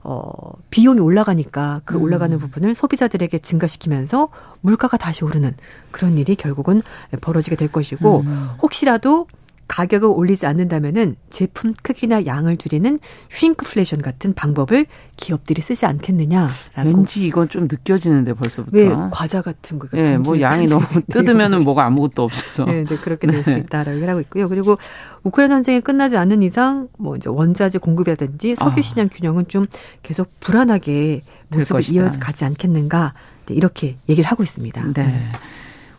어, 0.02 0.52
비용이 0.70 1.00
올라가니까 1.00 1.82
그 1.84 1.96
음. 1.96 2.02
올라가는 2.02 2.36
부분을 2.38 2.74
소비자들에게 2.74 3.38
증가시키면서 3.38 4.28
물가가 4.60 4.96
다시 4.96 5.24
오르는 5.24 5.54
그런 5.92 6.18
일이 6.18 6.34
결국은 6.34 6.82
벌어지게 7.20 7.54
될 7.54 7.70
것이고 7.70 8.20
음. 8.20 8.48
혹시라도 8.62 9.28
가격을 9.68 10.08
올리지 10.08 10.46
않는다면은 10.46 11.16
제품 11.30 11.74
크기나 11.82 12.24
양을 12.24 12.56
줄이는 12.56 12.98
슈링크플레이션 13.30 14.00
같은 14.00 14.32
방법을 14.34 14.86
기업들이 15.16 15.62
쓰지 15.62 15.86
않겠느냐라고. 15.86 16.52
왠지 16.84 17.26
이건 17.26 17.48
좀 17.48 17.64
느껴지는데 17.64 18.34
벌써부터. 18.34 18.76
왜 18.76 18.88
과자 19.10 19.42
같은 19.42 19.78
거. 19.78 19.88
네, 19.92 20.18
뭐 20.18 20.40
양이 20.40 20.66
너무 20.66 20.84
뜯으면은 21.10 21.58
뭐가 21.58 21.84
아무것도 21.86 22.22
없어서. 22.22 22.64
네, 22.64 22.82
이제 22.82 22.96
그렇게 22.96 23.26
될 23.26 23.42
수도 23.42 23.56
네. 23.56 23.62
있다라고 23.62 23.96
얘기를 23.96 24.08
하고 24.10 24.20
있고요. 24.20 24.48
그리고 24.48 24.76
우크라이나 25.24 25.56
전쟁이 25.56 25.80
끝나지 25.80 26.16
않는 26.16 26.42
이상 26.42 26.88
뭐 26.98 27.16
이제 27.16 27.28
원자재 27.28 27.78
공급이라든지 27.78 28.56
석유 28.56 28.74
아. 28.78 28.82
시장 28.82 29.08
균형은 29.08 29.48
좀 29.48 29.66
계속 30.02 30.28
불안하게 30.40 31.22
모습을 31.48 31.82
이어서 31.92 32.18
가지 32.20 32.44
않겠는가 32.44 33.14
이렇게 33.50 33.96
얘기를 34.08 34.28
하고 34.30 34.42
있습니다. 34.42 34.92
네. 34.94 35.22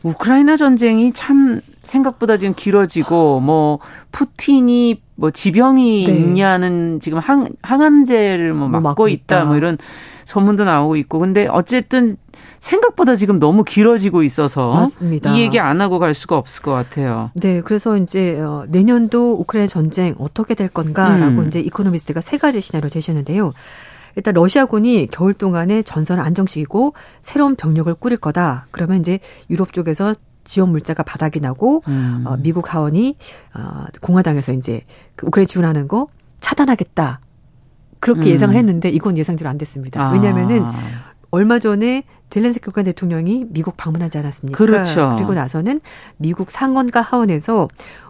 우크라이나 0.03 0.57
전쟁이 0.57 1.11
참 1.13 1.61
생각보다 1.83 2.37
지금 2.37 2.53
길어지고 2.55 3.39
뭐 3.39 3.79
푸틴이 4.11 5.01
뭐 5.15 5.31
지병이 5.31 6.05
네. 6.05 6.13
있냐는 6.13 6.99
지금 6.99 7.19
항, 7.19 7.47
항암제를 7.61 8.53
뭐, 8.53 8.67
뭐 8.67 8.79
맞고, 8.79 9.07
있다. 9.07 9.37
있다 9.37 9.45
뭐 9.45 9.57
이런 9.57 9.77
소문도 10.25 10.63
나오고 10.63 10.97
있고 10.97 11.19
근데 11.19 11.47
어쨌든 11.47 12.17
생각보다 12.59 13.15
지금 13.15 13.39
너무 13.39 13.63
길어지고 13.63 14.23
있어서 14.23 14.73
맞습니다. 14.73 15.33
이 15.33 15.41
얘기 15.41 15.59
안 15.59 15.79
하고 15.79 15.99
갈 15.99 16.13
수가 16.13 16.37
없을 16.37 16.63
것 16.63 16.71
같아요. 16.71 17.31
네, 17.35 17.61
그래서 17.61 17.97
이제 17.97 18.39
어, 18.39 18.65
내년도 18.67 19.33
우크라이나 19.39 19.67
전쟁 19.67 20.15
어떻게 20.19 20.55
될 20.55 20.67
건가라고 20.67 21.41
음. 21.41 21.47
이제 21.47 21.59
이코노미스트가 21.59 22.21
세 22.21 22.37
가지 22.37 22.61
시나리오 22.61 22.89
제시했는데요. 22.89 23.53
일단 24.17 24.33
러시아군이 24.33 25.07
겨울 25.11 25.33
동안에 25.33 25.83
전선을 25.83 26.21
안정시키고 26.23 26.93
새로운 27.21 27.55
병력을 27.55 27.93
꾸릴 27.93 28.17
거다. 28.17 28.65
그러면 28.71 28.99
이제 28.99 29.19
유럽 29.49 29.73
쪽에서 29.73 30.15
지원 30.43 30.71
물자가 30.71 31.03
바닥이 31.03 31.39
나고 31.39 31.83
음. 31.87 32.23
어, 32.25 32.35
미국 32.37 32.73
하원이 32.73 33.15
어, 33.53 33.85
공화당에서 34.01 34.53
이제 34.53 34.81
그 35.15 35.27
우크라이나 35.27 35.47
지원하는 35.47 35.87
거 35.87 36.07
차단하겠다. 36.39 37.19
그렇게 37.99 38.21
음. 38.21 38.33
예상을 38.33 38.55
했는데 38.55 38.89
이건 38.89 39.17
예상대로 39.19 39.49
안 39.51 39.59
됐습니다. 39.59 40.11
왜냐하면은 40.11 40.63
아. 40.63 40.73
얼마 41.29 41.59
전에 41.59 42.03
젤렌스키 42.29 42.69
우크라이나 42.69 42.91
대통령이 42.91 43.45
미국 43.49 43.77
방문하지 43.77 44.17
않았습니까? 44.17 44.57
그렇죠. 44.57 45.13
그리고 45.15 45.33
나서는 45.33 45.79
미국 46.17 46.51
상원과 46.51 47.01
하원에서 47.01 47.67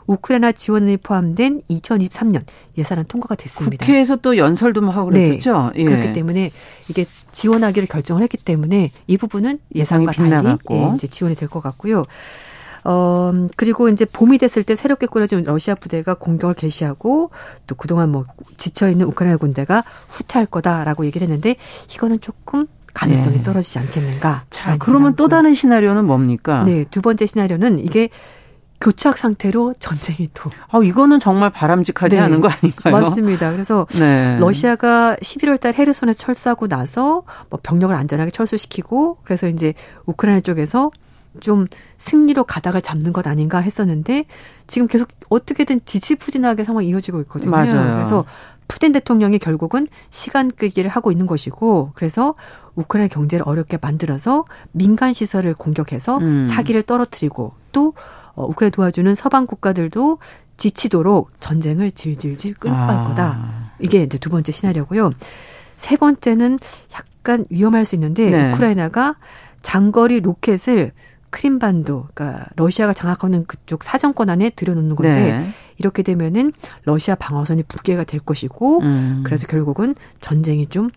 우크라이나 0.07 0.51
지원이 0.51 0.97
포함된 0.97 1.61
2023년 1.69 2.41
예산안 2.77 3.05
통과가 3.07 3.35
됐습니다. 3.35 3.85
국회에서 3.85 4.15
또 4.17 4.37
연설도 4.37 4.81
뭐 4.81 4.91
하고 4.91 5.11
네. 5.11 5.27
그랬었죠. 5.27 5.71
네. 5.75 5.81
예. 5.81 5.85
그렇기 5.85 6.13
때문에 6.13 6.51
이게 6.89 7.05
지원하기를 7.31 7.87
결정을 7.87 8.23
했기 8.23 8.37
때문에 8.37 8.91
이 9.05 9.17
부분은 9.17 9.59
예상이 9.75 10.07
빗나갔고 10.07 10.75
예, 10.75 10.95
이제 10.95 11.07
지원이 11.07 11.35
될 11.35 11.47
것 11.47 11.61
같고요. 11.61 12.03
어, 12.83 13.33
그리고 13.57 13.89
이제 13.89 14.05
봄이 14.05 14.37
됐을 14.37 14.63
때 14.63 14.75
새롭게 14.75 15.07
꾸려진 15.07 15.43
러시아 15.43 15.75
부대가 15.75 16.13
공격을 16.13 16.55
개시하고 16.55 17.31
또 17.67 17.75
그동안 17.75 18.11
뭐 18.11 18.23
지쳐있는 18.55 19.05
우크라이나 19.07 19.37
군대가 19.37 19.83
후퇴할 20.07 20.45
거다라고 20.45 21.05
얘기를 21.05 21.25
했는데 21.25 21.55
이거는 21.93 22.21
조금 22.21 22.65
가능성이 22.93 23.37
네. 23.37 23.43
떨어지지 23.43 23.79
않겠는가. 23.79 24.45
자, 24.49 24.77
그러면 24.77 25.15
또 25.15 25.27
다른 25.27 25.53
시나리오는 25.53 26.03
뭡니까? 26.05 26.63
네, 26.63 26.85
두 26.89 27.01
번째 27.01 27.25
시나리오는 27.25 27.79
이게 27.79 28.09
교착 28.79 29.17
상태로 29.17 29.75
전쟁이 29.79 30.29
또. 30.33 30.51
아, 30.69 30.79
이거는 30.83 31.19
정말 31.19 31.49
바람직하지 31.49 32.15
네, 32.15 32.21
않은 32.21 32.41
거 32.41 32.49
아닌가요? 32.49 32.91
맞습니다. 32.93 33.51
그래서 33.51 33.87
네. 33.97 34.37
러시아가 34.39 35.15
11월 35.21 35.59
달 35.59 35.73
헤르손에서 35.73 36.17
철수하고 36.17 36.67
나서 36.67 37.23
뭐 37.49 37.59
병력을 37.61 37.95
안전하게 37.95 38.31
철수시키고 38.31 39.17
그래서 39.23 39.47
이제 39.47 39.73
우크라이나 40.05 40.41
쪽에서 40.41 40.91
좀 41.39 41.67
승리로 41.97 42.43
가닥을 42.43 42.81
잡는 42.81 43.13
것 43.13 43.27
아닌가 43.27 43.59
했었는데 43.59 44.25
지금 44.67 44.87
계속 44.87 45.07
어떻게든 45.29 45.81
지지부진하게 45.85 46.63
상황이 46.63 46.87
이어지고 46.87 47.21
있거든요. 47.21 47.51
맞아요. 47.51 47.95
그래서 47.95 48.25
푸틴 48.67 48.91
대통령이 48.91 49.39
결국은 49.39 49.87
시간 50.09 50.51
끄기를 50.51 50.89
하고 50.89 51.11
있는 51.11 51.25
것이고 51.25 51.91
그래서 51.95 52.35
우크라이나 52.75 53.07
경제를 53.07 53.47
어렵게 53.47 53.77
만들어서 53.81 54.45
민간 54.71 55.13
시설을 55.13 55.53
공격해서 55.53 56.17
음. 56.17 56.45
사기를 56.45 56.83
떨어뜨리고 56.83 57.53
또 57.71 57.93
어, 58.35 58.45
우크라이나 58.45 58.71
도와주는 58.71 59.15
서방 59.15 59.47
국가들도 59.47 60.19
지치도록 60.57 61.31
전쟁을 61.39 61.91
질질질 61.91 62.55
끌고 62.55 62.75
갈 62.75 62.89
아. 62.89 63.03
거다. 63.07 63.71
이게 63.79 64.03
이제 64.03 64.17
두 64.17 64.29
번째 64.29 64.51
시나리오고요. 64.51 65.11
세 65.77 65.95
번째는 65.95 66.59
약간 66.93 67.45
위험할 67.49 67.85
수 67.85 67.95
있는데 67.95 68.29
네. 68.29 68.51
우크라이나가 68.51 69.15
장거리 69.61 70.19
로켓을 70.21 70.91
크림반도, 71.29 72.07
그러니까 72.13 72.45
러시아가 72.55 72.93
장악하는 72.93 73.45
그쪽 73.45 73.83
사정권 73.83 74.29
안에 74.29 74.49
들여놓는 74.51 74.95
건데 74.95 75.37
네. 75.37 75.49
이렇게 75.77 76.03
되면은 76.03 76.53
러시아 76.83 77.15
방어선이 77.15 77.63
붕괴가 77.63 78.03
될 78.05 78.19
것이고 78.19 78.81
음. 78.81 79.21
그래서 79.25 79.47
결국은 79.47 79.95
전쟁이 80.19 80.67
좀 80.67 80.89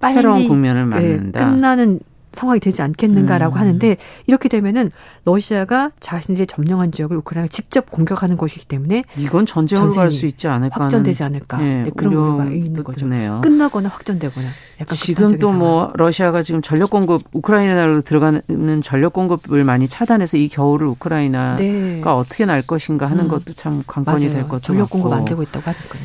빨리 0.00 0.14
새로운 0.14 0.48
국면을 0.48 0.86
맞는다. 0.86 1.44
네, 1.44 1.50
끝나는 1.50 2.00
상황이 2.36 2.60
되지 2.60 2.82
않겠는가라고 2.82 3.56
음. 3.56 3.60
하는데 3.60 3.96
이렇게 4.26 4.48
되면은 4.48 4.90
러시아가 5.24 5.90
자신들이 5.98 6.46
점령한 6.46 6.92
지역을 6.92 7.16
우크라이나가 7.16 7.50
직접 7.50 7.90
공격하는 7.90 8.36
것이기 8.36 8.66
때문에 8.66 9.02
이건 9.16 9.46
전쟁으로 9.46 9.92
갈 9.92 10.10
수 10.10 10.26
있지 10.26 10.46
않을까 10.46 10.84
확전되지 10.84 11.24
않을까 11.24 11.58
네, 11.58 11.82
네, 11.82 11.90
그런 11.96 12.14
우려가 12.14 12.44
있는 12.44 12.84
거죠. 12.84 13.00
드네요. 13.00 13.40
끝나거나 13.42 13.88
확전되거나 13.88 14.46
약간 14.80 14.96
지금 14.96 15.38
또 15.38 15.50
뭐 15.56 15.90
러시아가 15.94 16.42
지금 16.42 16.60
전력 16.60 16.90
공급 16.90 17.22
우크라이나로 17.32 18.02
들어가는 18.02 18.82
전력 18.82 19.14
공급을 19.14 19.64
많이 19.64 19.88
차단해서 19.88 20.36
이 20.36 20.48
겨울을 20.48 20.86
우크라이나가 20.88 21.56
네. 21.56 22.02
어떻게 22.04 22.44
날 22.44 22.60
것인가 22.62 23.06
하는 23.10 23.24
음. 23.24 23.28
것도 23.28 23.54
참 23.54 23.82
관건이 23.86 24.28
될 24.30 24.46
것도 24.48 24.60
전력 24.60 24.90
공급 24.90 25.12
안 25.12 25.24
되고 25.24 25.42
있다고 25.42 25.64
하니까요. 25.64 26.02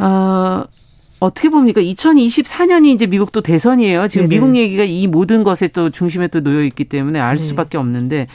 어, 0.00 0.64
어떻게 1.20 1.48
봅니까? 1.48 1.80
2024년이 1.80 2.94
이제 2.94 3.06
미국도 3.06 3.40
대선이에요. 3.40 4.08
지금 4.08 4.28
네네. 4.28 4.34
미국 4.34 4.56
얘기가 4.56 4.84
이 4.84 5.06
모든 5.06 5.42
것에 5.42 5.68
또 5.68 5.90
중심에 5.90 6.28
또 6.28 6.42
놓여 6.42 6.62
있기 6.62 6.84
때문에 6.84 7.18
알 7.20 7.36
네. 7.36 7.42
수밖에 7.42 7.76
없는데 7.76 8.28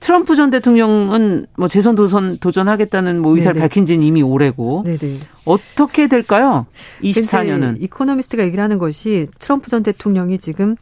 트럼프 0.00 0.36
전 0.36 0.50
대통령은 0.50 1.46
뭐 1.56 1.68
재선 1.68 1.96
도선 1.96 2.38
도전하겠다는 2.38 3.20
뭐 3.20 3.34
의사를 3.34 3.54
네네. 3.54 3.62
밝힌 3.62 3.86
지는 3.86 4.04
이미 4.04 4.22
오래고 4.22 4.84
네네. 4.84 5.20
어떻게 5.44 6.06
될까요? 6.06 6.66
24년은 7.02 7.80
이코노미스트가 7.80 8.44
얘기를 8.44 8.62
하는 8.62 8.78
것이 8.78 9.28
트럼프 9.38 9.70
전 9.70 9.82
대통령이 9.82 10.38
지금 10.38 10.76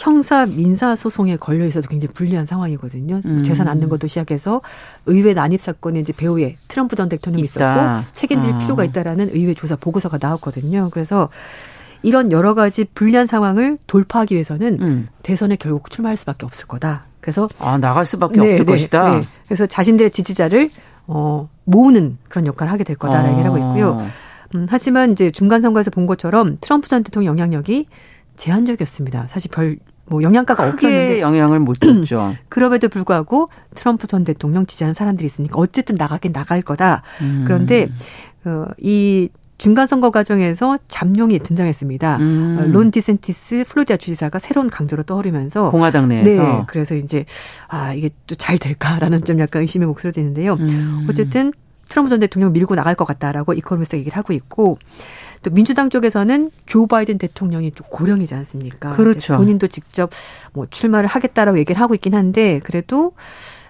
형사 0.00 0.46
민사 0.46 0.96
소송에 0.96 1.36
걸려 1.36 1.66
있어서 1.66 1.86
굉장히 1.86 2.14
불리한 2.14 2.46
상황이거든요. 2.46 3.20
음. 3.22 3.42
재산 3.42 3.68
않는 3.68 3.90
것도 3.90 4.06
시작해서 4.06 4.62
의회 5.04 5.34
난입 5.34 5.60
사건에 5.60 6.00
이제 6.00 6.14
배후에 6.14 6.56
트럼프 6.68 6.96
전 6.96 7.10
대통령이 7.10 7.44
있다. 7.44 7.98
있었고 8.00 8.14
책임질 8.14 8.54
아. 8.54 8.58
필요가 8.58 8.84
있다라는 8.84 9.28
의회 9.34 9.52
조사 9.52 9.76
보고서가 9.76 10.18
나왔거든요. 10.18 10.88
그래서 10.90 11.28
이런 12.02 12.32
여러 12.32 12.54
가지 12.54 12.86
불리한 12.86 13.26
상황을 13.26 13.76
돌파하기 13.86 14.34
위해서는 14.34 14.78
음. 14.80 15.08
대선에 15.22 15.56
결국 15.56 15.90
출마할 15.90 16.16
수밖에 16.16 16.46
없을 16.46 16.66
거다. 16.66 17.04
그래서 17.20 17.50
아 17.58 17.76
나갈 17.76 18.06
수밖에 18.06 18.40
네, 18.40 18.48
없을 18.48 18.64
네, 18.64 18.72
것이다. 18.72 19.10
네. 19.16 19.22
그래서 19.44 19.66
자신들의 19.66 20.12
지지자를 20.12 20.70
어 21.08 21.50
모으는 21.64 22.16
그런 22.30 22.46
역할을 22.46 22.72
하게 22.72 22.84
될 22.84 22.96
거다라고 22.96 23.28
아. 23.28 23.30
얘기를 23.32 23.50
하고 23.50 23.58
있고요. 23.58 24.06
음, 24.54 24.66
하지만 24.70 25.12
이제 25.12 25.30
중간 25.30 25.60
선거에서 25.60 25.90
본 25.90 26.06
것처럼 26.06 26.56
트럼프 26.62 26.88
전 26.88 27.02
대통령 27.02 27.34
영향력이 27.34 27.86
제한적이었습니다. 28.38 29.28
사실 29.28 29.50
별 29.50 29.76
뭐 30.10 30.22
영양가가 30.22 30.68
없었는데 30.68 31.20
영향을 31.20 31.60
못 31.60 31.80
줬죠. 31.80 32.34
그럼에도 32.50 32.88
불구하고 32.88 33.48
트럼프 33.74 34.08
전 34.08 34.24
대통령 34.24 34.66
지지하는 34.66 34.92
사람들이 34.92 35.24
있으니까 35.24 35.54
어쨌든 35.56 35.94
나가긴 35.94 36.32
나갈 36.32 36.60
거다. 36.62 37.02
음. 37.22 37.44
그런데 37.46 37.88
어, 38.44 38.66
이 38.78 39.28
중간 39.56 39.86
선거 39.86 40.10
과정에서 40.10 40.78
잠룡이 40.88 41.38
등장했습니다. 41.38 42.16
음. 42.16 42.58
어, 42.58 42.64
론 42.66 42.90
디센티스 42.90 43.64
플로리다 43.68 43.98
주지사가 43.98 44.38
새로운 44.38 44.68
강조로 44.68 45.04
떠오르면서 45.04 45.70
공화당 45.70 46.08
내에서 46.08 46.42
네, 46.42 46.62
그래서 46.66 46.94
이제 46.96 47.24
아 47.68 47.92
이게 47.94 48.10
또 48.26 48.34
잘 48.34 48.58
될까라는 48.58 49.22
좀 49.24 49.38
약간 49.38 49.62
의심의 49.62 49.86
목소리도 49.86 50.18
있는데요. 50.20 50.54
음. 50.54 51.06
어쨌든 51.08 51.52
트럼프 51.88 52.08
전 52.08 52.20
대통령 52.20 52.52
밀고 52.52 52.74
나갈 52.74 52.94
것 52.94 53.04
같다라고 53.04 53.52
이코노미스트 53.52 53.96
얘기를 53.96 54.16
하고 54.16 54.32
있고 54.32 54.78
또 55.42 55.50
민주당 55.50 55.88
쪽에서는 55.88 56.50
조 56.66 56.86
바이든 56.86 57.18
대통령이 57.18 57.72
좀 57.72 57.86
고령이지 57.90 58.34
않습니까? 58.34 58.92
그렇죠. 58.94 59.36
본인도 59.36 59.68
직접 59.68 60.10
뭐 60.52 60.66
출마를 60.68 61.08
하겠다라고 61.08 61.58
얘기를 61.58 61.80
하고 61.80 61.94
있긴 61.94 62.14
한데 62.14 62.60
그래도 62.64 63.12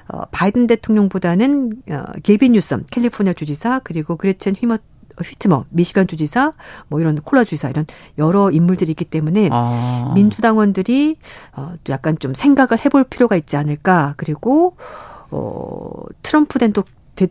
어 0.08 0.22
바이든 0.32 0.66
대통령보다는 0.66 1.82
어 1.90 2.02
게빈 2.22 2.52
뉴섬 2.52 2.86
캘리포니아 2.90 3.32
주지사 3.32 3.80
그리고 3.84 4.16
그레첸 4.16 4.54
휘머 4.58 4.78
휘트머 5.22 5.66
미시간 5.68 6.06
주지사 6.06 6.54
뭐 6.88 6.98
이런 7.00 7.20
콜라 7.20 7.44
주지사 7.44 7.68
이런 7.68 7.84
여러 8.18 8.50
인물들이 8.50 8.90
있기 8.92 9.04
때문에 9.04 9.48
아. 9.52 10.12
민주당원들이 10.14 11.16
어 11.56 11.74
또 11.84 11.92
약간 11.92 12.18
좀 12.18 12.34
생각을 12.34 12.84
해볼 12.84 13.04
필요가 13.04 13.36
있지 13.36 13.56
않을까 13.56 14.14
그리고 14.16 14.76
어 15.30 16.02
트럼프 16.22 16.58
된 16.58 16.72
또 16.72 16.82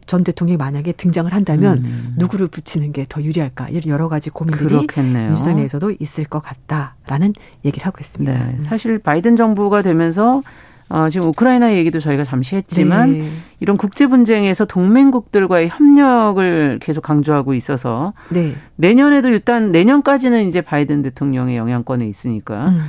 전 0.05 0.23
대통령이 0.23 0.57
만약에 0.57 0.91
등장을 0.93 1.31
한다면 1.33 1.79
음. 1.85 2.13
누구를 2.17 2.47
붙이는 2.47 2.91
게 2.93 3.05
더 3.09 3.23
유리할까 3.23 3.69
여러 3.87 4.07
가지 4.09 4.29
고민들이 4.29 4.67
그렇겠네요. 4.67 5.29
민주당 5.29 5.55
내에서도 5.55 5.93
있을 5.99 6.25
것 6.25 6.39
같다라는 6.43 7.33
얘기를 7.65 7.85
하고 7.87 7.97
있습니다. 7.99 8.31
네. 8.31 8.57
사실 8.59 8.99
바이든 8.99 9.35
정부가 9.35 9.81
되면서 9.81 10.43
어, 10.89 11.07
지금 11.09 11.29
우크라이나 11.29 11.73
얘기도 11.75 11.99
저희가 11.99 12.23
잠시 12.23 12.55
했지만 12.55 13.11
네. 13.11 13.31
이런 13.59 13.77
국제 13.77 14.07
분쟁에서 14.07 14.65
동맹국들과의 14.65 15.69
협력을 15.69 16.79
계속 16.81 17.01
강조하고 17.01 17.53
있어서 17.53 18.13
네. 18.29 18.53
내년에도 18.75 19.29
일단 19.29 19.71
내년까지는 19.71 20.47
이제 20.47 20.61
바이든 20.61 21.01
대통령의 21.03 21.57
영향권에 21.57 22.07
있으니까 22.07 22.69
음. 22.69 22.85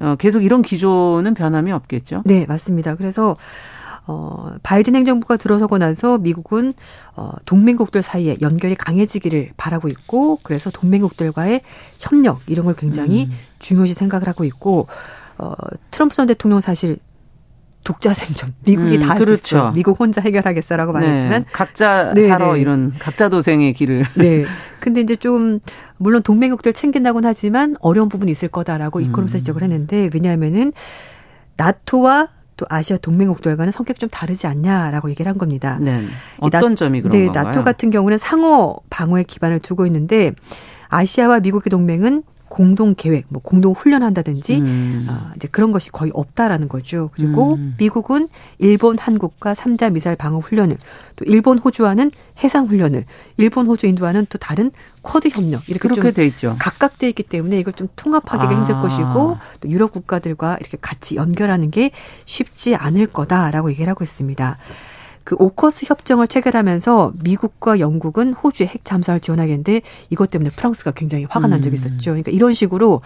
어, 0.00 0.16
계속 0.18 0.42
이런 0.42 0.62
기조는 0.62 1.34
변함이 1.34 1.70
없겠죠. 1.70 2.22
네, 2.26 2.44
맞습니다. 2.48 2.96
그래서 2.96 3.36
어, 4.06 4.50
바이든 4.62 4.94
행정부가 4.94 5.36
들어서고 5.36 5.78
나서 5.78 6.18
미국은 6.18 6.74
어, 7.16 7.32
동맹국들 7.46 8.02
사이에 8.02 8.36
연결이 8.42 8.74
강해지기를 8.74 9.50
바라고 9.56 9.88
있고 9.88 10.40
그래서 10.42 10.70
동맹국들과의 10.70 11.62
협력 11.98 12.40
이런 12.46 12.66
걸 12.66 12.74
굉장히 12.74 13.26
음. 13.26 13.30
중요시 13.60 13.94
생각을 13.94 14.28
하고 14.28 14.44
있고 14.44 14.88
어, 15.38 15.52
트럼프 15.90 16.14
전 16.14 16.26
대통령 16.26 16.60
사실 16.60 16.98
독자 17.84 18.14
생존. 18.14 18.54
미국이 18.64 18.96
음, 18.96 19.00
다 19.00 19.14
그렇죠. 19.14 19.70
미국 19.74 20.00
혼자 20.00 20.22
해결하겠어라고 20.22 20.98
네. 20.98 21.06
말했지만 21.06 21.44
각자 21.52 22.14
네, 22.14 22.28
살아 22.28 22.54
네. 22.54 22.60
이런 22.60 22.94
각자 22.98 23.28
도생의 23.28 23.74
길을. 23.74 24.04
네. 24.16 24.46
근데 24.80 25.02
이제 25.02 25.16
좀 25.16 25.60
물론 25.98 26.22
동맹국들 26.22 26.72
챙긴다고는 26.72 27.28
하지만 27.28 27.76
어려운 27.80 28.08
부분이 28.08 28.32
있을 28.32 28.48
거다라고 28.48 29.00
음. 29.00 29.04
이코노미스 29.04 29.38
지적을 29.38 29.62
했는데 29.62 30.08
왜냐하면은 30.14 30.72
나토와 31.56 32.28
또 32.56 32.66
아시아 32.68 32.96
동맹국들과는 32.96 33.72
성격이 33.72 33.98
좀 33.98 34.08
다르지 34.08 34.46
않냐라고 34.46 35.10
얘기를 35.10 35.28
한 35.30 35.38
겁니다. 35.38 35.78
네. 35.80 36.02
어떤 36.38 36.70
나, 36.70 36.74
점이 36.76 37.02
그런 37.02 37.16
네, 37.16 37.24
건가요? 37.26 37.44
나토 37.44 37.62
같은 37.62 37.90
경우는 37.90 38.18
상호 38.18 38.78
방어에 38.90 39.24
기반을 39.24 39.58
두고 39.58 39.86
있는데 39.86 40.32
아시아와 40.88 41.40
미국의 41.40 41.70
동맹은 41.70 42.22
공동 42.54 42.94
계획, 42.94 43.24
뭐 43.30 43.42
공동 43.42 43.72
훈련한다든지 43.72 44.60
음. 44.60 45.06
어, 45.10 45.32
이제 45.34 45.48
그런 45.50 45.72
것이 45.72 45.90
거의 45.90 46.12
없다라는 46.14 46.68
거죠. 46.68 47.10
그리고 47.12 47.54
음. 47.54 47.74
미국은 47.80 48.28
일본, 48.60 48.96
한국과 48.96 49.54
3자 49.54 49.92
미사일 49.92 50.14
방어 50.14 50.38
훈련을 50.38 50.76
또 51.16 51.24
일본, 51.24 51.58
호주와는 51.58 52.12
해상 52.44 52.66
훈련을 52.66 53.06
일본, 53.38 53.66
호주, 53.66 53.88
인도와는 53.88 54.26
또 54.28 54.38
다른 54.38 54.70
쿼드 55.02 55.30
협력 55.30 55.68
이렇게 55.68 55.88
그렇게 55.88 56.12
돼 56.12 56.26
있죠. 56.26 56.54
각각 56.60 56.96
돼 56.98 57.08
있기 57.08 57.24
때문에 57.24 57.58
이걸 57.58 57.72
좀 57.72 57.88
통합하기가 57.96 58.48
아. 58.48 58.56
힘들 58.56 58.78
것이고 58.78 59.36
또 59.60 59.68
유럽 59.68 59.90
국가들과 59.90 60.56
이렇게 60.60 60.78
같이 60.80 61.16
연결하는 61.16 61.72
게 61.72 61.90
쉽지 62.24 62.76
않을 62.76 63.08
거다라고 63.08 63.68
얘기를 63.72 63.90
하고 63.90 64.04
있습니다. 64.04 64.58
그 65.24 65.36
오커스 65.38 65.86
협정을 65.88 66.28
체결하면서 66.28 67.14
미국과 67.24 67.80
영국은 67.80 68.34
호주의 68.34 68.68
핵 68.68 68.84
잠수함을 68.84 69.20
지원하겠는데 69.20 69.80
이것 70.10 70.30
때문에 70.30 70.50
프랑스가 70.50 70.92
굉장히 70.92 71.24
화가 71.28 71.48
난 71.48 71.62
적이 71.62 71.74
음. 71.74 71.76
있었죠. 71.76 72.10
그러니까 72.10 72.30
이런 72.30 72.52
식으로 72.52 73.00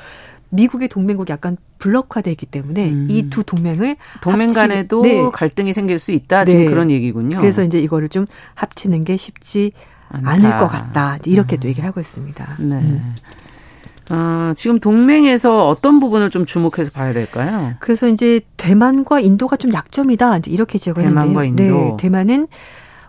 미국의 0.50 0.88
동맹국이 0.88 1.32
약간 1.32 1.56
블록화돼 1.78 2.30
있기 2.32 2.46
때문에 2.46 2.88
음. 2.90 3.06
이두 3.10 3.44
동맹을 3.44 3.96
동맹 4.20 4.48
간에도 4.48 5.02
네. 5.02 5.30
갈등이 5.32 5.72
생길 5.72 5.98
수 5.98 6.12
있다 6.12 6.44
지금 6.44 6.64
네. 6.64 6.66
그런 6.70 6.90
얘기군요. 6.90 7.38
그래서 7.38 7.62
이제 7.62 7.78
이거를 7.78 8.08
좀 8.08 8.26
합치는 8.54 9.04
게 9.04 9.16
쉽지 9.16 9.72
않다. 10.08 10.30
않을 10.30 10.56
것 10.58 10.68
같다. 10.68 11.18
이렇게 11.26 11.56
음. 11.56 11.60
또 11.60 11.68
얘기를 11.68 11.86
하고 11.86 12.00
있습니다. 12.00 12.56
네. 12.60 12.74
음. 12.76 13.14
아, 14.10 14.54
지금 14.56 14.80
동맹에서 14.80 15.68
어떤 15.68 16.00
부분을 16.00 16.30
좀 16.30 16.46
주목해서 16.46 16.90
봐야 16.92 17.12
될까요? 17.12 17.74
그래서 17.80 18.08
이제 18.08 18.40
대만과 18.56 19.20
인도가 19.20 19.56
좀 19.56 19.72
약점이다. 19.72 20.38
이제 20.38 20.50
이렇게 20.50 20.78
제거했는데요. 20.78 21.28
대만과 21.28 21.44
인도. 21.44 21.62
네, 21.62 21.96
대만은 21.98 22.48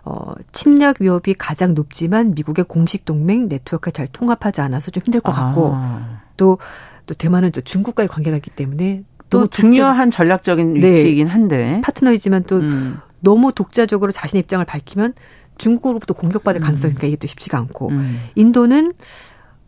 어, 0.04 0.32
침략 0.52 0.96
위협이 1.00 1.34
가장 1.34 1.74
높지만 1.74 2.34
미국의 2.34 2.64
공식 2.68 3.04
동맹 3.04 3.48
네트워크에 3.48 3.92
잘 3.92 4.06
통합하지 4.08 4.60
않아서 4.62 4.90
좀 4.90 5.02
힘들 5.04 5.20
것 5.20 5.32
같고 5.32 5.72
아. 5.74 6.22
또, 6.36 6.58
또 7.06 7.14
대만은 7.14 7.52
또 7.52 7.60
중국과의 7.60 8.08
관계가 8.08 8.36
있기 8.38 8.50
때문에 8.50 9.04
또 9.28 9.46
중요한 9.46 10.10
전략적인 10.10 10.74
네. 10.74 10.90
위치이긴 10.90 11.28
한데 11.28 11.80
파트너이지만 11.84 12.44
또 12.44 12.56
음. 12.56 12.98
너무 13.20 13.52
독자적으로 13.52 14.10
자신의 14.10 14.40
입장을 14.42 14.64
밝히면 14.64 15.14
중국으로부터 15.58 16.14
공격받을 16.14 16.60
가능성이 16.60 16.90
있으니까 16.90 17.06
이게 17.06 17.16
또 17.16 17.26
쉽지가 17.26 17.58
않고 17.58 17.90
음. 17.90 18.20
인도는 18.34 18.92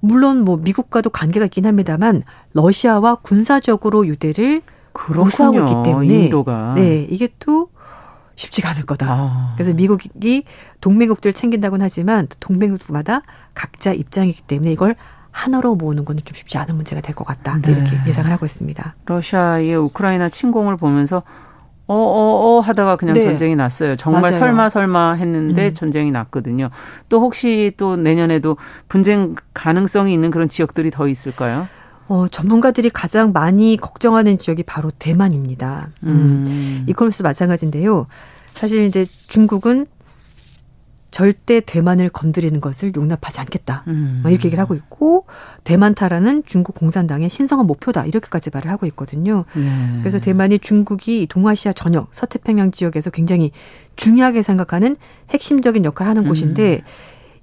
물론 0.05 0.41
뭐 0.45 0.57
미국과도 0.57 1.11
관계가 1.11 1.47
있긴 1.47 1.65
합니다만 1.65 2.23
러시아와 2.55 3.17
군사적으로 3.17 4.05
유대를 4.07 4.63
고수하고 4.93 5.59
있기 5.61 5.75
때문에 5.85 6.25
인도가. 6.25 6.75
네 6.75 7.07
이게 7.09 7.29
또 7.39 7.69
쉽지가 8.35 8.71
않을 8.71 8.83
거다. 8.85 9.07
아. 9.09 9.53
그래서 9.57 9.73
미국이 9.73 10.43
동맹국들 10.81 11.33
챙긴다고는 11.33 11.85
하지만 11.85 12.27
동맹국마다 12.41 13.23
각자 13.55 13.93
입장이기 13.93 14.43
때문에 14.43 14.73
이걸 14.73 14.97
하나로 15.31 15.77
모으는 15.77 16.05
건 16.05 16.17
좀 16.19 16.35
쉽지 16.35 16.59
않은 16.59 16.75
문제가 16.75 17.01
될 17.01 17.15
것 17.15 17.25
같다. 17.25 17.59
네. 17.63 17.71
이렇게 17.73 17.97
예상을 18.07 18.31
하고 18.31 18.45
있습니다. 18.45 18.97
러시아의 19.07 19.77
우크라이나 19.77 20.29
침공을 20.29 20.77
보면서 20.77 21.23
어어어 21.87 21.97
어, 21.97 22.57
어 22.57 22.61
하다가 22.61 22.97
그냥 22.97 23.15
네. 23.15 23.23
전쟁이 23.23 23.57
났어요. 23.57 23.97
정말 23.97 24.23
맞아요. 24.23 24.39
설마 24.39 24.69
설마 24.69 25.13
했는데 25.15 25.69
음. 25.69 25.75
전쟁이 25.75 26.11
났거든요. 26.11 26.71
또 27.09 27.21
혹시 27.21 27.73
또 27.77 27.97
내년에도 27.97 28.57
분쟁 28.89 29.35
가능성이 29.53 30.15
있는 30.15 30.31
그런 30.31 30.49
지역들이 30.49 30.91
더 30.91 31.09
있을까요? 31.09 31.69
어, 32.09 32.29
전문가들이 32.29 32.91
가장 32.91 33.33
많이 33.33 33.77
걱정하는 33.77 34.39
지역이 34.39 34.65
바로 34.65 34.91
대만입니다. 34.99 35.89
음. 36.05 36.45
음. 36.47 36.85
이코노스 36.89 37.23
마찬가지인데요. 37.23 38.07
사실 38.55 38.85
이제 38.85 39.07
중국은 39.29 39.87
절대 41.13 41.61
대만을 41.61 42.09
건드리는 42.09 42.59
것을 42.61 42.93
용납하지 42.97 43.39
않겠다. 43.41 43.85
음. 43.87 44.23
이렇게 44.27 44.47
얘기를 44.47 44.61
하고 44.61 44.75
있고 44.75 45.27
대만 45.63 45.95
타라는 45.95 46.43
중국 46.45 46.75
공산당의 46.75 47.29
신성한 47.29 47.67
목표다. 47.67 48.07
이렇게까지 48.07 48.51
말을 48.53 48.71
하고 48.71 48.87
있거든요. 48.87 49.45
네. 49.55 49.99
그래서 50.01 50.19
대만이 50.19 50.59
중국이 50.59 51.27
동아시아 51.29 51.75
전역 51.75 52.09
서태평양 52.13 52.71
지역에서 52.73 53.11
굉장히 53.11 53.53
중요하게 53.97 54.43
생각하는 54.43 54.97
핵심적인 55.31 55.85
역할을 55.85 56.09
하는 56.11 56.23
음. 56.25 56.29
곳인데 56.29 56.83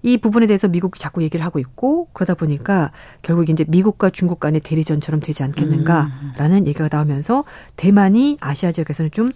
이 0.01 0.17
부분에 0.17 0.47
대해서 0.47 0.67
미국이 0.67 0.99
자꾸 0.99 1.23
얘기를 1.23 1.45
하고 1.45 1.59
있고 1.59 2.07
그러다 2.13 2.33
보니까 2.33 2.91
결국 3.21 3.49
이제 3.49 3.65
미국과 3.67 4.09
중국 4.09 4.39
간의 4.39 4.61
대리전처럼 4.61 5.19
되지 5.19 5.43
않겠는가라는 5.43 6.57
음. 6.59 6.67
얘기가 6.67 6.87
나오면서 6.91 7.43
대만이 7.75 8.37
아시아 8.39 8.71
지역에서는 8.71 9.11
좀 9.11 9.31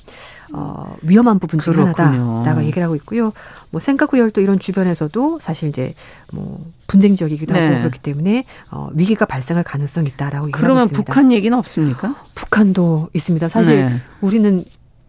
어, 0.54 0.96
위험한 1.02 1.40
부분 1.40 1.60
중 1.60 1.78
하나다라고 1.78 2.64
얘기를 2.64 2.84
하고 2.84 2.96
있고요. 2.96 3.34
뭐 3.72 3.82
생카쿠 3.82 4.20
열도 4.20 4.40
이런 4.40 4.60
주변에서도 4.60 5.40
사실 5.40 5.70
이제 5.70 5.94
뭐 6.32 6.64
분쟁 6.88 7.16
지역이기도 7.16 7.56
하고 7.56 7.66
네. 7.66 7.80
그렇기 7.80 8.00
때문에 8.00 8.46
어, 8.70 8.90
위기가 8.94 9.26
발생할 9.26 9.64
가능성이 9.64 10.10
있다라고 10.10 10.48
얘기하고 10.48 10.50
있습니다. 10.50 10.62
그러면 10.62 10.88
북한 10.90 11.32
얘기는 11.32 11.58
없습니까? 11.58 12.16
북한도 12.36 13.10
있습니다. 13.14 13.50
사실 13.50 13.90
네. 13.90 13.96
우리는 14.22 14.64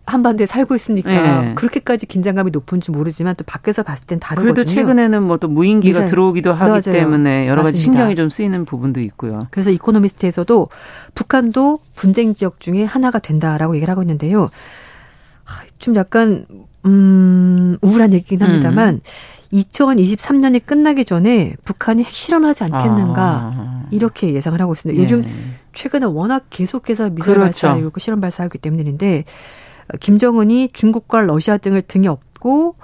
한반도에 0.06 0.46
살고 0.46 0.74
있으니까 0.74 1.08
네. 1.10 1.54
그렇게까지 1.54 2.06
긴장감이 2.06 2.50
높은지 2.50 2.90
모르지만 2.90 3.34
또 3.36 3.44
밖에서 3.44 3.82
봤을 3.82 4.06
땐 4.06 4.20
다르거든요. 4.20 4.54
그래도 4.54 4.70
최근에는 4.70 5.22
뭐 5.22 5.38
또 5.38 5.48
무인기가 5.48 5.98
미사일. 6.00 6.10
들어오기도 6.10 6.52
하기 6.52 6.70
맞아요. 6.70 6.80
때문에 6.80 7.48
여러 7.48 7.62
가지 7.62 7.76
맞습니다. 7.78 7.82
신경이 7.98 8.14
좀 8.16 8.28
쓰이는 8.30 8.64
부분도 8.64 9.00
있고요. 9.00 9.46
그래서 9.50 9.70
이코노미스트에서도 9.70 10.68
북한도 11.14 11.80
분쟁 11.94 12.34
지역 12.34 12.60
중에 12.60 12.84
하나가 12.84 13.18
된다라고 13.18 13.74
얘기를 13.76 13.90
하고 13.90 14.02
있는데요. 14.02 14.50
좀 15.78 15.96
약간 15.96 16.46
음 16.86 17.76
우울한 17.82 18.12
얘기긴 18.12 18.42
합니다만 18.42 18.94
음. 18.94 19.00
2023년이 19.52 20.64
끝나기 20.66 21.04
전에 21.04 21.54
북한이 21.64 22.02
핵실험을 22.02 22.48
하지 22.48 22.64
않겠는가 22.64 23.22
아. 23.54 23.82
이렇게 23.90 24.32
예상을 24.34 24.60
하고 24.60 24.72
있습니다. 24.72 25.00
요즘 25.00 25.24
예. 25.24 25.30
최근에 25.72 26.06
워낙 26.06 26.46
계속해서 26.50 27.10
미사일 27.10 27.34
그렇죠. 27.38 27.66
발사하고 27.68 27.98
실험 28.00 28.20
발사하기 28.20 28.58
때문인데 28.58 29.24
김정은이 30.00 30.70
중국과 30.72 31.20
러시아 31.22 31.56
등을 31.56 31.82
등에 31.82 32.08
업고 32.08 32.76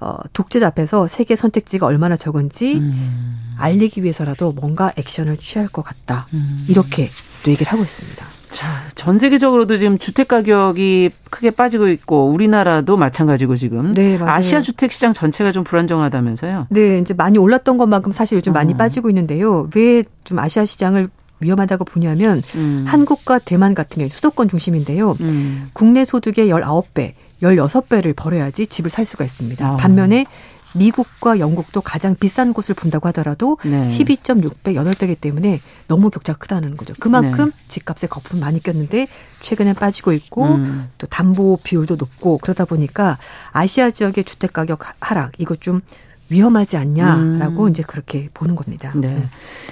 어, 0.00 0.16
독재자 0.32 0.66
앞에서 0.68 1.06
세계 1.08 1.36
선택지가 1.36 1.86
얼마나 1.86 2.16
적은지 2.16 2.74
음. 2.74 3.54
알리기 3.58 4.02
위해서라도 4.02 4.52
뭔가 4.52 4.92
액션을 4.96 5.36
취할 5.38 5.68
것 5.68 5.82
같다. 5.82 6.26
음. 6.34 6.64
이렇게 6.68 7.08
또 7.44 7.50
얘기를 7.50 7.72
하고 7.72 7.82
있습니다. 7.82 8.26
자, 8.50 8.68
전 8.94 9.18
세계적으로도 9.18 9.76
지금 9.78 9.98
주택 9.98 10.28
가격이 10.28 11.10
크게 11.30 11.50
빠지고 11.50 11.88
있고 11.88 12.28
우리나라도 12.30 12.96
마찬가지고 12.96 13.56
지금 13.56 13.92
네, 13.92 14.16
맞아요. 14.16 14.32
아시아 14.32 14.60
주택 14.60 14.92
시장 14.92 15.12
전체가 15.12 15.50
좀 15.50 15.64
불안정하다면서요? 15.64 16.68
네, 16.70 16.98
이제 16.98 17.14
많이 17.14 17.36
올랐던 17.38 17.78
것만큼 17.78 18.12
사실 18.12 18.36
요즘 18.36 18.52
어. 18.52 18.54
많이 18.54 18.76
빠지고 18.76 19.08
있는데요. 19.10 19.68
왜 19.74 20.04
좀 20.24 20.38
아시아 20.38 20.64
시장을 20.64 21.08
위험하다고 21.44 21.84
보냐면 21.84 22.42
음. 22.54 22.84
한국과 22.86 23.38
대만 23.38 23.74
같은 23.74 23.98
경우 23.98 24.10
수도권 24.10 24.48
중심인데요. 24.48 25.16
음. 25.20 25.70
국내 25.72 26.04
소득의 26.04 26.48
19배, 26.48 27.12
16배를 27.42 28.16
벌어야지 28.16 28.66
집을 28.66 28.90
살 28.90 29.04
수가 29.04 29.24
있습니다. 29.24 29.66
아. 29.66 29.76
반면에 29.76 30.26
미국과 30.74 31.38
영국도 31.38 31.80
가장 31.80 32.16
비싼 32.16 32.52
곳을 32.52 32.74
본다고 32.74 33.08
하더라도 33.08 33.58
네. 33.64 33.82
12.6배, 33.82 34.74
8배이기 34.74 35.20
때문에 35.20 35.60
너무 35.88 36.10
격차가 36.10 36.38
크다는 36.38 36.76
거죠. 36.76 36.94
그만큼 36.98 37.46
네. 37.50 37.68
집값에 37.68 38.06
거품 38.08 38.40
많이 38.40 38.62
꼈는데 38.62 39.06
최근에 39.40 39.72
빠지고 39.74 40.12
있고 40.12 40.46
음. 40.46 40.88
또 40.98 41.06
담보 41.06 41.60
비율도 41.62 41.96
높고 41.96 42.38
그러다 42.38 42.64
보니까 42.64 43.18
아시아 43.52 43.90
지역의 43.90 44.24
주택 44.24 44.52
가격 44.52 44.80
하락 45.00 45.32
이거 45.38 45.54
좀 45.54 45.80
위험하지 46.34 46.76
않냐라고 46.76 47.64
음. 47.64 47.70
이제 47.70 47.82
그렇게 47.86 48.28
보는 48.34 48.56
겁니다. 48.56 48.92
네. 48.94 49.22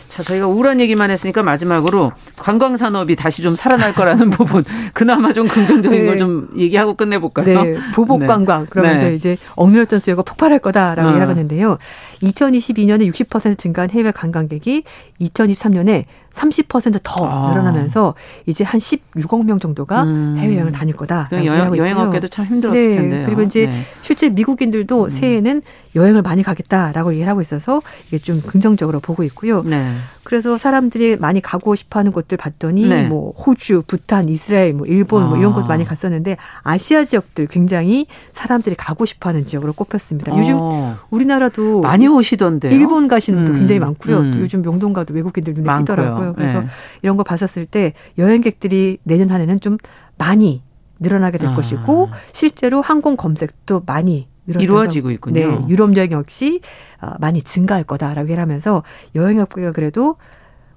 자, 0.08 0.22
저희가 0.22 0.46
우울한 0.46 0.80
얘기만 0.80 1.10
했으니까 1.10 1.42
마지막으로 1.42 2.12
관광 2.36 2.76
산업이 2.76 3.16
다시 3.16 3.42
좀 3.42 3.56
살아날 3.56 3.92
거라는 3.94 4.30
부분 4.30 4.62
그나마 4.92 5.32
좀 5.32 5.48
긍정적인 5.48 6.00
네. 6.00 6.06
걸좀 6.06 6.50
얘기하고 6.56 6.94
끝내 6.94 7.18
볼까요? 7.18 7.62
네. 7.62 7.76
보복 7.94 8.20
네. 8.20 8.26
관광 8.26 8.66
그러면서 8.66 9.06
네. 9.06 9.14
이제 9.14 9.36
억류했던 9.56 10.00
수요가 10.00 10.22
폭발할 10.22 10.60
거다라고 10.60 11.08
어. 11.08 11.12
얘기하는데요. 11.12 11.78
2022년에 12.22 13.10
60% 13.12 13.58
증가한 13.58 13.90
해외 13.90 14.12
관광객이 14.12 14.84
2023년에 15.20 16.04
30%더 16.35 17.26
아. 17.28 17.51
늘어나면서 17.51 18.14
이제 18.47 18.64
한 18.64 18.80
16억 18.80 19.45
명 19.45 19.59
정도가 19.59 20.05
음. 20.05 20.37
해외여행을 20.39 20.72
다닐 20.72 20.95
거다. 20.97 21.28
여행, 21.33 21.76
여행업계도 21.76 22.28
참 22.28 22.47
힘들었을 22.47 22.91
네. 22.91 22.97
텐데요. 22.97 23.26
그리고 23.26 23.43
이제 23.43 23.66
네. 23.66 23.83
실제 24.01 24.28
미국인들도 24.28 25.05
음. 25.05 25.11
새해에는 25.11 25.62
여행을 25.95 26.22
많이 26.22 26.43
가겠다라고 26.43 27.12
얘기를 27.12 27.28
하고 27.30 27.41
있어서 27.41 27.83
이게 28.09 28.18
좀 28.18 28.41
긍정적으로 28.41 29.01
보고 29.01 29.22
있고요. 29.24 29.62
네. 29.62 29.93
그래서 30.24 30.57
사람들이 30.57 31.16
많이 31.16 31.41
가고 31.41 31.74
싶어하는 31.74 32.12
곳들 32.12 32.39
봤더니 32.39 32.89
네. 32.89 33.03
뭐 33.07 33.33
호주, 33.33 33.83
부탄, 33.87 34.28
이스라엘, 34.28 34.72
뭐 34.72 34.87
일본 34.87 35.28
뭐 35.28 35.37
이런 35.37 35.53
곳 35.53 35.64
아. 35.64 35.68
많이 35.68 35.85
갔었는데 35.85 36.37
아시아 36.62 37.05
지역들 37.05 37.49
굉장히 37.49 38.07
사람들이 38.33 38.76
가고 38.76 39.05
싶어하는 39.05 39.45
지역으로 39.45 39.72
꼽혔습니다. 39.72 40.37
요즘 40.39 40.57
어. 40.59 40.97
우리나라도 41.11 41.80
많이 41.80 42.07
오시던데 42.07 42.70
일본 42.70 43.09
가시는 43.09 43.39
분도 43.41 43.53
음. 43.53 43.59
굉장히 43.59 43.80
많고요. 43.80 44.18
음. 44.18 44.30
또 44.30 44.41
요즘 44.41 44.62
명동 44.62 44.93
가도 44.93 45.12
외국인들 45.12 45.55
눈에 45.55 45.66
많고요. 45.66 45.85
띄더라고요. 45.85 46.21
그래서 46.34 46.60
네. 46.60 46.66
이런 47.02 47.16
거 47.16 47.22
봤었을 47.22 47.66
때 47.66 47.92
여행객들이 48.18 48.98
내년 49.02 49.30
한 49.30 49.40
해는 49.40 49.60
좀 49.60 49.78
많이 50.18 50.62
늘어나게 51.00 51.38
될 51.38 51.50
아. 51.50 51.54
것이고 51.54 52.10
실제로 52.32 52.80
항공 52.80 53.16
검색도 53.16 53.82
많이 53.86 54.28
이루어지고 54.46 55.10
있군요. 55.10 55.34
네, 55.34 55.68
유럽 55.68 55.96
여행 55.96 56.12
역시 56.12 56.60
어, 57.00 57.12
많이 57.20 57.42
증가할 57.42 57.84
거다라고 57.84 58.28
얘기하면서 58.28 58.82
여행업계가 59.14 59.72
그래도 59.72 60.16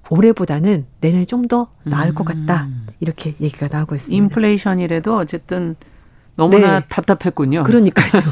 올해보다는 0.08 0.86
내년에 1.00 1.24
좀더 1.24 1.68
나을 1.82 2.10
음. 2.10 2.14
것 2.14 2.24
같다 2.24 2.68
이렇게 3.00 3.34
얘기가 3.40 3.68
나오고 3.70 3.96
있습니다. 3.96 4.24
인플레이션이라도 4.24 5.16
어쨌든 5.16 5.74
너무나 6.36 6.80
네. 6.80 6.86
답답했군요. 6.88 7.62
그러니까요. 7.64 8.22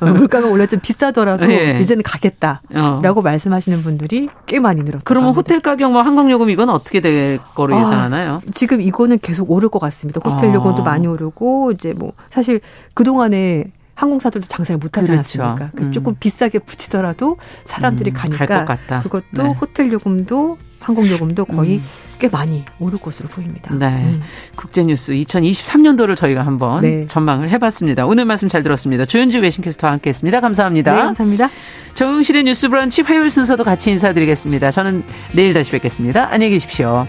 어, 0.00 0.06
물가가 0.12 0.48
원래 0.48 0.66
좀 0.66 0.80
비싸더라도 0.80 1.46
네. 1.46 1.80
이제는 1.80 2.02
가겠다라고 2.02 3.20
어. 3.20 3.22
말씀하시는 3.22 3.82
분들이 3.82 4.28
꽤 4.46 4.60
많이 4.60 4.82
늘었다. 4.82 5.02
그러면 5.04 5.28
합니다. 5.30 5.38
호텔 5.38 5.60
가격, 5.60 5.92
뭐 5.92 6.02
항공요금 6.02 6.50
이건 6.50 6.68
어떻게 6.70 7.00
될 7.00 7.38
거로 7.54 7.74
아, 7.74 7.80
예상하나요? 7.80 8.40
지금 8.52 8.80
이거는 8.80 9.18
계속 9.20 9.50
오를 9.50 9.68
것 9.68 9.78
같습니다. 9.78 10.20
호텔 10.24 10.52
요금도 10.54 10.82
아. 10.82 10.84
많이 10.84 11.06
오르고 11.06 11.72
이제 11.72 11.94
뭐 11.94 12.12
사실 12.28 12.60
그 12.92 13.02
동안에 13.02 13.72
항공사들도 13.94 14.46
장사를 14.48 14.78
못하지 14.78 15.10
그렇죠. 15.10 15.42
않았습니까? 15.42 15.70
음. 15.80 15.92
조금 15.92 16.16
비싸게 16.18 16.58
붙이더라도 16.60 17.36
사람들이 17.64 18.10
음, 18.10 18.14
가니까 18.14 18.76
그것도 19.02 19.42
네. 19.42 19.48
호텔 19.60 19.92
요금도 19.92 20.58
항공 20.84 21.08
요금도 21.08 21.46
거의 21.46 21.78
음. 21.78 21.84
꽤 22.18 22.28
많이 22.28 22.62
오를 22.78 22.98
것으로 22.98 23.28
보입니다. 23.28 23.74
네. 23.74 24.04
음. 24.04 24.20
국제뉴스 24.54 25.12
2023년도를 25.14 26.14
저희가 26.14 26.44
한번 26.44 26.80
네. 26.80 27.06
전망을 27.06 27.48
해봤습니다. 27.50 28.06
오늘 28.06 28.26
말씀 28.26 28.50
잘 28.50 28.62
들었습니다. 28.62 29.06
조현주 29.06 29.40
외신캐스터와 29.40 29.94
함께 29.94 30.10
했습니다. 30.10 30.40
감사합니다. 30.40 30.94
네, 30.94 31.02
감사합니다. 31.02 31.48
정용실의 31.94 32.44
뉴스 32.44 32.68
브런치 32.68 33.02
화요일 33.02 33.30
순서도 33.30 33.64
같이 33.64 33.90
인사드리겠습니다. 33.92 34.70
저는 34.70 35.04
내일 35.34 35.54
다시 35.54 35.70
뵙겠습니다. 35.70 36.28
안녕히 36.30 36.52
계십시오. 36.52 37.06